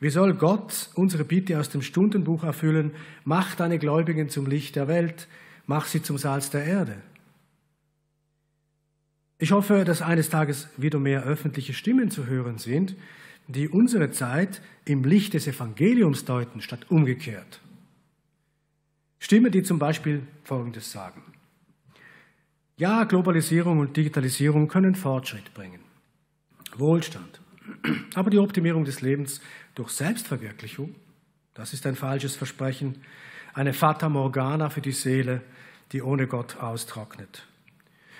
Wie 0.00 0.10
soll 0.10 0.34
Gott 0.34 0.90
unsere 0.94 1.24
Bitte 1.24 1.58
aus 1.58 1.70
dem 1.70 1.82
Stundenbuch 1.82 2.44
erfüllen? 2.44 2.92
Mach 3.24 3.54
deine 3.54 3.78
Gläubigen 3.78 4.28
zum 4.28 4.46
Licht 4.46 4.76
der 4.76 4.88
Welt, 4.88 5.28
mach 5.66 5.86
sie 5.86 6.02
zum 6.02 6.18
Salz 6.18 6.50
der 6.50 6.64
Erde. 6.64 6.96
Ich 9.38 9.52
hoffe, 9.52 9.84
dass 9.84 10.02
eines 10.02 10.28
Tages 10.28 10.68
wieder 10.76 10.98
mehr 10.98 11.24
öffentliche 11.24 11.74
Stimmen 11.74 12.10
zu 12.10 12.26
hören 12.26 12.58
sind, 12.58 12.94
die 13.48 13.68
unsere 13.68 14.10
Zeit 14.10 14.62
im 14.84 15.04
Licht 15.04 15.34
des 15.34 15.46
Evangeliums 15.46 16.24
deuten, 16.24 16.60
statt 16.60 16.86
umgekehrt. 16.90 17.60
Stimmen, 19.22 19.52
die 19.52 19.62
zum 19.62 19.78
Beispiel 19.78 20.26
Folgendes 20.42 20.90
sagen. 20.90 21.22
Ja, 22.76 23.04
Globalisierung 23.04 23.78
und 23.78 23.96
Digitalisierung 23.96 24.66
können 24.66 24.96
Fortschritt 24.96 25.54
bringen, 25.54 25.78
Wohlstand. 26.76 27.40
Aber 28.16 28.30
die 28.30 28.40
Optimierung 28.40 28.84
des 28.84 29.00
Lebens 29.00 29.40
durch 29.76 29.90
Selbstverwirklichung, 29.90 30.96
Das 31.54 31.72
ist 31.72 31.86
ein 31.86 31.94
falsches 31.94 32.34
Versprechen, 32.34 33.04
eine 33.54 33.74
Fata 33.74 34.08
Morgana 34.08 34.70
für 34.70 34.80
die 34.80 34.90
Seele, 34.90 35.42
die 35.92 36.02
ohne 36.02 36.26
Gott 36.26 36.56
austrocknet. 36.56 37.46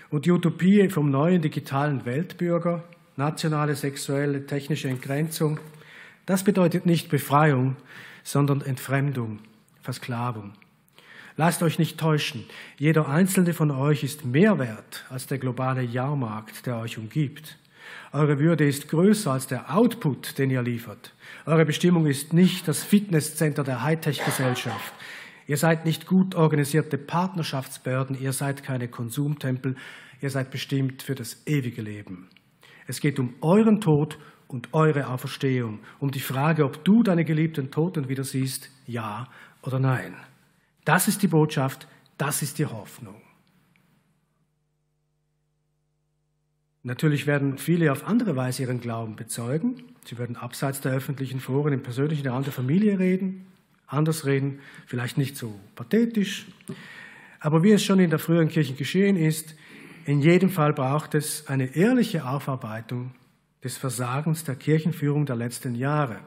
Und 0.08 0.24
die 0.24 0.30
Utopie 0.30 0.88
vom 0.88 1.10
neuen 1.10 1.42
digitalen 1.42 2.04
Weltbürger, 2.04 2.84
nationale 3.16 3.74
sexuelle 3.74 4.46
technische 4.46 4.88
Entgrenzung, 4.88 5.58
das 6.26 6.44
bedeutet 6.44 6.86
nicht 6.86 7.08
Befreiung, 7.08 7.74
sondern 8.22 8.60
Entfremdung, 8.60 9.40
Versklavung. 9.80 10.52
Lasst 11.36 11.62
euch 11.62 11.78
nicht 11.78 11.98
täuschen, 11.98 12.44
jeder 12.78 13.08
einzelne 13.08 13.54
von 13.54 13.70
euch 13.70 14.04
ist 14.04 14.24
mehr 14.24 14.58
wert 14.58 15.06
als 15.08 15.26
der 15.26 15.38
globale 15.38 15.82
Jahrmarkt, 15.82 16.66
der 16.66 16.78
euch 16.78 16.98
umgibt. 16.98 17.56
Eure 18.12 18.38
Würde 18.38 18.66
ist 18.66 18.88
größer 18.88 19.32
als 19.32 19.46
der 19.46 19.74
Output, 19.74 20.36
den 20.38 20.50
ihr 20.50 20.62
liefert. 20.62 21.14
Eure 21.46 21.64
Bestimmung 21.64 22.06
ist 22.06 22.34
nicht 22.34 22.68
das 22.68 22.82
Fitnesscenter 22.84 23.64
der 23.64 23.82
Hightech-Gesellschaft. 23.82 24.92
Ihr 25.46 25.56
seid 25.56 25.86
nicht 25.86 26.06
gut 26.06 26.34
organisierte 26.34 26.98
Partnerschaftsbehörden, 26.98 28.20
ihr 28.20 28.32
seid 28.32 28.62
keine 28.62 28.88
Konsumtempel, 28.88 29.76
ihr 30.20 30.30
seid 30.30 30.50
bestimmt 30.50 31.02
für 31.02 31.14
das 31.14 31.46
ewige 31.46 31.82
Leben. 31.82 32.28
Es 32.86 33.00
geht 33.00 33.18
um 33.18 33.34
euren 33.40 33.80
Tod 33.80 34.18
und 34.48 34.68
eure 34.72 35.08
Auferstehung, 35.08 35.80
um 35.98 36.10
die 36.10 36.20
Frage, 36.20 36.64
ob 36.64 36.84
du 36.84 37.02
deine 37.02 37.24
geliebten 37.24 37.70
Toten 37.70 38.08
wieder 38.08 38.24
siehst, 38.24 38.70
ja 38.86 39.26
oder 39.62 39.78
nein. 39.78 40.14
Das 40.84 41.08
ist 41.08 41.22
die 41.22 41.28
Botschaft, 41.28 41.86
das 42.18 42.42
ist 42.42 42.58
die 42.58 42.66
Hoffnung. 42.66 43.20
Natürlich 46.84 47.26
werden 47.26 47.58
viele 47.58 47.92
auf 47.92 48.04
andere 48.06 48.34
Weise 48.34 48.62
ihren 48.62 48.80
Glauben 48.80 49.14
bezeugen. 49.14 49.84
Sie 50.04 50.18
werden 50.18 50.36
abseits 50.36 50.80
der 50.80 50.92
öffentlichen 50.92 51.38
Foren 51.38 51.72
im 51.72 51.82
persönlichen 51.82 52.26
Raum 52.26 52.42
der 52.42 52.52
Familie 52.52 52.98
reden, 52.98 53.46
anders 53.86 54.26
reden, 54.26 54.58
vielleicht 54.86 55.16
nicht 55.16 55.36
so 55.36 55.60
pathetisch. 55.76 56.46
Aber 57.38 57.62
wie 57.62 57.70
es 57.70 57.84
schon 57.84 58.00
in 58.00 58.10
der 58.10 58.18
früheren 58.18 58.48
Kirche 58.48 58.74
geschehen 58.74 59.16
ist, 59.16 59.54
in 60.06 60.20
jedem 60.20 60.50
Fall 60.50 60.72
braucht 60.72 61.14
es 61.14 61.46
eine 61.46 61.76
ehrliche 61.76 62.26
Aufarbeitung 62.26 63.14
des 63.62 63.76
Versagens 63.76 64.42
der 64.42 64.56
Kirchenführung 64.56 65.24
der 65.24 65.36
letzten 65.36 65.76
Jahre. 65.76 66.18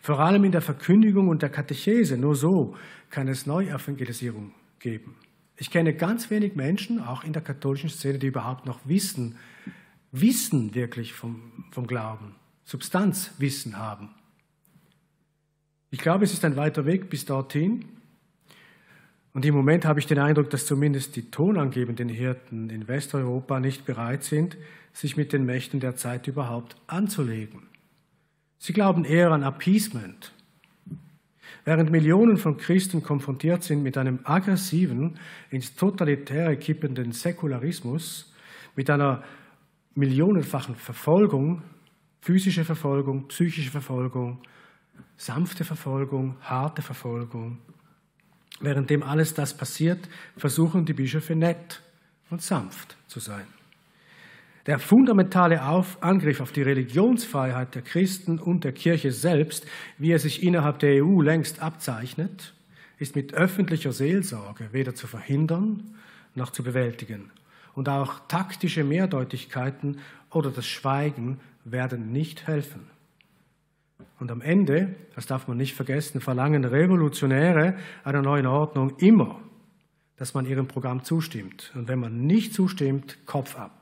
Vor 0.00 0.20
allem 0.20 0.44
in 0.44 0.52
der 0.52 0.62
Verkündigung 0.62 1.28
und 1.28 1.42
der 1.42 1.50
Katechese. 1.50 2.16
Nur 2.16 2.36
so 2.36 2.76
kann 3.10 3.28
es 3.28 3.46
Neuevangelisierung 3.46 4.52
geben. 4.78 5.16
Ich 5.56 5.70
kenne 5.70 5.92
ganz 5.94 6.30
wenig 6.30 6.54
Menschen, 6.54 7.00
auch 7.02 7.24
in 7.24 7.32
der 7.32 7.42
katholischen 7.42 7.90
Szene, 7.90 8.18
die 8.18 8.28
überhaupt 8.28 8.64
noch 8.66 8.80
wissen, 8.84 9.36
Wissen 10.10 10.74
wirklich 10.74 11.12
vom, 11.12 11.66
vom 11.70 11.86
Glauben, 11.86 12.34
Substanzwissen 12.64 13.76
haben. 13.76 14.10
Ich 15.90 15.98
glaube, 15.98 16.24
es 16.24 16.32
ist 16.32 16.44
ein 16.44 16.56
weiter 16.56 16.86
Weg 16.86 17.10
bis 17.10 17.24
dorthin. 17.24 17.84
Und 19.34 19.44
im 19.44 19.54
Moment 19.54 19.84
habe 19.84 20.00
ich 20.00 20.06
den 20.06 20.18
Eindruck, 20.18 20.50
dass 20.50 20.66
zumindest 20.66 21.16
die 21.16 21.30
tonangebenden 21.30 22.08
Hirten 22.08 22.70
in 22.70 22.88
Westeuropa 22.88 23.60
nicht 23.60 23.84
bereit 23.84 24.24
sind, 24.24 24.56
sich 24.92 25.16
mit 25.16 25.32
den 25.32 25.44
Mächten 25.44 25.80
der 25.80 25.96
Zeit 25.96 26.26
überhaupt 26.26 26.76
anzulegen. 26.86 27.67
Sie 28.58 28.72
glauben 28.72 29.04
eher 29.04 29.30
an 29.30 29.44
Appeasement. 29.44 30.32
Während 31.64 31.90
Millionen 31.90 32.38
von 32.38 32.56
Christen 32.56 33.02
konfrontiert 33.02 33.62
sind 33.62 33.82
mit 33.82 33.98
einem 33.98 34.20
aggressiven, 34.24 35.18
ins 35.50 35.74
Totalitäre 35.74 36.56
kippenden 36.56 37.12
Säkularismus, 37.12 38.32
mit 38.74 38.88
einer 38.90 39.22
millionenfachen 39.94 40.76
Verfolgung, 40.76 41.62
physische 42.20 42.64
Verfolgung, 42.64 43.28
psychische 43.28 43.70
Verfolgung, 43.70 44.38
sanfte 45.16 45.64
Verfolgung, 45.64 46.36
harte 46.40 46.82
Verfolgung. 46.82 47.58
Währenddem 48.60 49.02
alles 49.02 49.34
das 49.34 49.56
passiert, 49.56 50.08
versuchen 50.36 50.84
die 50.84 50.94
Bischöfe 50.94 51.36
nett 51.36 51.82
und 52.30 52.42
sanft 52.42 52.96
zu 53.06 53.20
sein. 53.20 53.46
Der 54.68 54.78
fundamentale 54.78 55.64
auf 55.64 55.96
Angriff 56.02 56.42
auf 56.42 56.52
die 56.52 56.60
Religionsfreiheit 56.60 57.74
der 57.74 57.80
Christen 57.80 58.38
und 58.38 58.64
der 58.64 58.72
Kirche 58.72 59.12
selbst, 59.12 59.66
wie 59.96 60.12
er 60.12 60.18
sich 60.18 60.42
innerhalb 60.42 60.78
der 60.78 61.02
EU 61.02 61.22
längst 61.22 61.62
abzeichnet, 61.62 62.52
ist 62.98 63.16
mit 63.16 63.32
öffentlicher 63.32 63.92
Seelsorge 63.92 64.68
weder 64.72 64.94
zu 64.94 65.06
verhindern 65.06 65.94
noch 66.34 66.50
zu 66.50 66.62
bewältigen. 66.62 67.30
Und 67.74 67.88
auch 67.88 68.20
taktische 68.28 68.84
Mehrdeutigkeiten 68.84 70.00
oder 70.30 70.50
das 70.50 70.66
Schweigen 70.66 71.40
werden 71.64 72.12
nicht 72.12 72.46
helfen. 72.46 72.90
Und 74.20 74.30
am 74.30 74.42
Ende, 74.42 74.94
das 75.14 75.24
darf 75.24 75.48
man 75.48 75.56
nicht 75.56 75.76
vergessen, 75.76 76.20
verlangen 76.20 76.66
Revolutionäre 76.66 77.78
einer 78.04 78.20
neuen 78.20 78.46
Ordnung 78.46 78.98
immer, 78.98 79.40
dass 80.18 80.34
man 80.34 80.44
ihrem 80.44 80.68
Programm 80.68 81.04
zustimmt. 81.04 81.72
Und 81.74 81.88
wenn 81.88 82.00
man 82.00 82.26
nicht 82.26 82.52
zustimmt, 82.52 83.16
Kopf 83.24 83.56
ab. 83.56 83.77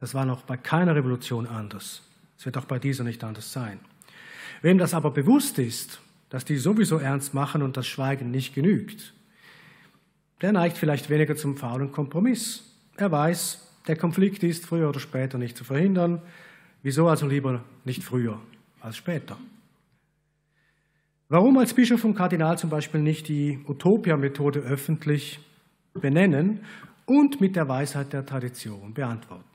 Das 0.00 0.14
war 0.14 0.24
noch 0.24 0.42
bei 0.42 0.56
keiner 0.56 0.96
Revolution 0.96 1.46
anders. 1.46 2.02
Es 2.38 2.46
wird 2.46 2.56
auch 2.56 2.64
bei 2.64 2.78
dieser 2.78 3.04
nicht 3.04 3.22
anders 3.22 3.52
sein. 3.52 3.78
Wem 4.62 4.78
das 4.78 4.94
aber 4.94 5.10
bewusst 5.10 5.58
ist, 5.58 6.00
dass 6.30 6.44
die 6.44 6.56
sowieso 6.56 6.98
ernst 6.98 7.34
machen 7.34 7.62
und 7.62 7.76
das 7.76 7.86
Schweigen 7.86 8.30
nicht 8.30 8.54
genügt, 8.54 9.12
der 10.40 10.52
neigt 10.52 10.78
vielleicht 10.78 11.10
weniger 11.10 11.36
zum 11.36 11.56
faulen 11.56 11.92
Kompromiss. 11.92 12.64
Er 12.96 13.12
weiß, 13.12 13.68
der 13.86 13.96
Konflikt 13.96 14.42
ist 14.42 14.66
früher 14.66 14.88
oder 14.88 15.00
später 15.00 15.36
nicht 15.36 15.56
zu 15.56 15.64
verhindern. 15.64 16.22
Wieso 16.82 17.08
also 17.08 17.26
lieber 17.26 17.62
nicht 17.84 18.02
früher 18.02 18.40
als 18.80 18.96
später? 18.96 19.36
Warum 21.28 21.58
als 21.58 21.74
Bischof 21.74 22.04
und 22.04 22.14
Kardinal 22.14 22.58
zum 22.58 22.70
Beispiel 22.70 23.02
nicht 23.02 23.28
die 23.28 23.60
Utopia-Methode 23.68 24.60
öffentlich 24.60 25.38
benennen 25.92 26.60
und 27.04 27.40
mit 27.40 27.54
der 27.54 27.68
Weisheit 27.68 28.12
der 28.12 28.24
Tradition 28.24 28.94
beantworten? 28.94 29.49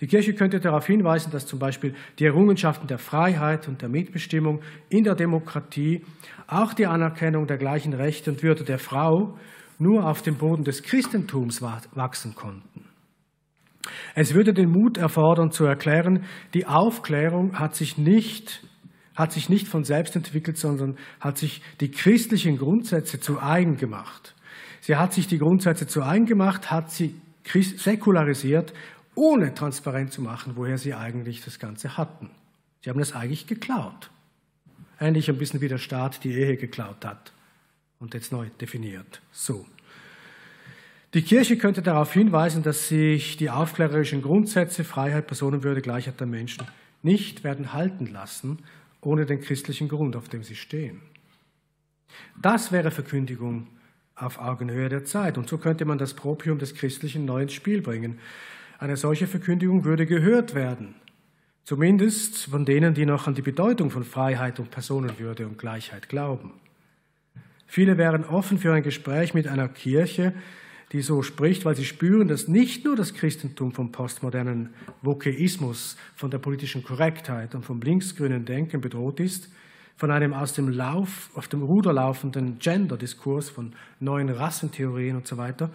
Die 0.00 0.06
Kirche 0.06 0.32
könnte 0.34 0.60
darauf 0.60 0.86
hinweisen, 0.86 1.30
dass 1.30 1.46
zum 1.46 1.58
Beispiel 1.58 1.94
die 2.18 2.24
Errungenschaften 2.24 2.86
der 2.86 2.98
Freiheit 2.98 3.68
und 3.68 3.82
der 3.82 3.90
Mitbestimmung 3.90 4.60
in 4.88 5.04
der 5.04 5.14
Demokratie, 5.14 6.04
auch 6.46 6.72
die 6.72 6.86
Anerkennung 6.86 7.46
der 7.46 7.58
gleichen 7.58 7.92
Rechte 7.92 8.30
und 8.30 8.42
Würde 8.42 8.64
der 8.64 8.78
Frau 8.78 9.36
nur 9.78 10.06
auf 10.06 10.22
dem 10.22 10.36
Boden 10.36 10.64
des 10.64 10.82
Christentums 10.82 11.62
wachsen 11.62 12.34
konnten. 12.34 12.84
Es 14.14 14.34
würde 14.34 14.52
den 14.52 14.70
Mut 14.70 14.98
erfordern 14.98 15.50
zu 15.50 15.64
erklären, 15.64 16.24
die 16.54 16.66
Aufklärung 16.66 17.58
hat 17.58 17.74
sich 17.74 17.98
nicht 17.98 18.62
hat 19.16 19.32
sich 19.32 19.50
nicht 19.50 19.68
von 19.68 19.84
selbst 19.84 20.16
entwickelt, 20.16 20.56
sondern 20.56 20.96
hat 21.18 21.36
sich 21.36 21.60
die 21.80 21.90
christlichen 21.90 22.56
Grundsätze 22.56 23.20
zu 23.20 23.42
eigen 23.42 23.76
gemacht. 23.76 24.34
Sie 24.80 24.96
hat 24.96 25.12
sich 25.12 25.26
die 25.26 25.38
Grundsätze 25.38 25.86
zu 25.86 26.02
eigen 26.02 26.24
gemacht, 26.24 26.70
hat 26.70 26.90
sie 26.90 27.14
säkularisiert 27.44 28.72
ohne 29.20 29.52
transparent 29.52 30.12
zu 30.12 30.22
machen, 30.22 30.54
woher 30.56 30.78
sie 30.78 30.94
eigentlich 30.94 31.44
das 31.44 31.58
Ganze 31.58 31.98
hatten. 31.98 32.30
Sie 32.82 32.88
haben 32.88 32.98
das 32.98 33.12
eigentlich 33.12 33.46
geklaut. 33.46 34.10
Ähnlich 34.98 35.28
ein 35.28 35.36
bisschen 35.36 35.60
wie 35.60 35.68
der 35.68 35.78
Staat 35.78 36.24
die 36.24 36.32
Ehe 36.32 36.56
geklaut 36.56 37.04
hat 37.04 37.32
und 37.98 38.14
jetzt 38.14 38.32
neu 38.32 38.46
definiert. 38.60 39.20
So. 39.30 39.66
Die 41.12 41.22
Kirche 41.22 41.58
könnte 41.58 41.82
darauf 41.82 42.12
hinweisen, 42.14 42.62
dass 42.62 42.88
sich 42.88 43.36
die 43.36 43.50
aufklärerischen 43.50 44.22
Grundsätze 44.22 44.84
Freiheit, 44.84 45.26
Personenwürde, 45.26 45.82
Gleichheit 45.82 46.18
der 46.18 46.26
Menschen 46.26 46.66
nicht 47.02 47.44
werden 47.44 47.74
halten 47.74 48.06
lassen, 48.06 48.60
ohne 49.02 49.26
den 49.26 49.42
christlichen 49.42 49.88
Grund, 49.88 50.16
auf 50.16 50.30
dem 50.30 50.44
sie 50.44 50.56
stehen. 50.56 51.02
Das 52.40 52.72
wäre 52.72 52.90
Verkündigung 52.90 53.66
auf 54.14 54.38
Augenhöhe 54.38 54.88
der 54.88 55.04
Zeit. 55.04 55.36
Und 55.36 55.48
so 55.48 55.58
könnte 55.58 55.84
man 55.84 55.98
das 55.98 56.14
Propium 56.14 56.58
des 56.58 56.74
Christlichen 56.74 57.26
neu 57.26 57.42
ins 57.42 57.52
Spiel 57.52 57.82
bringen. 57.82 58.18
Eine 58.80 58.96
solche 58.96 59.26
Verkündigung 59.26 59.84
würde 59.84 60.06
gehört 60.06 60.54
werden, 60.54 60.94
zumindest 61.64 62.46
von 62.46 62.64
denen, 62.64 62.94
die 62.94 63.04
noch 63.04 63.26
an 63.26 63.34
die 63.34 63.42
Bedeutung 63.42 63.90
von 63.90 64.04
Freiheit 64.04 64.58
und 64.58 64.70
Personenwürde 64.70 65.46
und 65.46 65.58
Gleichheit 65.58 66.08
glauben. 66.08 66.54
Viele 67.66 67.98
wären 67.98 68.24
offen 68.24 68.56
für 68.56 68.72
ein 68.72 68.82
Gespräch 68.82 69.34
mit 69.34 69.46
einer 69.46 69.68
Kirche, 69.68 70.32
die 70.92 71.02
so 71.02 71.20
spricht, 71.20 71.66
weil 71.66 71.76
sie 71.76 71.84
spüren, 71.84 72.26
dass 72.26 72.48
nicht 72.48 72.86
nur 72.86 72.96
das 72.96 73.12
Christentum 73.12 73.72
vom 73.72 73.92
postmodernen 73.92 74.70
Vokeismus, 75.02 75.98
von 76.16 76.30
der 76.30 76.38
politischen 76.38 76.82
Korrektheit 76.82 77.54
und 77.54 77.66
vom 77.66 77.82
linksgrünen 77.82 78.46
Denken 78.46 78.80
bedroht 78.80 79.20
ist, 79.20 79.50
von 79.94 80.10
einem 80.10 80.32
aus 80.32 80.54
dem 80.54 80.70
Lauf, 80.70 81.28
auf 81.34 81.48
dem 81.48 81.62
Ruder 81.62 81.92
laufenden 81.92 82.58
Gender-Diskurs, 82.58 83.50
von 83.50 83.74
neuen 84.00 84.30
Rassentheorien 84.30 85.16
und 85.16 85.28
so 85.28 85.36
weiter, 85.36 85.68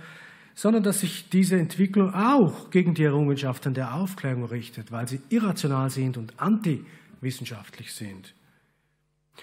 sondern 0.55 0.83
dass 0.83 1.01
sich 1.01 1.29
diese 1.29 1.59
Entwicklung 1.59 2.13
auch 2.13 2.69
gegen 2.69 2.93
die 2.93 3.03
Errungenschaften 3.03 3.73
der 3.73 3.93
Aufklärung 3.93 4.45
richtet, 4.45 4.91
weil 4.91 5.07
sie 5.07 5.19
irrational 5.29 5.89
sind 5.89 6.17
und 6.17 6.39
antiwissenschaftlich 6.39 7.93
sind. 7.93 8.33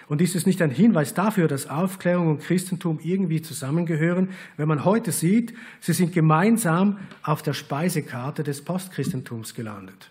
Und 0.08 0.22
ist 0.22 0.34
es 0.34 0.46
nicht 0.46 0.62
ein 0.62 0.70
Hinweis 0.70 1.12
dafür, 1.12 1.48
dass 1.48 1.68
Aufklärung 1.68 2.28
und 2.28 2.40
Christentum 2.40 2.98
irgendwie 3.02 3.42
zusammengehören, 3.42 4.30
wenn 4.56 4.66
man 4.66 4.86
heute 4.86 5.12
sieht, 5.12 5.52
sie 5.80 5.92
sind 5.92 6.14
gemeinsam 6.14 6.98
auf 7.22 7.42
der 7.42 7.52
Speisekarte 7.52 8.42
des 8.42 8.64
Postchristentums 8.64 9.54
gelandet. 9.54 10.08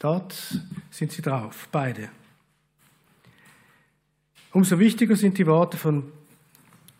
Dort 0.00 0.60
sind 0.90 1.12
sie 1.12 1.22
drauf, 1.22 1.68
beide. 1.70 2.08
Umso 4.52 4.80
wichtiger 4.80 5.14
sind 5.14 5.38
die 5.38 5.46
Worte 5.46 5.76
von 5.76 6.10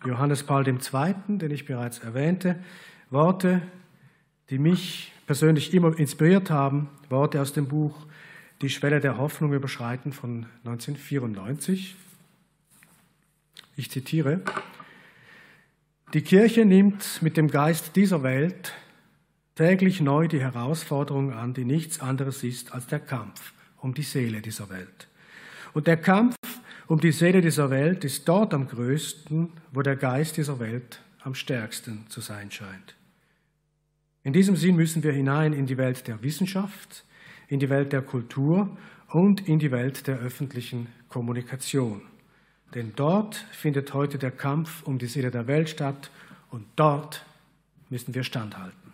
Johannes 0.05 0.45
Paul 0.45 0.69
II., 0.69 1.15
den 1.29 1.51
ich 1.51 1.65
bereits 1.65 1.99
erwähnte, 1.99 2.57
Worte, 3.11 3.63
die 4.51 4.59
mich 4.59 5.13
persönlich 5.27 5.73
immer 5.73 5.99
inspiriert 5.99 6.51
haben, 6.51 6.89
Worte 7.09 7.41
aus 7.41 7.53
dem 7.53 7.69
Buch 7.69 8.07
Die 8.61 8.71
Schwelle 8.71 9.01
der 9.01 9.17
Hoffnung 9.17 9.53
überschreiten 9.53 10.13
von 10.13 10.47
1994. 10.65 11.97
Ich 13.77 13.91
zitiere, 13.91 14.43
die 16.13 16.23
Kirche 16.23 16.65
nimmt 16.65 17.23
mit 17.23 17.37
dem 17.37 17.49
Geist 17.49 17.95
dieser 17.95 18.23
Welt 18.23 18.73
täglich 19.55 20.01
neu 20.01 20.29
die 20.29 20.41
Herausforderung 20.41 21.33
an, 21.33 21.55
die 21.55 21.65
nichts 21.65 22.01
anderes 22.01 22.43
ist 22.43 22.73
als 22.73 22.87
der 22.87 23.01
Kampf 23.01 23.53
um 23.79 23.95
die 23.95 24.03
Seele 24.03 24.41
dieser 24.41 24.69
Welt. 24.71 25.09
Und 25.73 25.87
der 25.87 25.97
Kampf 25.97 26.35
um 26.89 27.01
die 27.01 27.13
Seele 27.13 27.41
dieser 27.41 27.71
Welt 27.71 28.05
ist 28.05 28.29
dort 28.29 28.53
am 28.53 28.67
größten, 28.67 29.53
wo 29.73 29.83
der 29.83 29.97
Geist 29.97 30.37
dieser 30.37 30.59
Welt 30.59 31.01
am 31.23 31.35
stärksten 31.35 32.07
zu 32.09 32.21
sein 32.21 32.51
scheint. 32.51 32.98
In 34.29 34.35
diesem 34.35 34.57
Sinn 34.57 34.77
müssen 34.77 35.03
wir 35.03 35.13
hinein 35.13 35.55
in 35.55 35.65
die 35.65 35.79
Welt 35.79 36.07
der 36.07 36.23
Wissenschaft, 36.23 37.07
in 37.49 37.61
die 37.61 37.71
Welt 37.71 37.95
der 37.95 38.03
Kultur 38.03 38.77
und 39.09 39.49
in 39.49 39.59
die 39.59 39.71
Welt 39.71 40.07
der 40.07 40.19
öffentlichen 40.19 40.89
Kommunikation. 41.09 42.03
Denn 42.75 42.93
dort 42.95 43.37
findet 43.53 43.95
heute 43.95 44.19
der 44.19 44.31
Kampf 44.31 44.83
um 44.83 44.99
die 44.99 45.07
Seele 45.07 45.31
der 45.31 45.47
Welt 45.47 45.71
statt 45.71 46.11
und 46.51 46.67
dort 46.77 47.25
müssen 47.89 48.15
wir 48.15 48.23
standhalten. 48.23 48.93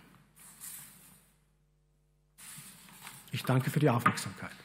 Ich 3.33 3.43
danke 3.43 3.71
für 3.71 3.81
die 3.81 3.91
Aufmerksamkeit. 3.91 4.64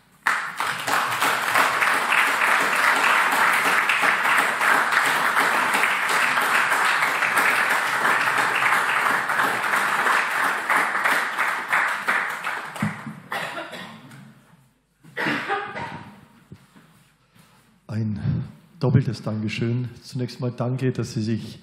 Doppeltes 18.90 19.22
Dankeschön. 19.22 19.88
Zunächst 20.02 20.40
mal 20.40 20.50
danke, 20.50 20.92
dass 20.92 21.14
Sie 21.14 21.22
sich 21.22 21.60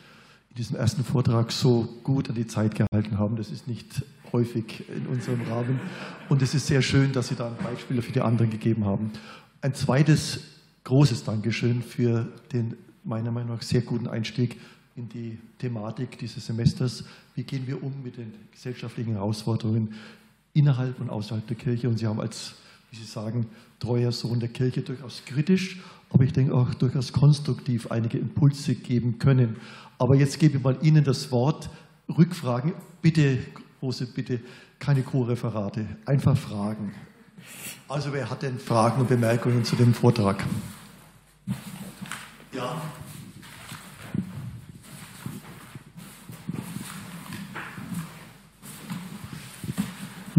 in 0.51 0.57
diesem 0.59 0.77
ersten 0.77 1.03
Vortrag 1.03 1.51
so 1.51 1.89
gut 2.05 2.29
an 2.29 2.37
die 2.37 2.47
Zeit 2.47 2.77
gehalten 2.77 3.19
haben. 3.19 3.35
Das 3.35 3.51
ist 3.51 3.67
nicht 3.67 4.05
häufig 4.33 4.85
in 4.97 5.09
unserem 5.09 5.43
Rahmen. 5.43 5.81
Und 6.29 6.41
es 6.41 6.55
ist 6.55 6.69
sehr 6.69 6.83
schön, 6.83 7.13
dass 7.13 7.27
Sie 7.27 7.35
da 7.35 7.49
ein 7.49 7.57
Beispiel 7.65 8.01
für 8.01 8.13
die 8.13 8.21
anderen 8.21 8.53
gegeben 8.53 8.85
haben. 8.85 9.11
Ein 9.61 9.75
zweites 9.75 10.39
großes 10.85 11.25
Dankeschön 11.25 11.83
für 11.83 12.29
den 12.53 12.77
meiner 13.03 13.33
Meinung 13.33 13.57
nach 13.57 13.63
sehr 13.63 13.81
guten 13.81 14.07
Einstieg 14.07 14.61
in 14.95 15.09
die 15.09 15.41
Thematik 15.59 16.19
dieses 16.19 16.47
Semesters. 16.47 17.03
Wie 17.35 17.43
gehen 17.43 17.67
wir 17.67 17.83
um 17.83 18.05
mit 18.05 18.19
den 18.19 18.35
gesellschaftlichen 18.53 19.15
Herausforderungen 19.15 19.95
innerhalb 20.55 21.01
und 21.01 21.11
außerhalb 21.11 21.45
der 21.45 21.57
Kirche? 21.57 21.89
Und 21.89 21.99
Sie 21.99 22.07
haben 22.07 22.21
als, 22.21 22.55
wie 22.97 23.05
Sie 23.05 23.11
sagen, 23.11 23.47
treuer 23.79 24.13
Sohn 24.13 24.41
der 24.41 24.49
Kirche 24.49 24.83
durchaus 24.83 25.23
kritisch 25.25 25.79
aber 26.11 26.25
ich 26.25 26.33
denke 26.33 26.55
auch 26.55 26.73
durchaus 26.75 27.13
konstruktiv 27.13 27.91
einige 27.91 28.19
Impulse 28.19 28.75
geben 28.75 29.19
können. 29.19 29.57
Aber 29.99 30.15
jetzt 30.15 30.39
gebe 30.39 30.59
ich 30.59 30.63
mal 30.63 30.79
Ihnen 30.83 31.05
das 31.05 31.31
Wort. 31.31 31.69
Rückfragen, 32.09 32.73
bitte, 33.03 33.39
große 33.81 34.07
Bitte, 34.07 34.41
keine 34.79 35.03
Co-Referate, 35.03 35.85
einfach 36.05 36.37
Fragen. 36.37 36.95
Also 37.89 38.13
wer 38.13 38.31
hat 38.31 38.43
denn 38.43 38.59
Fragen 38.59 39.01
und 39.01 39.09
Bemerkungen 39.09 39.65
zu 39.65 39.75
dem 39.75 39.93
Vortrag? 39.93 40.45
Ja. 42.53 42.81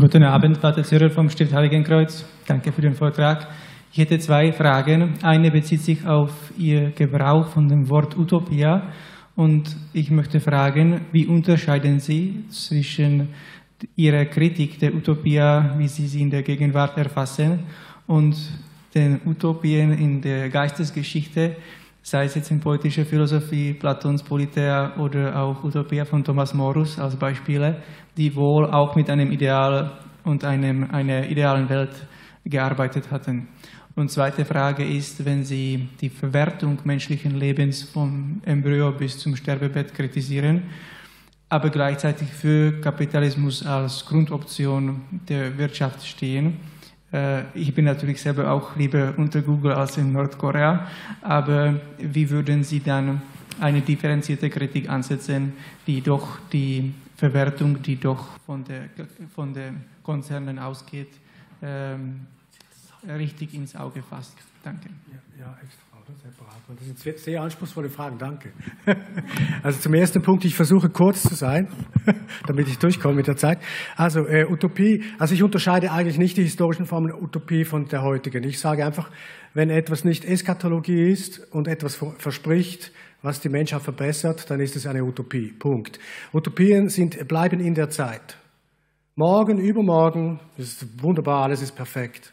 Guten 0.09 0.23
Abend, 0.23 0.61
Pater 0.61 0.83
Cyril 0.83 1.09
vom 1.09 1.29
Stift 1.29 1.51
Heiligenkreuz. 1.51 2.23
Danke 2.47 2.71
für 2.71 2.79
den 2.79 2.93
Vortrag. 2.93 3.45
Ich 3.91 3.97
hätte 3.97 4.17
zwei 4.19 4.53
Fragen. 4.53 5.15
Eine 5.21 5.51
bezieht 5.51 5.81
sich 5.81 6.07
auf 6.07 6.31
Ihr 6.57 6.91
Gebrauch 6.91 7.49
von 7.49 7.67
dem 7.67 7.89
Wort 7.89 8.17
Utopia. 8.17 8.83
Und 9.35 9.75
ich 9.91 10.09
möchte 10.09 10.39
fragen, 10.39 11.01
wie 11.11 11.25
unterscheiden 11.25 11.99
Sie 11.99 12.45
zwischen 12.47 13.33
Ihrer 13.97 14.23
Kritik 14.23 14.79
der 14.79 14.95
Utopia, 14.95 15.75
wie 15.77 15.89
Sie 15.89 16.07
sie 16.07 16.21
in 16.21 16.29
der 16.29 16.43
Gegenwart 16.43 16.97
erfassen, 16.97 17.65
und 18.07 18.37
den 18.95 19.19
Utopien 19.25 19.91
in 19.91 20.21
der 20.21 20.47
Geistesgeschichte, 20.47 21.57
sei 22.07 22.23
es 22.23 22.35
jetzt 22.35 22.51
in 22.51 22.61
politischer 22.61 23.05
Philosophie, 23.05 23.73
Platons 23.73 24.23
Politeia 24.23 24.95
oder 24.95 25.35
auch 25.35 25.61
Utopia 25.65 26.05
von 26.05 26.23
Thomas 26.23 26.53
Morus 26.53 26.97
als 26.97 27.17
Beispiele, 27.17 27.83
die 28.15 28.33
wohl 28.33 28.65
auch 28.65 28.95
mit 28.95 29.09
einem 29.09 29.29
Ideal 29.29 29.91
und 30.23 30.45
einem, 30.45 30.89
einer 30.89 31.27
idealen 31.29 31.67
Welt 31.67 32.07
gearbeitet 32.45 33.11
hatten. 33.11 33.49
Und 33.97 34.09
zweite 34.09 34.45
Frage 34.45 34.85
ist, 34.85 35.25
wenn 35.25 35.43
Sie 35.43 35.89
die 35.99 36.09
Verwertung 36.09 36.79
menschlichen 36.85 37.35
Lebens 37.35 37.83
vom 37.83 38.41
Embryo 38.45 38.93
bis 38.93 39.19
zum 39.19 39.35
Sterbebett 39.35 39.93
kritisieren, 39.93 40.63
aber 41.49 41.69
gleichzeitig 41.69 42.29
für 42.29 42.79
Kapitalismus 42.79 43.65
als 43.65 44.05
Grundoption 44.05 45.01
der 45.27 45.57
Wirtschaft 45.57 46.07
stehen. 46.07 46.57
Äh, 47.17 47.43
ich 47.53 47.73
bin 47.73 47.85
natürlich 47.85 48.21
selber 48.21 48.51
auch 48.51 48.75
lieber 48.75 49.13
unter 49.17 49.41
Google 49.41 49.73
als 49.73 49.97
in 49.97 50.11
Nordkorea, 50.11 50.87
aber 51.21 51.79
wie 51.97 52.29
würden 52.29 52.63
Sie 52.63 52.79
dann 52.79 53.21
eine 53.59 53.81
differenzierte 53.81 54.49
Kritik 54.49 54.87
ansetzen, 54.89 55.53
die 55.87 56.01
doch 56.01 56.39
die 56.51 56.93
Verwertung, 57.15 57.81
die 57.81 57.99
doch 57.99 58.37
von, 58.45 58.63
der, 58.63 58.89
von 59.33 59.53
den 59.53 59.83
Konzernen 60.03 60.59
ausgeht, 60.59 61.13
ähm, 61.63 62.27
richtig 63.07 63.53
ins 63.55 63.75
Auge 63.75 64.03
fasst. 64.03 64.37
Danke. 64.63 64.89
Ja, 65.11 65.45
ja 65.45 65.57
extra, 65.63 65.86
Separat. 66.15 66.55
Das 66.67 67.03
sind 67.03 67.19
sehr 67.19 67.41
anspruchsvolle 67.41 67.89
Fragen, 67.89 68.17
danke. 68.17 68.53
Also 69.63 69.79
zum 69.79 69.93
ersten 69.93 70.21
Punkt, 70.21 70.45
ich 70.45 70.55
versuche 70.55 70.89
kurz 70.89 71.23
zu 71.23 71.35
sein, 71.35 71.67
damit 72.47 72.69
ich 72.69 72.77
durchkomme 72.77 73.15
mit 73.15 73.27
der 73.27 73.35
Zeit. 73.35 73.59
Also 73.97 74.25
äh, 74.25 74.45
Utopie, 74.45 75.03
also 75.19 75.33
ich 75.33 75.43
unterscheide 75.43 75.91
eigentlich 75.91 76.17
nicht 76.17 76.37
die 76.37 76.43
historischen 76.43 76.85
Formen 76.85 77.11
Utopie 77.11 77.65
von 77.65 77.85
der 77.85 78.03
heutigen. 78.03 78.43
Ich 78.43 78.59
sage 78.59 78.85
einfach, 78.85 79.09
wenn 79.53 79.69
etwas 79.69 80.05
nicht 80.05 80.23
Eskatologie 80.23 81.11
ist 81.11 81.39
und 81.51 81.67
etwas 81.67 81.99
verspricht, 82.17 82.91
was 83.21 83.41
die 83.41 83.49
Menschheit 83.49 83.81
verbessert, 83.81 84.49
dann 84.49 84.61
ist 84.61 84.75
es 84.75 84.85
eine 84.85 85.03
Utopie. 85.03 85.51
Punkt. 85.51 85.99
Utopien 86.33 86.87
sind, 86.87 87.27
bleiben 87.27 87.59
in 87.59 87.73
der 87.73 87.89
Zeit. 87.89 88.37
Morgen, 89.15 89.57
übermorgen, 89.57 90.39
das 90.55 90.67
ist 90.67 91.03
wunderbar, 91.03 91.43
alles 91.43 91.61
ist 91.61 91.75
perfekt. 91.75 92.31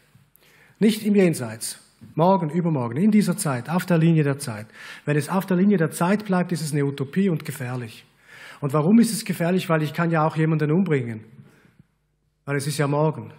Nicht 0.79 1.03
im 1.03 1.15
Jenseits. 1.15 1.84
Morgen, 2.13 2.49
übermorgen, 2.49 2.97
in 2.97 3.11
dieser 3.11 3.35
Zeit, 3.35 3.69
auf 3.69 3.85
der 3.85 3.97
Linie 3.97 4.23
der 4.23 4.37
Zeit. 4.37 4.67
Wenn 5.05 5.17
es 5.17 5.29
auf 5.29 5.45
der 5.45 5.57
Linie 5.57 5.77
der 5.77 5.91
Zeit 5.91 6.25
bleibt, 6.25 6.51
ist 6.51 6.61
es 6.61 6.71
eine 6.71 6.85
Utopie 6.85 7.29
und 7.29 7.43
gefährlich. 7.43 8.05
Und 8.61 8.73
warum 8.73 8.99
ist 8.99 9.11
es 9.11 9.25
gefährlich? 9.25 9.67
Weil 9.69 9.83
ich 9.83 9.93
kann 9.93 10.11
ja 10.11 10.25
auch 10.25 10.35
jemanden 10.37 10.71
umbringen. 10.71 11.23
Weil 12.45 12.57
es 12.57 12.67
ist 12.67 12.77
ja 12.77 12.87
morgen, 12.87 13.33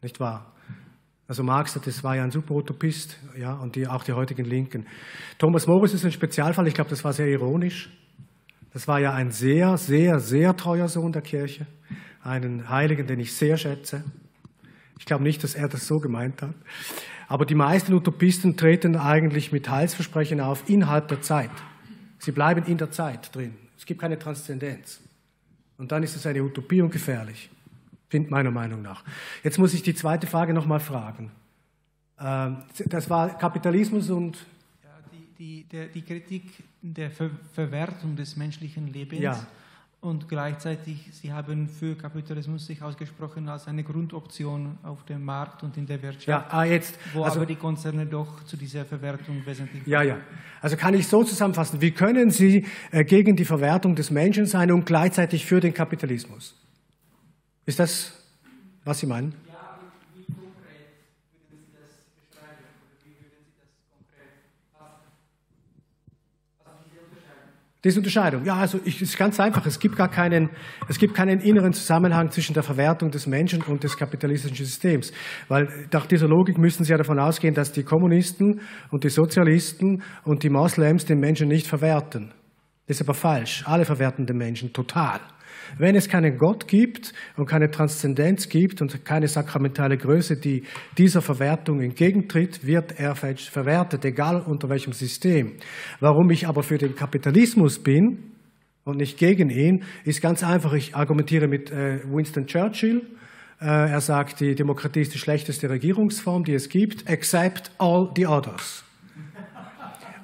nicht 0.00 0.20
wahr? 0.20 0.52
Also 1.26 1.42
Marx, 1.42 1.74
das 1.74 2.02
war 2.02 2.16
ja 2.16 2.24
ein 2.24 2.30
super 2.30 2.54
Utopist, 2.54 3.18
ja, 3.36 3.52
und 3.52 3.76
die, 3.76 3.86
auch 3.86 4.02
die 4.02 4.14
heutigen 4.14 4.46
Linken. 4.46 4.86
Thomas 5.36 5.66
Morris 5.66 5.92
ist 5.92 6.04
ein 6.04 6.12
Spezialfall, 6.12 6.66
ich 6.66 6.74
glaube, 6.74 6.88
das 6.88 7.04
war 7.04 7.12
sehr 7.12 7.26
ironisch. 7.26 7.90
Das 8.72 8.88
war 8.88 8.98
ja 8.98 9.12
ein 9.12 9.30
sehr, 9.30 9.76
sehr, 9.76 10.20
sehr 10.20 10.56
treuer 10.56 10.88
Sohn 10.88 11.12
der 11.12 11.20
Kirche, 11.20 11.66
einen 12.22 12.70
Heiligen, 12.70 13.06
den 13.06 13.20
ich 13.20 13.34
sehr 13.34 13.58
schätze. 13.58 14.04
Ich 14.98 15.04
glaube 15.04 15.22
nicht, 15.22 15.44
dass 15.44 15.54
er 15.54 15.68
das 15.68 15.86
so 15.86 15.98
gemeint 15.98 16.40
hat. 16.40 16.54
Aber 17.28 17.44
die 17.44 17.54
meisten 17.54 17.92
Utopisten 17.92 18.56
treten 18.56 18.96
eigentlich 18.96 19.52
mit 19.52 19.68
Heilsversprechen 19.68 20.40
auf 20.40 20.68
innerhalb 20.68 21.08
der 21.08 21.20
Zeit. 21.20 21.50
Sie 22.18 22.32
bleiben 22.32 22.64
in 22.64 22.78
der 22.78 22.90
Zeit 22.90 23.34
drin. 23.34 23.54
Es 23.76 23.84
gibt 23.84 24.00
keine 24.00 24.18
Transzendenz. 24.18 25.00
Und 25.76 25.92
dann 25.92 26.02
ist 26.02 26.16
es 26.16 26.26
eine 26.26 26.42
Utopie 26.42 26.80
und 26.80 26.90
gefährlich, 26.90 27.50
findet 28.08 28.30
meiner 28.30 28.50
Meinung 28.50 28.82
nach. 28.82 29.04
Jetzt 29.44 29.58
muss 29.58 29.74
ich 29.74 29.82
die 29.82 29.94
zweite 29.94 30.26
Frage 30.26 30.52
nochmal 30.54 30.80
fragen. 30.80 31.30
Ähm, 32.18 32.64
das 32.86 33.08
war 33.08 33.38
Kapitalismus 33.38 34.10
und 34.10 34.38
ja, 34.82 34.90
die, 35.12 35.28
die, 35.38 35.64
der, 35.64 35.86
die 35.86 36.02
Kritik 36.02 36.44
der 36.82 37.10
Ver 37.10 37.30
Verwertung 37.52 38.16
des 38.16 38.36
menschlichen 38.36 38.92
Lebens. 38.92 39.20
Ja 39.20 39.46
und 40.08 40.28
gleichzeitig, 40.28 41.10
Sie 41.12 41.32
haben 41.32 41.68
für 41.68 41.94
Kapitalismus 41.94 42.66
sich 42.66 42.82
ausgesprochen 42.82 43.48
als 43.48 43.68
eine 43.68 43.84
Grundoption 43.84 44.78
auf 44.82 45.04
dem 45.04 45.24
Markt 45.24 45.62
und 45.62 45.76
in 45.76 45.86
der 45.86 46.02
Wirtschaft, 46.02 46.26
ja, 46.26 46.46
ah, 46.50 46.64
jetzt, 46.64 46.98
wo 47.12 47.22
also, 47.22 47.36
aber 47.36 47.46
die 47.46 47.56
Konzerne 47.56 48.06
doch 48.06 48.42
zu 48.44 48.56
dieser 48.56 48.84
Verwertung 48.84 49.44
wesentlich. 49.46 49.86
Ja, 49.86 50.02
ja. 50.02 50.16
Also 50.60 50.76
kann 50.76 50.94
ich 50.94 51.06
so 51.06 51.22
zusammenfassen, 51.22 51.80
wie 51.80 51.92
können 51.92 52.30
Sie 52.30 52.66
äh, 52.90 53.04
gegen 53.04 53.36
die 53.36 53.44
Verwertung 53.44 53.94
des 53.94 54.10
Menschen 54.10 54.46
sein 54.46 54.72
und 54.72 54.86
gleichzeitig 54.86 55.46
für 55.46 55.60
den 55.60 55.74
Kapitalismus? 55.74 56.56
Ist 57.66 57.78
das, 57.78 58.12
was 58.84 58.98
Sie 58.98 59.06
meinen? 59.06 59.34
Ja, 59.46 59.78
wie, 60.16 60.24
konkret 60.24 61.04
würden 61.50 61.66
Sie 61.66 61.76
das 61.78 62.00
beschreiben? 62.16 62.64
wie 63.04 63.12
würden 63.20 63.44
Sie 63.44 63.60
das 63.60 63.68
konkret 63.92 64.48
Diese 67.88 68.00
Unterscheidung. 68.00 68.44
Ja, 68.44 68.56
also 68.56 68.78
es 68.84 69.00
ist 69.00 69.16
ganz 69.16 69.40
einfach. 69.40 69.64
Es 69.64 69.78
gibt 69.78 69.96
gar 69.96 70.10
keinen, 70.10 70.50
es 70.90 70.98
gibt 70.98 71.14
keinen 71.14 71.40
inneren 71.40 71.72
Zusammenhang 71.72 72.30
zwischen 72.30 72.52
der 72.52 72.62
Verwertung 72.62 73.10
des 73.10 73.26
Menschen 73.26 73.62
und 73.62 73.82
des 73.82 73.96
kapitalistischen 73.96 74.66
Systems. 74.66 75.10
Weil 75.48 75.88
nach 75.90 76.04
dieser 76.04 76.28
Logik 76.28 76.58
müssen 76.58 76.84
Sie 76.84 76.92
ja 76.92 76.98
davon 76.98 77.18
ausgehen, 77.18 77.54
dass 77.54 77.72
die 77.72 77.84
Kommunisten 77.84 78.60
und 78.90 79.04
die 79.04 79.08
Sozialisten 79.08 80.02
und 80.24 80.42
die 80.42 80.50
Moslems 80.50 81.06
den 81.06 81.18
Menschen 81.18 81.48
nicht 81.48 81.66
verwerten. 81.66 82.34
Das 82.86 82.98
ist 82.98 83.08
aber 83.08 83.14
falsch. 83.14 83.64
Alle 83.66 83.86
verwerten 83.86 84.26
den 84.26 84.36
Menschen 84.36 84.70
total. 84.74 85.20
Wenn 85.76 85.94
es 85.94 86.08
keinen 86.08 86.36
Gott 86.38 86.66
gibt 86.66 87.12
und 87.36 87.46
keine 87.46 87.70
Transzendenz 87.70 88.48
gibt 88.48 88.80
und 88.80 89.04
keine 89.04 89.28
sakramentale 89.28 89.96
Größe, 89.96 90.36
die 90.36 90.62
dieser 90.96 91.20
Verwertung 91.20 91.80
entgegentritt, 91.80 92.66
wird 92.66 92.98
er 92.98 93.14
verwertet, 93.14 94.04
egal 94.04 94.40
unter 94.40 94.68
welchem 94.68 94.92
System. 94.92 95.56
Warum 96.00 96.30
ich 96.30 96.46
aber 96.46 96.62
für 96.62 96.78
den 96.78 96.94
Kapitalismus 96.94 97.78
bin 97.78 98.32
und 98.84 98.96
nicht 98.96 99.18
gegen 99.18 99.50
ihn, 99.50 99.84
ist 100.04 100.22
ganz 100.22 100.42
einfach. 100.42 100.72
Ich 100.72 100.94
argumentiere 100.94 101.48
mit 101.48 101.70
äh, 101.70 102.00
Winston 102.04 102.46
Churchill. 102.46 103.02
Äh, 103.60 103.66
er 103.66 104.00
sagt, 104.00 104.40
die 104.40 104.54
Demokratie 104.54 105.00
ist 105.00 105.14
die 105.14 105.18
schlechteste 105.18 105.68
Regierungsform, 105.68 106.44
die 106.44 106.54
es 106.54 106.68
gibt, 106.68 107.08
except 107.08 107.70
all 107.78 108.10
the 108.16 108.26
others. 108.26 108.84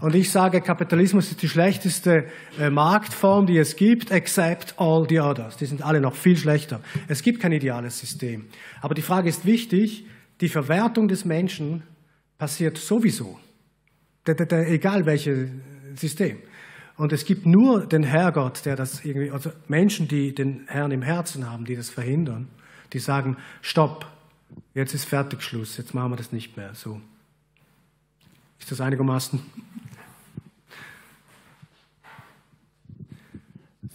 Und 0.05 0.15
ich 0.15 0.31
sage, 0.31 0.61
Kapitalismus 0.61 1.31
ist 1.31 1.41
die 1.41 1.49
schlechteste 1.49 2.27
äh, 2.61 2.69
Marktform, 2.69 3.47
die 3.47 3.57
es 3.57 3.75
gibt, 3.75 4.11
except 4.11 4.75
all 4.77 5.07
the 5.09 5.19
others. 5.21 5.57
Die 5.57 5.65
sind 5.65 5.81
alle 5.81 5.99
noch 5.99 6.15
viel 6.15 6.37
schlechter. 6.37 6.83
Es 7.09 7.23
gibt 7.23 7.41
kein 7.41 7.53
ideales 7.53 8.01
System. 8.01 8.45
Aber 8.83 8.95
die 8.95 9.01
Frage 9.01 9.31
ist 9.31 9.47
wichtig, 9.47 10.05
die 10.43 10.51
Verwertung 10.51 11.09
des 11.09 11.25
Menschen 11.25 11.85
passiert 12.37 12.77
sowieso. 12.77 13.39
Egal 14.27 15.07
welches 15.07 15.49
System. 15.95 16.37
Und 16.99 17.15
es 17.15 17.25
gibt 17.25 17.47
nur 17.47 17.87
den 17.87 18.03
Herrgott, 18.03 18.67
der 18.67 18.77
das 18.77 19.07
irgendwie, 19.07 19.31
also 19.31 19.53
Menschen, 19.69 20.07
die 20.07 20.35
den 20.35 20.65
Herrn 20.67 20.91
im 20.91 21.01
Herzen 21.01 21.51
haben, 21.51 21.65
die 21.65 21.77
das 21.77 21.89
verhindern, 21.89 22.49
die 22.93 22.99
sagen, 22.99 23.39
stopp, 23.63 24.05
jetzt 24.75 24.93
ist 24.93 25.07
fertig 25.07 25.41
Schluss, 25.41 25.79
jetzt 25.79 25.95
machen 25.95 26.13
wir 26.13 26.17
das 26.17 26.31
nicht 26.31 26.59
mehr 26.59 26.75
so. 26.75 27.01
Ist 28.59 28.71
das 28.71 28.83
einigermaßen 28.83 29.41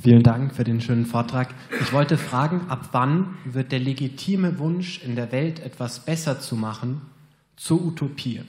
Vielen 0.01 0.23
Dank 0.23 0.55
für 0.55 0.63
den 0.63 0.79
schönen 0.79 1.05
Vortrag. 1.05 1.53
Ich 1.81 1.91
wollte 1.91 2.17
fragen, 2.17 2.69
ab 2.69 2.87
wann 2.93 3.37
wird 3.43 3.73
der 3.73 3.79
legitime 3.79 4.57
Wunsch, 4.57 5.03
in 5.03 5.17
der 5.17 5.33
Welt 5.33 5.59
etwas 5.59 6.05
besser 6.05 6.39
zu 6.39 6.55
machen, 6.55 7.01
zur 7.57 7.83
Utopie? 7.83 8.43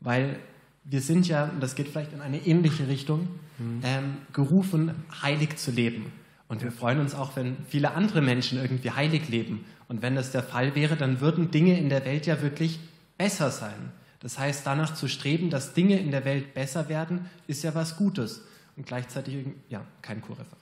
Weil 0.00 0.38
wir 0.84 1.02
sind 1.02 1.28
ja, 1.28 1.44
und 1.44 1.62
das 1.62 1.74
geht 1.74 1.88
vielleicht 1.88 2.14
in 2.14 2.22
eine 2.22 2.38
ähnliche 2.38 2.88
Richtung, 2.88 3.28
mhm. 3.58 3.80
ähm, 3.84 4.16
gerufen, 4.32 4.92
heilig 5.22 5.58
zu 5.58 5.72
leben. 5.72 6.10
Und 6.48 6.62
wir 6.62 6.72
freuen 6.72 7.00
uns 7.00 7.14
auch, 7.14 7.36
wenn 7.36 7.58
viele 7.68 7.92
andere 7.92 8.22
Menschen 8.22 8.58
irgendwie 8.58 8.90
heilig 8.90 9.28
leben. 9.28 9.66
Und 9.88 10.00
wenn 10.00 10.14
das 10.14 10.30
der 10.30 10.42
Fall 10.42 10.74
wäre, 10.74 10.96
dann 10.96 11.20
würden 11.20 11.50
Dinge 11.50 11.78
in 11.78 11.90
der 11.90 12.06
Welt 12.06 12.24
ja 12.24 12.40
wirklich 12.40 12.80
besser 13.18 13.50
sein. 13.50 13.92
Das 14.20 14.38
heißt, 14.38 14.66
danach 14.66 14.94
zu 14.94 15.06
streben, 15.06 15.50
dass 15.50 15.74
Dinge 15.74 15.98
in 15.98 16.12
der 16.12 16.24
Welt 16.24 16.54
besser 16.54 16.88
werden, 16.88 17.26
ist 17.46 17.62
ja 17.62 17.74
was 17.74 17.98
Gutes. 17.98 18.42
Und 18.74 18.86
gleichzeitig, 18.86 19.44
ja, 19.68 19.84
kein 20.00 20.22
Kurreferat. 20.22 20.57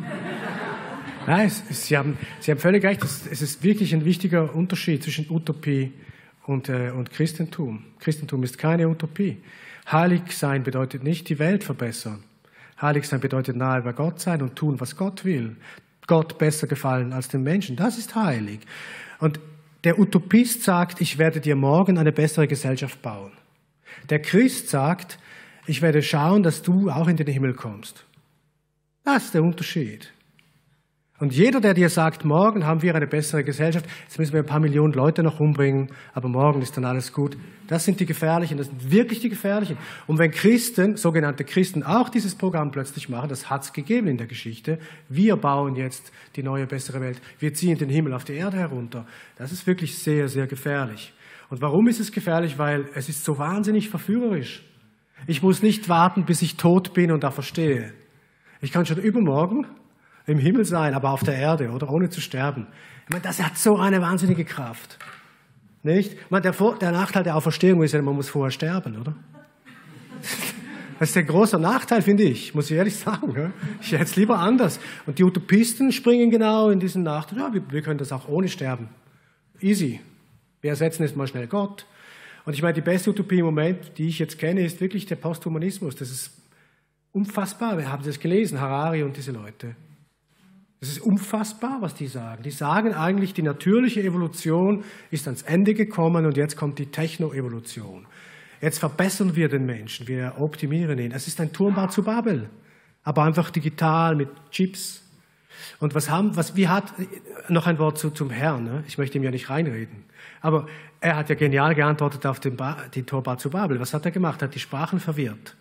Nein, 1.26 1.46
es, 1.46 1.86
Sie, 1.86 1.96
haben, 1.96 2.16
Sie 2.40 2.50
haben 2.50 2.58
völlig 2.58 2.84
recht. 2.84 3.02
Es, 3.02 3.26
es, 3.26 3.42
ist 3.42 3.62
wirklich 3.62 3.94
ein 3.94 4.04
wichtiger 4.04 4.54
Unterschied 4.54 5.02
zwischen 5.02 5.26
Utopie 5.30 5.92
und, 6.46 6.68
äh, 6.68 6.90
und 6.90 7.10
Christentum. 7.10 7.84
Christentum 7.98 8.42
ist 8.42 8.58
keine 8.58 8.88
Utopie. 8.88 9.38
Heilig 9.90 10.22
sein 10.30 10.62
bedeutet 10.62 11.02
nicht 11.02 11.28
die 11.28 11.38
Welt 11.38 11.64
verbessern. 11.64 12.22
Heilig 12.80 13.06
sein 13.06 13.20
bedeutet 13.20 13.56
nahe 13.56 13.82
bei 13.82 13.92
Gott 13.92 14.20
sein 14.20 14.42
und 14.42 14.56
tun, 14.56 14.80
was 14.80 14.96
Gott 14.96 15.24
will. 15.24 15.56
Gott 16.06 16.38
besser 16.38 16.66
gefallen 16.66 17.12
als 17.12 17.28
den 17.28 17.42
Menschen. 17.42 17.76
Das 17.76 17.98
ist 17.98 18.14
heilig. 18.14 18.60
Und 19.18 19.40
der 19.84 19.98
Utopist 19.98 20.62
sagt, 20.62 21.00
ich 21.00 21.18
werde 21.18 21.40
dir 21.40 21.56
morgen 21.56 21.98
eine 21.98 22.12
bessere 22.12 22.46
Gesellschaft 22.46 23.02
bauen. 23.02 23.32
Der 24.10 24.20
Christ 24.20 24.68
sagt, 24.68 25.18
ich 25.66 25.82
werde 25.82 26.02
schauen, 26.02 26.42
dass 26.42 26.62
du 26.62 26.90
auch 26.90 27.08
in 27.08 27.16
den 27.16 27.26
Himmel 27.26 27.54
kommst. 27.54 28.05
Das 29.06 29.26
ist 29.26 29.34
der 29.34 29.44
Unterschied. 29.44 30.12
Und 31.20 31.32
jeder, 31.32 31.60
der 31.60 31.74
dir 31.74 31.88
sagt, 31.88 32.24
morgen 32.24 32.66
haben 32.66 32.82
wir 32.82 32.92
eine 32.92 33.06
bessere 33.06 33.44
Gesellschaft, 33.44 33.86
jetzt 34.02 34.18
müssen 34.18 34.32
wir 34.32 34.40
ein 34.40 34.46
paar 34.46 34.58
Millionen 34.58 34.92
Leute 34.94 35.22
noch 35.22 35.38
umbringen, 35.38 35.92
aber 36.12 36.28
morgen 36.28 36.60
ist 36.60 36.76
dann 36.76 36.84
alles 36.84 37.12
gut, 37.12 37.36
das 37.68 37.84
sind 37.84 38.00
die 38.00 38.04
Gefährlichen, 38.04 38.58
das 38.58 38.66
sind 38.66 38.90
wirklich 38.90 39.20
die 39.20 39.28
Gefährlichen. 39.28 39.78
Und 40.08 40.18
wenn 40.18 40.32
Christen, 40.32 40.96
sogenannte 40.96 41.44
Christen, 41.44 41.84
auch 41.84 42.08
dieses 42.08 42.34
Programm 42.34 42.72
plötzlich 42.72 43.08
machen, 43.08 43.28
das 43.28 43.48
hat 43.48 43.62
es 43.62 43.72
gegeben 43.72 44.08
in 44.08 44.16
der 44.16 44.26
Geschichte, 44.26 44.80
wir 45.08 45.36
bauen 45.36 45.76
jetzt 45.76 46.10
die 46.34 46.42
neue, 46.42 46.66
bessere 46.66 47.00
Welt, 47.00 47.20
wir 47.38 47.54
ziehen 47.54 47.78
den 47.78 47.90
Himmel 47.90 48.12
auf 48.12 48.24
die 48.24 48.34
Erde 48.34 48.56
herunter, 48.56 49.06
das 49.38 49.52
ist 49.52 49.68
wirklich 49.68 49.96
sehr, 49.96 50.26
sehr 50.26 50.48
gefährlich. 50.48 51.14
Und 51.48 51.60
warum 51.60 51.86
ist 51.86 52.00
es 52.00 52.10
gefährlich? 52.10 52.58
Weil 52.58 52.86
es 52.96 53.08
ist 53.08 53.24
so 53.24 53.38
wahnsinnig 53.38 53.88
verführerisch. 53.88 54.64
Ich 55.28 55.44
muss 55.44 55.62
nicht 55.62 55.88
warten, 55.88 56.24
bis 56.24 56.42
ich 56.42 56.56
tot 56.56 56.92
bin 56.92 57.12
und 57.12 57.22
da 57.22 57.30
verstehe. 57.30 57.94
Ich 58.60 58.72
kann 58.72 58.86
schon 58.86 58.98
übermorgen 58.98 59.66
im 60.26 60.38
Himmel 60.38 60.64
sein, 60.64 60.94
aber 60.94 61.10
auf 61.10 61.22
der 61.22 61.36
Erde, 61.36 61.70
oder 61.70 61.90
ohne 61.90 62.10
zu 62.10 62.20
sterben. 62.20 62.66
Ich 63.04 63.10
meine, 63.10 63.22
das 63.22 63.42
hat 63.42 63.56
so 63.56 63.76
eine 63.76 64.00
wahnsinnige 64.00 64.44
Kraft. 64.44 64.98
Nicht? 65.82 66.14
Ich 66.14 66.30
meine, 66.30 66.42
der, 66.42 66.52
Vor 66.52 66.78
der 66.78 66.90
Nachteil 66.90 67.22
der 67.22 67.36
Auferstehung 67.36 67.82
ist 67.82 67.92
ja, 67.92 68.02
man 68.02 68.16
muss 68.16 68.28
vorher 68.28 68.50
sterben, 68.50 69.00
oder? 69.00 69.14
Das 70.98 71.10
ist 71.10 71.16
der 71.16 71.24
große 71.24 71.58
Nachteil, 71.58 72.00
finde 72.00 72.22
ich, 72.22 72.54
muss 72.54 72.70
ich 72.70 72.76
ehrlich 72.78 72.96
sagen. 72.96 73.52
Ich 73.82 73.92
hätte 73.92 74.04
es 74.04 74.16
lieber 74.16 74.38
anders. 74.38 74.80
Und 75.04 75.18
die 75.18 75.24
Utopisten 75.24 75.92
springen 75.92 76.30
genau 76.30 76.70
in 76.70 76.80
diesen 76.80 77.02
Nachteil. 77.02 77.38
Ja, 77.38 77.52
wir, 77.52 77.62
wir 77.70 77.82
können 77.82 77.98
das 77.98 78.12
auch 78.12 78.28
ohne 78.28 78.48
sterben. 78.48 78.88
Easy. 79.60 80.00
Wir 80.62 80.70
ersetzen 80.70 81.02
jetzt 81.02 81.14
mal 81.14 81.26
schnell 81.26 81.48
Gott. 81.48 81.84
Und 82.46 82.54
ich 82.54 82.62
meine, 82.62 82.72
die 82.72 82.80
beste 82.80 83.10
Utopie 83.10 83.40
im 83.40 83.44
Moment, 83.44 83.98
die 83.98 84.08
ich 84.08 84.18
jetzt 84.18 84.38
kenne, 84.38 84.64
ist 84.64 84.80
wirklich 84.80 85.04
der 85.04 85.16
Posthumanismus. 85.16 85.96
Das 85.96 86.10
ist 86.10 86.30
Unfassbar, 87.16 87.78
wir 87.78 87.90
haben 87.90 88.04
das 88.04 88.20
gelesen, 88.20 88.60
Harari 88.60 89.02
und 89.02 89.16
diese 89.16 89.32
Leute. 89.32 89.74
Es 90.80 90.90
ist 90.90 90.98
unfassbar, 90.98 91.78
was 91.80 91.94
die 91.94 92.08
sagen. 92.08 92.42
Die 92.42 92.50
sagen 92.50 92.92
eigentlich, 92.92 93.32
die 93.32 93.40
natürliche 93.40 94.02
Evolution 94.02 94.84
ist 95.10 95.26
ans 95.26 95.40
Ende 95.40 95.72
gekommen 95.72 96.26
und 96.26 96.36
jetzt 96.36 96.58
kommt 96.58 96.78
die 96.78 96.90
Techno-Evolution. 96.90 98.04
Jetzt 98.60 98.80
verbessern 98.80 99.34
wir 99.34 99.48
den 99.48 99.64
Menschen, 99.64 100.06
wir 100.08 100.34
optimieren 100.38 100.98
ihn. 100.98 101.10
Es 101.10 101.26
ist 101.26 101.40
ein 101.40 101.54
Turmbau 101.54 101.86
zu 101.86 102.02
Babel, 102.02 102.50
aber 103.02 103.22
einfach 103.22 103.48
digital 103.48 104.14
mit 104.14 104.28
Chips. 104.50 105.02
Und 105.80 105.94
was 105.94 106.10
haben, 106.10 106.36
was, 106.36 106.54
wie 106.54 106.68
hat, 106.68 106.92
noch 107.48 107.66
ein 107.66 107.78
Wort 107.78 107.96
zu, 107.96 108.10
zum 108.10 108.28
Herrn, 108.28 108.64
ne? 108.64 108.84
ich 108.86 108.98
möchte 108.98 109.16
ihm 109.16 109.24
ja 109.24 109.30
nicht 109.30 109.48
reinreden, 109.48 110.04
aber 110.42 110.66
er 111.00 111.16
hat 111.16 111.30
ja 111.30 111.34
genial 111.34 111.74
geantwortet 111.74 112.26
auf 112.26 112.40
den, 112.40 112.56
ba, 112.58 112.76
den 112.94 113.06
Turmbau 113.06 113.36
zu 113.36 113.48
Babel. 113.48 113.80
Was 113.80 113.94
hat 113.94 114.04
er 114.04 114.10
gemacht? 114.10 114.42
Er 114.42 114.48
hat 114.48 114.54
die 114.54 114.60
Sprachen 114.60 115.00
verwirrt. 115.00 115.56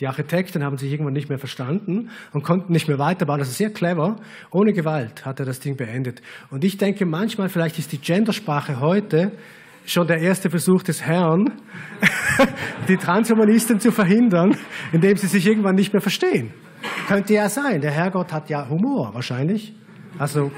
Die 0.00 0.06
Architekten 0.06 0.62
haben 0.62 0.76
sich 0.76 0.92
irgendwann 0.92 1.14
nicht 1.14 1.28
mehr 1.28 1.38
verstanden 1.38 2.10
und 2.32 2.44
konnten 2.44 2.72
nicht 2.72 2.86
mehr 2.86 2.98
weiterbauen. 2.98 3.40
Das 3.40 3.48
ist 3.48 3.58
sehr 3.58 3.70
clever. 3.70 4.16
Ohne 4.50 4.72
Gewalt 4.72 5.26
hat 5.26 5.40
er 5.40 5.46
das 5.46 5.58
Ding 5.58 5.76
beendet. 5.76 6.22
Und 6.50 6.64
ich 6.64 6.76
denke 6.76 7.04
manchmal, 7.04 7.48
vielleicht 7.48 7.78
ist 7.78 7.90
die 7.90 7.98
Gendersprache 7.98 8.80
heute 8.80 9.32
schon 9.86 10.06
der 10.06 10.18
erste 10.18 10.50
Versuch 10.50 10.82
des 10.82 11.02
Herrn, 11.02 11.50
die 12.88 12.96
Transhumanisten 12.96 13.80
zu 13.80 13.90
verhindern, 13.90 14.56
indem 14.92 15.16
sie 15.16 15.26
sich 15.26 15.46
irgendwann 15.46 15.74
nicht 15.74 15.92
mehr 15.92 16.02
verstehen. 16.02 16.52
Könnte 17.08 17.34
ja 17.34 17.48
sein. 17.48 17.80
Der 17.80 17.90
Herrgott 17.90 18.32
hat 18.32 18.50
ja 18.50 18.68
Humor 18.68 19.14
wahrscheinlich. 19.14 19.74
Also 20.18 20.52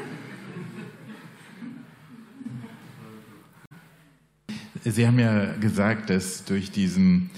Sie 4.82 5.06
haben 5.06 5.18
ja 5.18 5.52
gesagt, 5.60 6.08
dass 6.08 6.44
durch 6.44 6.70
diesen 6.70 7.30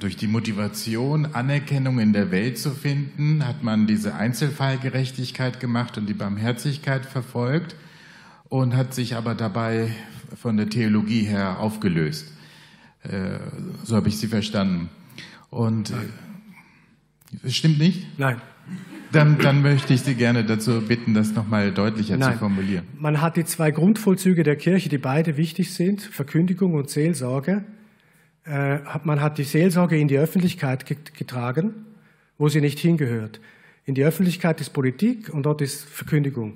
durch 0.00 0.16
die 0.16 0.26
Motivation, 0.26 1.34
Anerkennung 1.34 2.00
in 2.00 2.12
der 2.12 2.32
Welt 2.32 2.58
zu 2.58 2.72
finden, 2.72 3.46
hat 3.46 3.62
man 3.62 3.86
diese 3.86 4.16
Einzelfallgerechtigkeit 4.16 5.60
gemacht 5.60 5.96
und 5.96 6.06
die 6.08 6.14
Barmherzigkeit 6.14 7.06
verfolgt 7.06 7.76
und 8.48 8.74
hat 8.74 8.92
sich 8.92 9.14
aber 9.14 9.36
dabei 9.36 9.92
von 10.34 10.56
der 10.56 10.68
Theologie 10.68 11.22
her 11.22 11.60
aufgelöst. 11.60 12.26
Äh, 13.04 13.38
so 13.84 13.94
habe 13.94 14.08
ich 14.08 14.18
sie 14.18 14.26
verstanden. 14.26 14.90
Und 15.48 15.92
es 17.42 17.56
stimmt 17.56 17.78
nicht? 17.78 18.18
Nein. 18.18 18.40
Dann, 19.12 19.38
dann, 19.38 19.62
möchte 19.62 19.92
ich 19.92 20.02
Sie 20.02 20.14
gerne 20.14 20.44
dazu 20.44 20.80
bitten, 20.82 21.14
das 21.14 21.32
nochmal 21.32 21.72
deutlicher 21.72 22.16
Nein. 22.16 22.34
zu 22.34 22.38
formulieren. 22.38 22.84
Man 22.96 23.20
hat 23.20 23.36
die 23.36 23.44
zwei 23.44 23.72
Grundvollzüge 23.72 24.44
der 24.44 24.54
Kirche, 24.54 24.88
die 24.88 24.98
beide 24.98 25.36
wichtig 25.36 25.74
sind, 25.74 26.00
Verkündigung 26.00 26.74
und 26.74 26.90
Seelsorge. 26.90 27.64
Äh, 28.50 28.80
man 29.04 29.20
hat 29.20 29.38
die 29.38 29.44
Seelsorge 29.44 29.96
in 29.96 30.08
die 30.08 30.18
Öffentlichkeit 30.18 30.84
getragen, 31.14 31.86
wo 32.36 32.48
sie 32.48 32.60
nicht 32.60 32.80
hingehört. 32.80 33.40
In 33.84 33.94
die 33.94 34.04
Öffentlichkeit 34.04 34.60
ist 34.60 34.70
Politik 34.70 35.32
und 35.32 35.44
dort 35.44 35.60
ist 35.60 35.84
Verkündigung. 35.84 36.54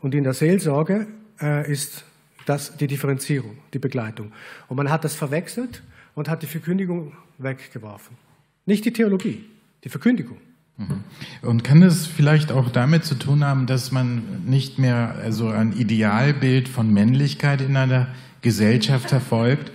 Und 0.00 0.14
in 0.14 0.22
der 0.22 0.34
Seelsorge 0.34 1.08
äh, 1.40 1.70
ist 1.70 2.04
das 2.46 2.76
die 2.76 2.86
Differenzierung, 2.86 3.58
die 3.74 3.80
Begleitung. 3.80 4.32
Und 4.68 4.76
man 4.76 4.90
hat 4.90 5.04
das 5.04 5.14
verwechselt 5.16 5.82
und 6.14 6.28
hat 6.28 6.42
die 6.42 6.46
Verkündigung 6.46 7.12
weggeworfen. 7.38 8.16
Nicht 8.64 8.84
die 8.84 8.92
Theologie. 8.92 9.44
Die 9.82 9.88
Verkündigung. 9.88 10.38
Mhm. 10.76 11.02
Und 11.42 11.64
kann 11.64 11.82
es 11.82 12.06
vielleicht 12.06 12.52
auch 12.52 12.70
damit 12.70 13.04
zu 13.04 13.16
tun 13.16 13.44
haben, 13.44 13.66
dass 13.66 13.90
man 13.90 14.44
nicht 14.46 14.78
mehr 14.78 15.16
so 15.30 15.48
ein 15.48 15.72
Idealbild 15.72 16.68
von 16.68 16.92
Männlichkeit 16.92 17.60
in 17.60 17.76
einer 17.76 18.08
Gesellschaft 18.42 19.08
verfolgt 19.08 19.72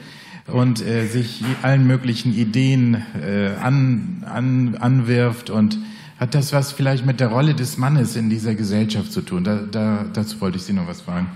und 0.48 0.82
äh, 0.82 1.06
sich 1.06 1.44
allen 1.62 1.86
möglichen 1.86 2.34
Ideen 2.34 3.04
äh, 3.22 3.52
an, 3.62 4.26
an, 4.26 4.76
anwirft 4.76 5.50
und 5.50 5.78
hat 6.20 6.34
das 6.34 6.52
was 6.52 6.72
vielleicht 6.72 7.06
mit 7.06 7.20
der 7.20 7.28
Rolle 7.28 7.54
des 7.54 7.78
Mannes 7.78 8.16
in 8.16 8.30
dieser 8.30 8.56
Gesellschaft 8.56 9.12
zu 9.12 9.22
tun? 9.22 9.44
Da, 9.44 9.62
da, 9.70 10.06
dazu 10.12 10.42
wollte 10.42 10.58
ich 10.58 10.64
Sie 10.64 10.74
noch 10.74 10.88
was 10.88 11.02
fragen. 11.02 11.28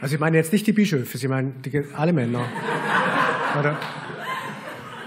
Also 0.00 0.14
ich 0.14 0.20
meine 0.20 0.36
jetzt 0.36 0.52
nicht 0.52 0.66
die 0.66 0.72
Bischöfe, 0.72 1.18
Sie 1.18 1.28
meinen 1.28 1.60
die, 1.62 1.84
alle 1.94 2.12
Männer. 2.12 2.44
Oder? 3.58 3.78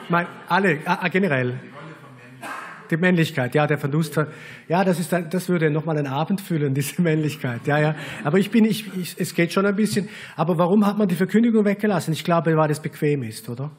Ich 0.03 0.09
meine 0.09 0.28
alle, 0.47 0.80
ah, 0.86 1.07
generell. 1.07 1.59
Die 2.89 2.97
Männlichkeit, 2.97 3.55
ja, 3.55 3.67
der 3.67 3.77
Verlust. 3.77 4.19
Ja, 4.67 4.83
das, 4.83 4.99
ist, 4.99 5.11
das 5.11 5.49
würde 5.49 5.69
nochmal 5.69 5.97
einen 5.97 6.07
Abend 6.07 6.41
füllen, 6.41 6.73
diese 6.75 7.01
Männlichkeit. 7.01 7.67
Ja, 7.67 7.79
ja. 7.79 7.95
Aber 8.23 8.38
ich 8.39 8.51
bin, 8.51 8.65
ich, 8.65 8.95
ich, 8.95 9.15
es 9.17 9.33
geht 9.33 9.53
schon 9.53 9.65
ein 9.65 9.75
bisschen. 9.75 10.09
Aber 10.36 10.57
warum 10.57 10.86
hat 10.86 10.97
man 10.97 11.07
die 11.07 11.15
Verkündigung 11.15 11.65
weggelassen? 11.65 12.13
Ich 12.13 12.23
glaube, 12.23 12.55
weil 12.57 12.71
es 12.71 12.79
bequem 12.79 13.23
ist, 13.23 13.49
oder? 13.49 13.71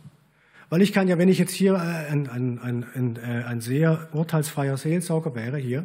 Weil 0.69 0.83
ich 0.83 0.93
kann 0.93 1.07
ja, 1.07 1.17
wenn 1.19 1.29
ich 1.29 1.39
jetzt 1.39 1.53
hier 1.53 1.75
äh, 1.75 2.13
ein, 2.13 2.29
ein, 2.29 2.59
ein, 2.59 2.87
ein, 2.95 3.17
äh, 3.17 3.45
ein 3.45 3.61
sehr 3.61 4.09
urteilsfreier 4.13 4.77
Seelsorger 4.77 5.35
wäre 5.35 5.59
hier, 5.59 5.85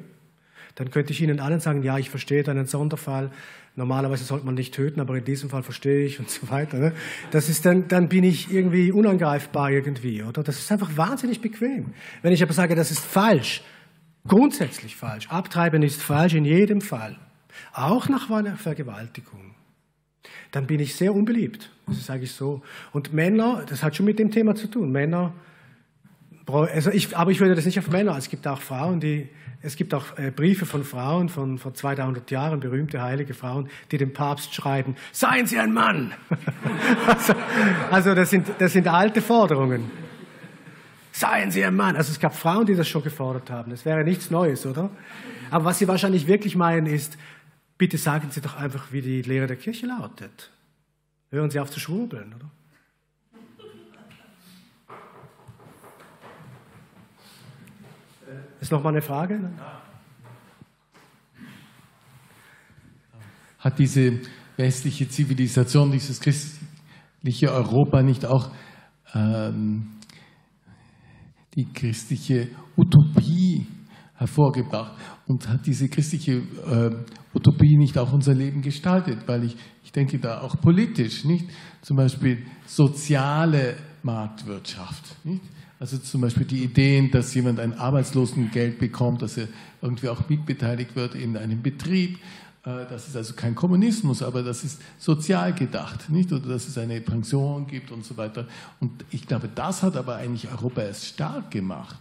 dann 0.76 0.90
könnte 0.90 1.12
ich 1.12 1.22
Ihnen 1.22 1.40
allen 1.40 1.60
sagen, 1.60 1.84
ja, 1.84 1.98
ich 1.98 2.10
verstehe 2.10 2.44
deinen 2.44 2.66
Sonderfall. 2.66 3.30
Normalerweise 3.76 4.26
sollte 4.26 4.46
man 4.46 4.56
nicht 4.56 4.74
töten, 4.74 5.00
aber 5.00 5.16
in 5.16 5.24
diesem 5.24 5.50
Fall 5.50 5.64
verstehe 5.64 6.06
ich 6.06 6.20
und 6.20 6.30
so 6.30 6.50
weiter. 6.50 6.78
Ne? 6.78 6.94
Das 7.32 7.50
ist 7.50 7.66
dann, 7.66 7.88
dann 7.88 8.10
bin 8.10 8.24
ich 8.24 8.52
irgendwie 8.52 8.92
unangreifbar 8.92 9.72
irgendwie, 9.72 10.24
oder? 10.24 10.44
Das 10.44 10.60
ist 10.60 10.72
einfach 10.72 10.98
wahnsinnig 10.98 11.42
bequem. 11.42 11.94
Wenn 12.22 12.34
ich 12.34 12.44
aber 12.44 12.54
sage, 12.54 12.76
das 12.76 12.92
ist 12.92 13.04
falsch, 13.04 13.62
grundsätzlich 14.28 14.96
falsch, 14.96 15.28
abtreiben 15.30 15.84
ist 15.84 16.02
falsch 16.02 16.34
in 16.34 16.46
jedem 16.46 16.82
Fall, 16.82 17.18
auch 17.74 18.10
nach 18.10 18.30
einer 18.30 18.58
Vergewaltigung, 18.58 19.56
dann 20.52 20.68
bin 20.68 20.80
ich 20.80 20.96
sehr 20.96 21.16
unbeliebt. 21.16 21.72
Das 21.88 22.06
sage 22.06 22.24
ich 22.24 22.34
so. 22.34 22.62
Und 22.92 23.14
Männer, 23.14 23.66
das 23.68 23.84
hat 23.84 23.96
schon 23.96 24.06
mit 24.06 24.20
dem 24.20 24.32
Thema 24.32 24.56
zu 24.56 24.68
tun. 24.68 24.92
Männer, 24.92 25.34
also 26.46 26.92
ich, 26.92 27.16
aber 27.16 27.32
ich 27.32 27.40
würde 27.40 27.56
das 27.56 27.66
nicht 27.66 27.80
auf 27.80 27.90
Männer. 27.90 28.18
Es 28.18 28.30
gibt 28.30 28.46
auch 28.48 28.62
Frauen, 28.62 29.00
die, 29.00 29.30
es 29.62 29.76
gibt 29.76 29.94
auch 29.94 30.18
äh, 30.18 30.32
Briefe 30.32 30.66
von 30.66 30.84
Frauen 30.84 31.30
von 31.30 31.58
vor 31.58 31.74
200 31.74 32.30
Jahren, 32.32 32.60
berühmte 32.60 33.02
heilige 33.02 33.34
Frauen, 33.34 33.70
die 33.92 33.98
dem 33.98 34.14
Papst 34.14 34.54
schreiben: 34.54 34.96
Seien 35.12 35.46
Sie 35.46 35.60
ein 35.60 35.74
Mann. 35.74 36.14
also, 37.08 37.34
also 37.92 38.16
das 38.16 38.30
sind, 38.30 38.48
das 38.60 38.74
sind 38.74 38.88
alte 38.88 39.22
Forderungen. 39.22 39.92
Seien 41.12 41.52
Sie 41.52 41.64
ein 41.64 41.76
Mann. 41.76 41.96
Also 41.96 42.12
es 42.12 42.20
gab 42.20 42.36
Frauen, 42.36 42.66
die 42.66 42.76
das 42.76 42.88
schon 42.88 43.04
gefordert 43.04 43.50
haben. 43.50 43.72
Das 43.72 43.86
wäre 43.86 44.04
nichts 44.04 44.32
Neues, 44.32 44.66
oder? 44.66 44.90
Aber 45.50 45.66
was 45.66 45.80
Sie 45.80 45.88
wahrscheinlich 45.88 46.28
wirklich 46.28 46.56
meinen 46.56 46.86
ist, 46.86 47.18
Bitte 47.82 47.98
sagen 47.98 48.30
Sie 48.30 48.42
doch 48.42 48.58
einfach, 48.58 48.92
wie 48.92 49.02
die 49.02 49.24
Lehre 49.24 49.48
der 49.48 49.56
Kirche 49.56 49.88
lautet. 49.88 50.52
Hören 51.32 51.50
Sie 51.50 51.60
auf 51.60 51.72
zu 51.72 51.80
schwurbeln, 51.80 52.32
oder? 52.32 52.48
Ist 58.62 58.72
noch 58.72 58.84
mal 58.84 58.90
eine 58.90 59.02
Frage? 59.02 59.40
Hat 63.58 63.80
diese 63.80 64.20
westliche 64.56 65.10
Zivilisation, 65.10 65.92
dieses 65.92 66.20
christliche 66.20 67.52
Europa 67.52 68.04
nicht 68.04 68.24
auch 68.24 68.52
ähm, 69.16 69.94
die 71.56 71.66
christliche 71.74 72.50
Utopie 72.78 73.66
hervorgebracht 74.14 74.94
und 75.26 75.50
hat 75.50 75.66
diese 75.66 75.90
christliche 75.90 76.34
äh, 76.34 76.92
Utopie 77.34 77.78
nicht 77.78 77.98
auch 77.98 78.14
unser 78.14 78.36
Leben 78.36 78.62
gestaltet, 78.62 79.28
weil 79.28 79.44
ich, 79.46 79.58
ich 79.84 79.92
denke 79.92 80.20
da 80.20 80.42
auch 80.42 80.62
politisch, 80.62 81.26
nicht? 81.26 81.50
Zum 81.82 81.98
Beispiel 81.98 82.46
soziale 82.68 83.78
Marktwirtschaft, 84.04 85.26
nicht? 85.26 85.42
Also 85.82 85.98
zum 85.98 86.22
Beispiel 86.22 86.46
die 86.46 86.64
Ideen, 86.64 87.10
dass 87.10 87.34
jemand 87.34 87.60
ein 87.60 87.74
Arbeitslosengeld 87.74 88.78
bekommt, 88.78 89.24
dass 89.24 89.36
er 89.36 89.48
irgendwie 89.82 90.10
auch 90.10 90.30
mitbeteiligt 90.30 90.96
wird 90.96 91.16
in 91.16 91.36
einem 91.36 91.64
Betrieb. 91.64 92.20
Äh, 92.64 92.86
das 92.88 93.08
ist 93.08 93.16
also 93.16 93.34
kein 93.34 93.56
Kommunismus, 93.56 94.22
aber 94.22 94.44
das 94.44 94.64
ist 94.64 94.80
sozial 95.00 95.56
gedacht, 95.56 96.12
nicht? 96.12 96.32
Oder 96.32 96.50
dass 96.50 96.68
es 96.68 96.78
eine 96.78 97.02
Pension 97.02 97.66
gibt 97.66 97.90
und 97.90 98.06
so 98.06 98.16
weiter. 98.16 98.48
Und 98.80 98.92
ich 99.10 99.26
glaube, 99.26 99.50
das 99.56 99.82
hat 99.82 99.98
aber 99.98 100.18
eigentlich 100.18 100.52
Europa 100.52 100.84
erst 100.84 101.08
stark 101.08 101.50
gemacht. 101.50 101.98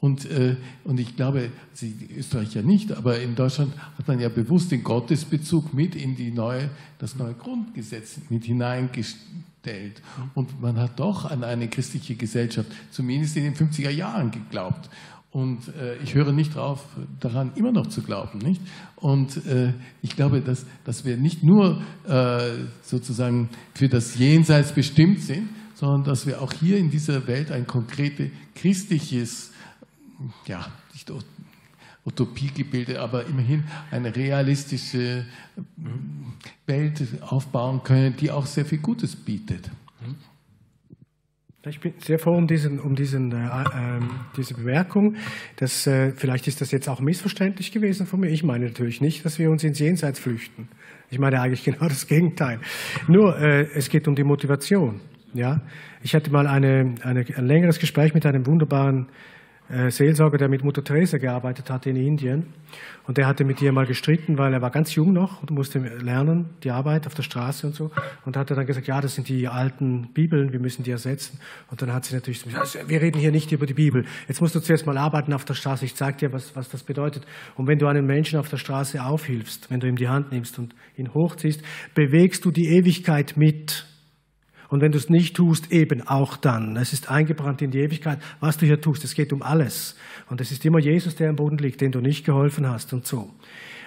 Und, 0.00 0.24
äh, 0.30 0.56
und 0.84 0.98
ich 0.98 1.14
glaube, 1.14 1.50
Österreich 2.16 2.54
ja 2.54 2.62
nicht, 2.62 2.92
aber 2.92 3.20
in 3.20 3.34
Deutschland 3.34 3.74
hat 3.98 4.08
man 4.08 4.20
ja 4.20 4.30
bewusst 4.30 4.70
den 4.70 4.82
Gottesbezug 4.82 5.74
mit 5.74 5.94
in 5.96 6.16
die 6.16 6.30
neue, 6.30 6.70
das 6.98 7.14
neue 7.14 7.34
Grundgesetz 7.34 8.20
mit 8.30 8.46
hineingestellt. 9.68 10.02
Und 10.34 10.60
man 10.60 10.78
hat 10.78 10.98
doch 10.98 11.24
an 11.24 11.44
eine 11.44 11.68
christliche 11.68 12.14
Gesellschaft, 12.14 12.70
zumindest 12.90 13.36
in 13.36 13.44
den 13.44 13.54
50er 13.54 13.90
Jahren, 13.90 14.30
geglaubt. 14.30 14.88
Und 15.30 15.68
äh, 15.68 15.96
ich 16.02 16.14
höre 16.14 16.32
nicht 16.32 16.54
drauf, 16.54 16.84
daran 17.20 17.52
immer 17.54 17.70
noch 17.70 17.88
zu 17.88 18.02
glauben. 18.02 18.38
Nicht? 18.38 18.62
Und 18.96 19.46
äh, 19.46 19.74
ich 20.02 20.16
glaube, 20.16 20.40
dass, 20.40 20.64
dass 20.84 21.04
wir 21.04 21.16
nicht 21.16 21.42
nur 21.42 21.82
äh, 22.06 22.64
sozusagen 22.82 23.50
für 23.74 23.88
das 23.88 24.16
Jenseits 24.18 24.72
bestimmt 24.72 25.20
sind, 25.20 25.50
sondern 25.74 26.04
dass 26.04 26.26
wir 26.26 26.40
auch 26.40 26.52
hier 26.52 26.78
in 26.78 26.90
dieser 26.90 27.26
Welt 27.26 27.52
ein 27.52 27.66
konkrete 27.66 28.30
christliches 28.54 29.52
ja, 30.46 30.66
nicht 30.92 31.10
Utopiegebilde, 32.08 33.00
aber 33.00 33.26
immerhin 33.26 33.64
eine 33.90 34.14
realistische 34.14 35.26
Welt 36.66 37.02
aufbauen 37.20 37.82
können, 37.82 38.16
die 38.16 38.30
auch 38.30 38.46
sehr 38.46 38.64
viel 38.64 38.78
Gutes 38.78 39.14
bietet. 39.14 39.70
Ich 41.66 41.80
bin 41.80 41.92
sehr 41.98 42.18
froh 42.18 42.34
um, 42.34 42.46
diesen, 42.46 42.80
um 42.80 42.94
diesen, 42.94 43.30
äh, 43.32 43.44
äh, 43.44 44.00
diese 44.36 44.54
Bemerkung. 44.54 45.16
Dass, 45.56 45.86
äh, 45.86 46.12
vielleicht 46.12 46.46
ist 46.46 46.60
das 46.62 46.70
jetzt 46.70 46.88
auch 46.88 47.00
missverständlich 47.00 47.72
gewesen 47.72 48.06
von 48.06 48.20
mir. 48.20 48.28
Ich 48.30 48.42
meine 48.42 48.66
natürlich 48.66 49.02
nicht, 49.02 49.24
dass 49.24 49.38
wir 49.38 49.50
uns 49.50 49.64
ins 49.64 49.78
Jenseits 49.78 50.18
flüchten. 50.18 50.68
Ich 51.10 51.18
meine 51.18 51.40
eigentlich 51.42 51.64
genau 51.70 51.88
das 51.88 52.06
Gegenteil. 52.06 52.60
Nur, 53.06 53.38
äh, 53.38 53.66
es 53.74 53.90
geht 53.90 54.08
um 54.08 54.14
die 54.14 54.24
Motivation. 54.24 55.00
Ja? 55.34 55.60
Ich 56.02 56.14
hatte 56.14 56.30
mal 56.30 56.46
eine, 56.46 56.94
eine, 57.02 57.26
ein 57.36 57.46
längeres 57.46 57.78
Gespräch 57.78 58.14
mit 58.14 58.24
einem 58.24 58.46
wunderbaren 58.46 59.08
äh, 59.08 59.37
Seelsorger, 59.88 60.38
der 60.38 60.48
mit 60.48 60.64
Mutter 60.64 60.82
Teresa 60.82 61.18
gearbeitet 61.18 61.68
hatte 61.70 61.90
in 61.90 61.96
Indien. 61.96 62.46
Und 63.06 63.18
der 63.18 63.26
hatte 63.26 63.44
mit 63.44 63.60
ihr 63.60 63.72
mal 63.72 63.86
gestritten, 63.86 64.38
weil 64.38 64.52
er 64.52 64.62
war 64.62 64.70
ganz 64.70 64.94
jung 64.94 65.12
noch 65.12 65.42
und 65.42 65.50
musste 65.50 65.78
lernen, 65.78 66.50
die 66.62 66.70
Arbeit 66.70 67.06
auf 67.06 67.14
der 67.14 67.22
Straße 67.22 67.66
und 67.66 67.74
so. 67.74 67.90
Und 68.24 68.36
hat 68.36 68.50
er 68.50 68.56
dann 68.56 68.66
gesagt, 68.66 68.86
ja, 68.86 69.00
das 69.00 69.14
sind 69.14 69.28
die 69.28 69.46
alten 69.46 70.12
Bibeln, 70.14 70.52
wir 70.52 70.60
müssen 70.60 70.84
die 70.84 70.90
ersetzen. 70.90 71.38
Und 71.70 71.82
dann 71.82 71.92
hat 71.92 72.04
sie 72.04 72.14
natürlich 72.14 72.42
gesagt, 72.44 72.88
wir 72.88 73.00
reden 73.00 73.18
hier 73.18 73.30
nicht 73.30 73.52
über 73.52 73.66
die 73.66 73.74
Bibel. 73.74 74.04
Jetzt 74.26 74.40
musst 74.40 74.54
du 74.54 74.60
zuerst 74.60 74.86
mal 74.86 74.96
arbeiten 74.96 75.32
auf 75.32 75.44
der 75.44 75.54
Straße. 75.54 75.84
Ich 75.84 75.94
zeige 75.94 76.16
dir, 76.16 76.32
was, 76.32 76.56
was 76.56 76.68
das 76.68 76.82
bedeutet. 76.82 77.26
Und 77.56 77.66
wenn 77.66 77.78
du 77.78 77.86
einem 77.86 78.06
Menschen 78.06 78.38
auf 78.38 78.48
der 78.48 78.58
Straße 78.58 79.02
aufhilfst, 79.02 79.70
wenn 79.70 79.80
du 79.80 79.86
ihm 79.86 79.96
die 79.96 80.08
Hand 80.08 80.32
nimmst 80.32 80.58
und 80.58 80.74
ihn 80.96 81.12
hochziehst, 81.12 81.62
bewegst 81.94 82.44
du 82.44 82.50
die 82.50 82.68
Ewigkeit 82.68 83.36
mit. 83.36 83.86
Und 84.68 84.82
wenn 84.82 84.92
du 84.92 84.98
es 84.98 85.08
nicht 85.08 85.34
tust, 85.34 85.72
eben 85.72 86.06
auch 86.06 86.36
dann. 86.36 86.76
Es 86.76 86.92
ist 86.92 87.10
eingebrannt 87.10 87.62
in 87.62 87.70
die 87.70 87.80
Ewigkeit, 87.80 88.18
was 88.40 88.58
du 88.58 88.66
hier 88.66 88.80
tust. 88.80 89.02
Es 89.02 89.14
geht 89.14 89.32
um 89.32 89.42
alles. 89.42 89.96
Und 90.28 90.40
es 90.40 90.52
ist 90.52 90.64
immer 90.64 90.78
Jesus, 90.78 91.16
der 91.16 91.30
am 91.30 91.36
Boden 91.36 91.58
liegt, 91.58 91.80
den 91.80 91.90
du 91.90 92.00
nicht 92.00 92.26
geholfen 92.26 92.68
hast 92.68 92.92
und 92.92 93.06
so. 93.06 93.34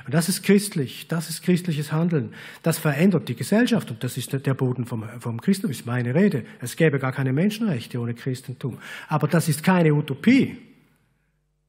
Und 0.05 0.13
das 0.15 0.29
ist 0.29 0.41
christlich, 0.41 1.07
das 1.07 1.29
ist 1.29 1.43
christliches 1.43 1.91
Handeln. 1.91 2.33
Das 2.63 2.79
verändert 2.79 3.29
die 3.29 3.35
Gesellschaft 3.35 3.91
und 3.91 4.03
das 4.03 4.17
ist 4.17 4.33
der 4.45 4.53
Boden 4.55 4.85
vom, 4.85 5.03
vom 5.19 5.39
Christentum, 5.39 5.71
ist 5.71 5.85
meine 5.85 6.15
Rede. 6.15 6.43
Es 6.59 6.75
gäbe 6.75 6.97
gar 6.97 7.11
keine 7.11 7.33
Menschenrechte 7.33 7.99
ohne 7.99 8.15
Christentum. 8.15 8.79
Aber 9.07 9.27
das 9.27 9.47
ist 9.47 9.63
keine 9.63 9.93
Utopie. 9.93 10.57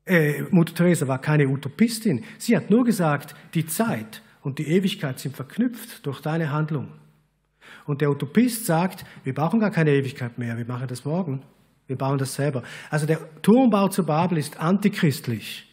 Äh, 0.06 0.44
Mutter 0.50 0.74
Teresa 0.74 1.06
war 1.06 1.20
keine 1.20 1.48
Utopistin. 1.48 2.24
Sie 2.38 2.56
hat 2.56 2.70
nur 2.70 2.84
gesagt, 2.84 3.34
die 3.54 3.66
Zeit 3.66 4.22
und 4.40 4.58
die 4.58 4.68
Ewigkeit 4.68 5.20
sind 5.20 5.36
verknüpft 5.36 6.04
durch 6.06 6.20
deine 6.20 6.50
Handlung. 6.50 6.88
Und 7.86 8.00
der 8.00 8.10
Utopist 8.10 8.66
sagt, 8.66 9.04
wir 9.24 9.34
brauchen 9.34 9.60
gar 9.60 9.70
keine 9.70 9.90
Ewigkeit 9.90 10.38
mehr, 10.38 10.56
wir 10.56 10.66
machen 10.66 10.86
das 10.88 11.04
morgen. 11.04 11.42
Wir 11.86 11.96
bauen 11.96 12.18
das 12.18 12.34
selber. 12.34 12.62
Also 12.90 13.06
der 13.06 13.18
Turmbau 13.42 13.88
zu 13.88 14.04
Babel 14.04 14.38
ist 14.38 14.58
antichristlich. 14.58 15.68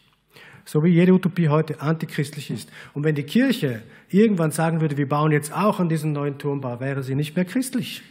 So 0.64 0.80
wie 0.82 0.92
jede 0.92 1.12
Utopie 1.12 1.48
heute 1.48 1.80
antichristlich 1.80 2.50
ist. 2.50 2.70
Und 2.94 3.04
wenn 3.04 3.14
die 3.14 3.22
Kirche 3.22 3.82
irgendwann 4.08 4.50
sagen 4.50 4.80
würde, 4.80 4.96
wir 4.96 5.08
bauen 5.08 5.32
jetzt 5.32 5.52
auch 5.52 5.80
an 5.80 5.88
diesen 5.88 6.12
neuen 6.12 6.38
Turmbau, 6.38 6.80
wäre 6.80 7.02
sie 7.02 7.14
nicht 7.14 7.36
mehr 7.36 7.44
christlich. 7.44 8.02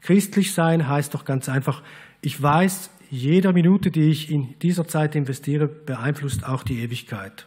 Christlich 0.00 0.52
sein 0.52 0.88
heißt 0.88 1.14
doch 1.14 1.24
ganz 1.24 1.48
einfach, 1.48 1.82
ich 2.22 2.42
weiß, 2.42 2.90
jede 3.10 3.52
Minute, 3.52 3.90
die 3.90 4.10
ich 4.10 4.30
in 4.30 4.58
dieser 4.60 4.88
Zeit 4.88 5.14
investiere, 5.14 5.68
beeinflusst 5.68 6.44
auch 6.44 6.62
die 6.62 6.80
Ewigkeit. 6.80 7.46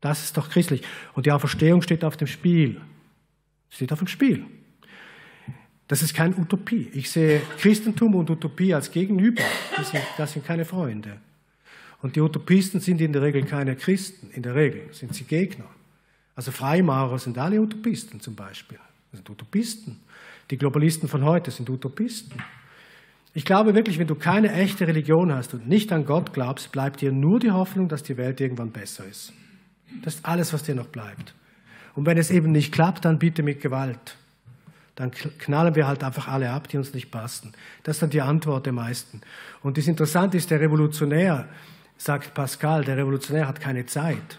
Das 0.00 0.22
ist 0.22 0.36
doch 0.36 0.50
christlich. 0.50 0.82
Und 1.14 1.24
die 1.26 1.32
Auferstehung 1.32 1.80
steht 1.80 2.04
auf 2.04 2.16
dem 2.16 2.26
Spiel 2.26 2.80
steht 3.70 3.92
auf 3.92 3.98
dem 3.98 4.08
Spiel. 4.08 4.44
Das 5.88 6.02
ist 6.02 6.14
keine 6.14 6.36
Utopie. 6.36 6.90
Ich 6.94 7.10
sehe 7.10 7.40
Christentum 7.58 8.14
und 8.14 8.30
Utopie 8.30 8.72
als 8.72 8.90
Gegenüber. 8.90 9.42
Das 9.76 9.90
sind, 9.90 10.02
das 10.16 10.32
sind 10.32 10.46
keine 10.46 10.64
Freunde. 10.64 11.18
Und 12.00 12.16
die 12.16 12.20
Utopisten 12.20 12.80
sind 12.80 13.00
in 13.00 13.12
der 13.12 13.22
Regel 13.22 13.44
keine 13.44 13.76
Christen, 13.76 14.30
in 14.32 14.42
der 14.42 14.54
Regel 14.54 14.92
sind 14.92 15.14
sie 15.14 15.24
Gegner. 15.24 15.66
Also 16.36 16.52
Freimaurer 16.52 17.18
sind 17.18 17.38
alle 17.38 17.60
Utopisten 17.60 18.20
zum 18.20 18.34
Beispiel. 18.34 18.78
Das 19.10 19.18
sind 19.18 19.30
Utopisten. 19.30 20.00
Die 20.50 20.58
Globalisten 20.58 21.08
von 21.08 21.24
heute 21.24 21.50
sind 21.50 21.70
Utopisten. 21.70 22.42
Ich 23.32 23.44
glaube 23.44 23.74
wirklich, 23.74 23.98
wenn 23.98 24.06
du 24.06 24.14
keine 24.14 24.52
echte 24.52 24.86
Religion 24.86 25.32
hast 25.32 25.54
und 25.54 25.68
nicht 25.68 25.92
an 25.92 26.04
Gott 26.04 26.32
glaubst, 26.32 26.72
bleibt 26.72 27.00
dir 27.00 27.10
nur 27.10 27.40
die 27.40 27.50
Hoffnung, 27.50 27.88
dass 27.88 28.02
die 28.02 28.16
Welt 28.16 28.40
irgendwann 28.40 28.70
besser 28.70 29.04
ist. 29.06 29.32
Das 30.02 30.16
ist 30.16 30.24
alles, 30.24 30.52
was 30.52 30.62
dir 30.62 30.74
noch 30.74 30.86
bleibt. 30.86 31.34
Und 31.94 32.06
wenn 32.06 32.18
es 32.18 32.30
eben 32.30 32.52
nicht 32.52 32.72
klappt, 32.72 33.04
dann 33.04 33.18
bitte 33.18 33.42
mit 33.42 33.60
Gewalt. 33.60 34.16
Dann 34.96 35.10
knallen 35.10 35.74
wir 35.74 35.86
halt 35.86 36.04
einfach 36.04 36.28
alle 36.28 36.50
ab, 36.50 36.68
die 36.68 36.78
uns 36.78 36.94
nicht 36.94 37.10
passen. 37.10 37.52
Das 37.82 37.96
ist 37.96 38.02
dann 38.02 38.10
die 38.10 38.20
Antwort 38.20 38.66
der 38.66 38.72
meisten. 38.72 39.20
Und 39.62 39.76
das 39.76 39.86
Interessante 39.86 40.36
ist, 40.36 40.50
der 40.50 40.60
Revolutionär, 40.60 41.48
sagt 41.96 42.34
Pascal, 42.34 42.84
der 42.84 42.96
Revolutionär 42.96 43.48
hat 43.48 43.60
keine 43.60 43.86
Zeit. 43.86 44.38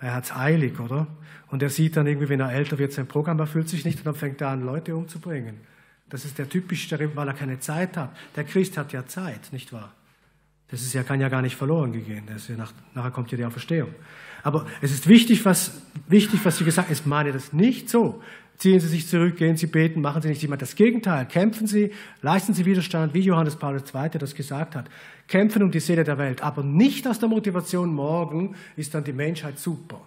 Er 0.00 0.14
hat 0.14 0.24
es 0.24 0.32
eilig, 0.32 0.78
oder? 0.78 1.06
Und 1.48 1.62
er 1.62 1.70
sieht 1.70 1.96
dann 1.96 2.06
irgendwie, 2.06 2.28
wenn 2.28 2.40
er 2.40 2.52
älter 2.52 2.78
wird, 2.78 2.92
sein 2.92 3.06
Programm 3.06 3.38
erfüllt 3.38 3.68
sich 3.68 3.84
nicht 3.84 3.98
und 3.98 4.06
dann 4.06 4.14
fängt 4.14 4.40
er 4.40 4.48
an, 4.48 4.64
Leute 4.64 4.96
umzubringen. 4.96 5.60
Das 6.08 6.24
ist 6.24 6.38
der 6.38 6.48
typische, 6.48 7.16
weil 7.16 7.28
er 7.28 7.34
keine 7.34 7.58
Zeit 7.60 7.96
hat. 7.96 8.16
Der 8.34 8.44
Christ 8.44 8.76
hat 8.78 8.92
ja 8.92 9.06
Zeit, 9.06 9.52
nicht 9.52 9.72
wahr? 9.72 9.92
Das 10.68 10.82
ist 10.82 10.92
ja, 10.92 11.02
kann 11.02 11.20
ja 11.20 11.28
gar 11.28 11.42
nicht 11.42 11.56
verloren 11.56 11.92
gehen. 11.92 12.24
Ja 12.26 12.56
nach, 12.56 12.72
nachher 12.94 13.10
kommt 13.10 13.30
ja 13.30 13.36
die 13.36 13.44
Auferstehung. 13.44 13.94
Aber 14.46 14.64
es 14.80 14.92
ist 14.92 15.08
wichtig, 15.08 15.44
was, 15.44 15.72
wichtig, 16.06 16.38
was 16.44 16.58
Sie 16.58 16.64
gesagt 16.64 16.86
haben. 16.86 16.92
Ich 16.92 17.04
meine 17.04 17.32
das 17.32 17.52
nicht 17.52 17.90
so. 17.90 18.22
Ziehen 18.58 18.78
Sie 18.78 18.86
sich 18.86 19.08
zurück, 19.08 19.36
gehen 19.36 19.56
Sie 19.56 19.66
beten, 19.66 20.00
machen 20.00 20.22
Sie 20.22 20.28
nicht 20.28 20.40
jemand. 20.40 20.62
Das 20.62 20.76
Gegenteil. 20.76 21.26
Kämpfen 21.26 21.66
Sie, 21.66 21.90
leisten 22.22 22.54
Sie 22.54 22.64
Widerstand, 22.64 23.12
wie 23.12 23.22
Johannes 23.22 23.56
Paulus 23.56 23.82
II. 23.92 24.08
das 24.20 24.36
gesagt 24.36 24.76
hat. 24.76 24.88
Kämpfen 25.26 25.64
um 25.64 25.72
die 25.72 25.80
Seele 25.80 26.04
der 26.04 26.16
Welt. 26.18 26.44
Aber 26.44 26.62
nicht 26.62 27.08
aus 27.08 27.18
der 27.18 27.28
Motivation, 27.28 27.92
morgen 27.92 28.54
ist 28.76 28.94
dann 28.94 29.02
die 29.02 29.12
Menschheit 29.12 29.58
super. 29.58 30.00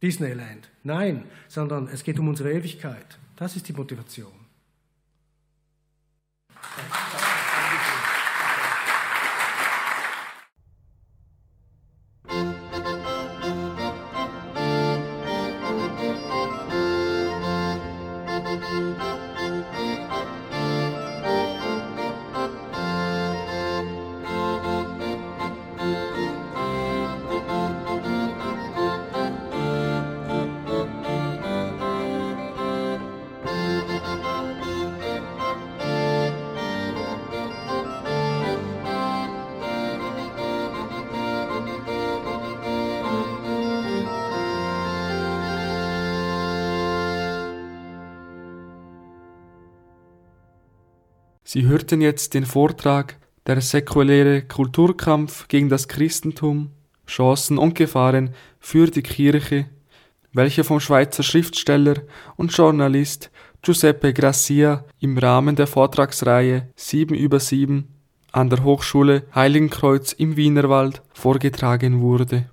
Disneyland. 0.00 0.70
Nein, 0.82 1.24
sondern 1.46 1.88
es 1.92 2.04
geht 2.04 2.18
um 2.18 2.28
unsere 2.28 2.54
Ewigkeit. 2.54 3.18
Das 3.36 3.54
ist 3.54 3.68
die 3.68 3.74
Motivation. 3.74 4.32
Sie 51.52 51.66
hörten 51.66 52.00
jetzt 52.00 52.32
den 52.32 52.46
Vortrag 52.46 53.18
Der 53.46 53.60
säkuläre 53.60 54.40
Kulturkampf 54.40 55.48
gegen 55.48 55.68
das 55.68 55.86
Christentum, 55.86 56.70
Chancen 57.06 57.58
und 57.58 57.74
Gefahren 57.74 58.30
für 58.58 58.86
die 58.86 59.02
Kirche, 59.02 59.66
welcher 60.32 60.64
vom 60.64 60.80
Schweizer 60.80 61.22
Schriftsteller 61.22 61.96
und 62.36 62.56
Journalist 62.56 63.30
Giuseppe 63.60 64.14
Gracia 64.14 64.86
im 64.98 65.18
Rahmen 65.18 65.54
der 65.54 65.66
Vortragsreihe 65.66 66.70
7 66.74 67.14
über 67.14 67.38
7 67.38 67.86
an 68.32 68.48
der 68.48 68.64
Hochschule 68.64 69.24
Heiligenkreuz 69.34 70.14
im 70.14 70.36
Wienerwald 70.36 71.02
vorgetragen 71.12 72.00
wurde 72.00 72.48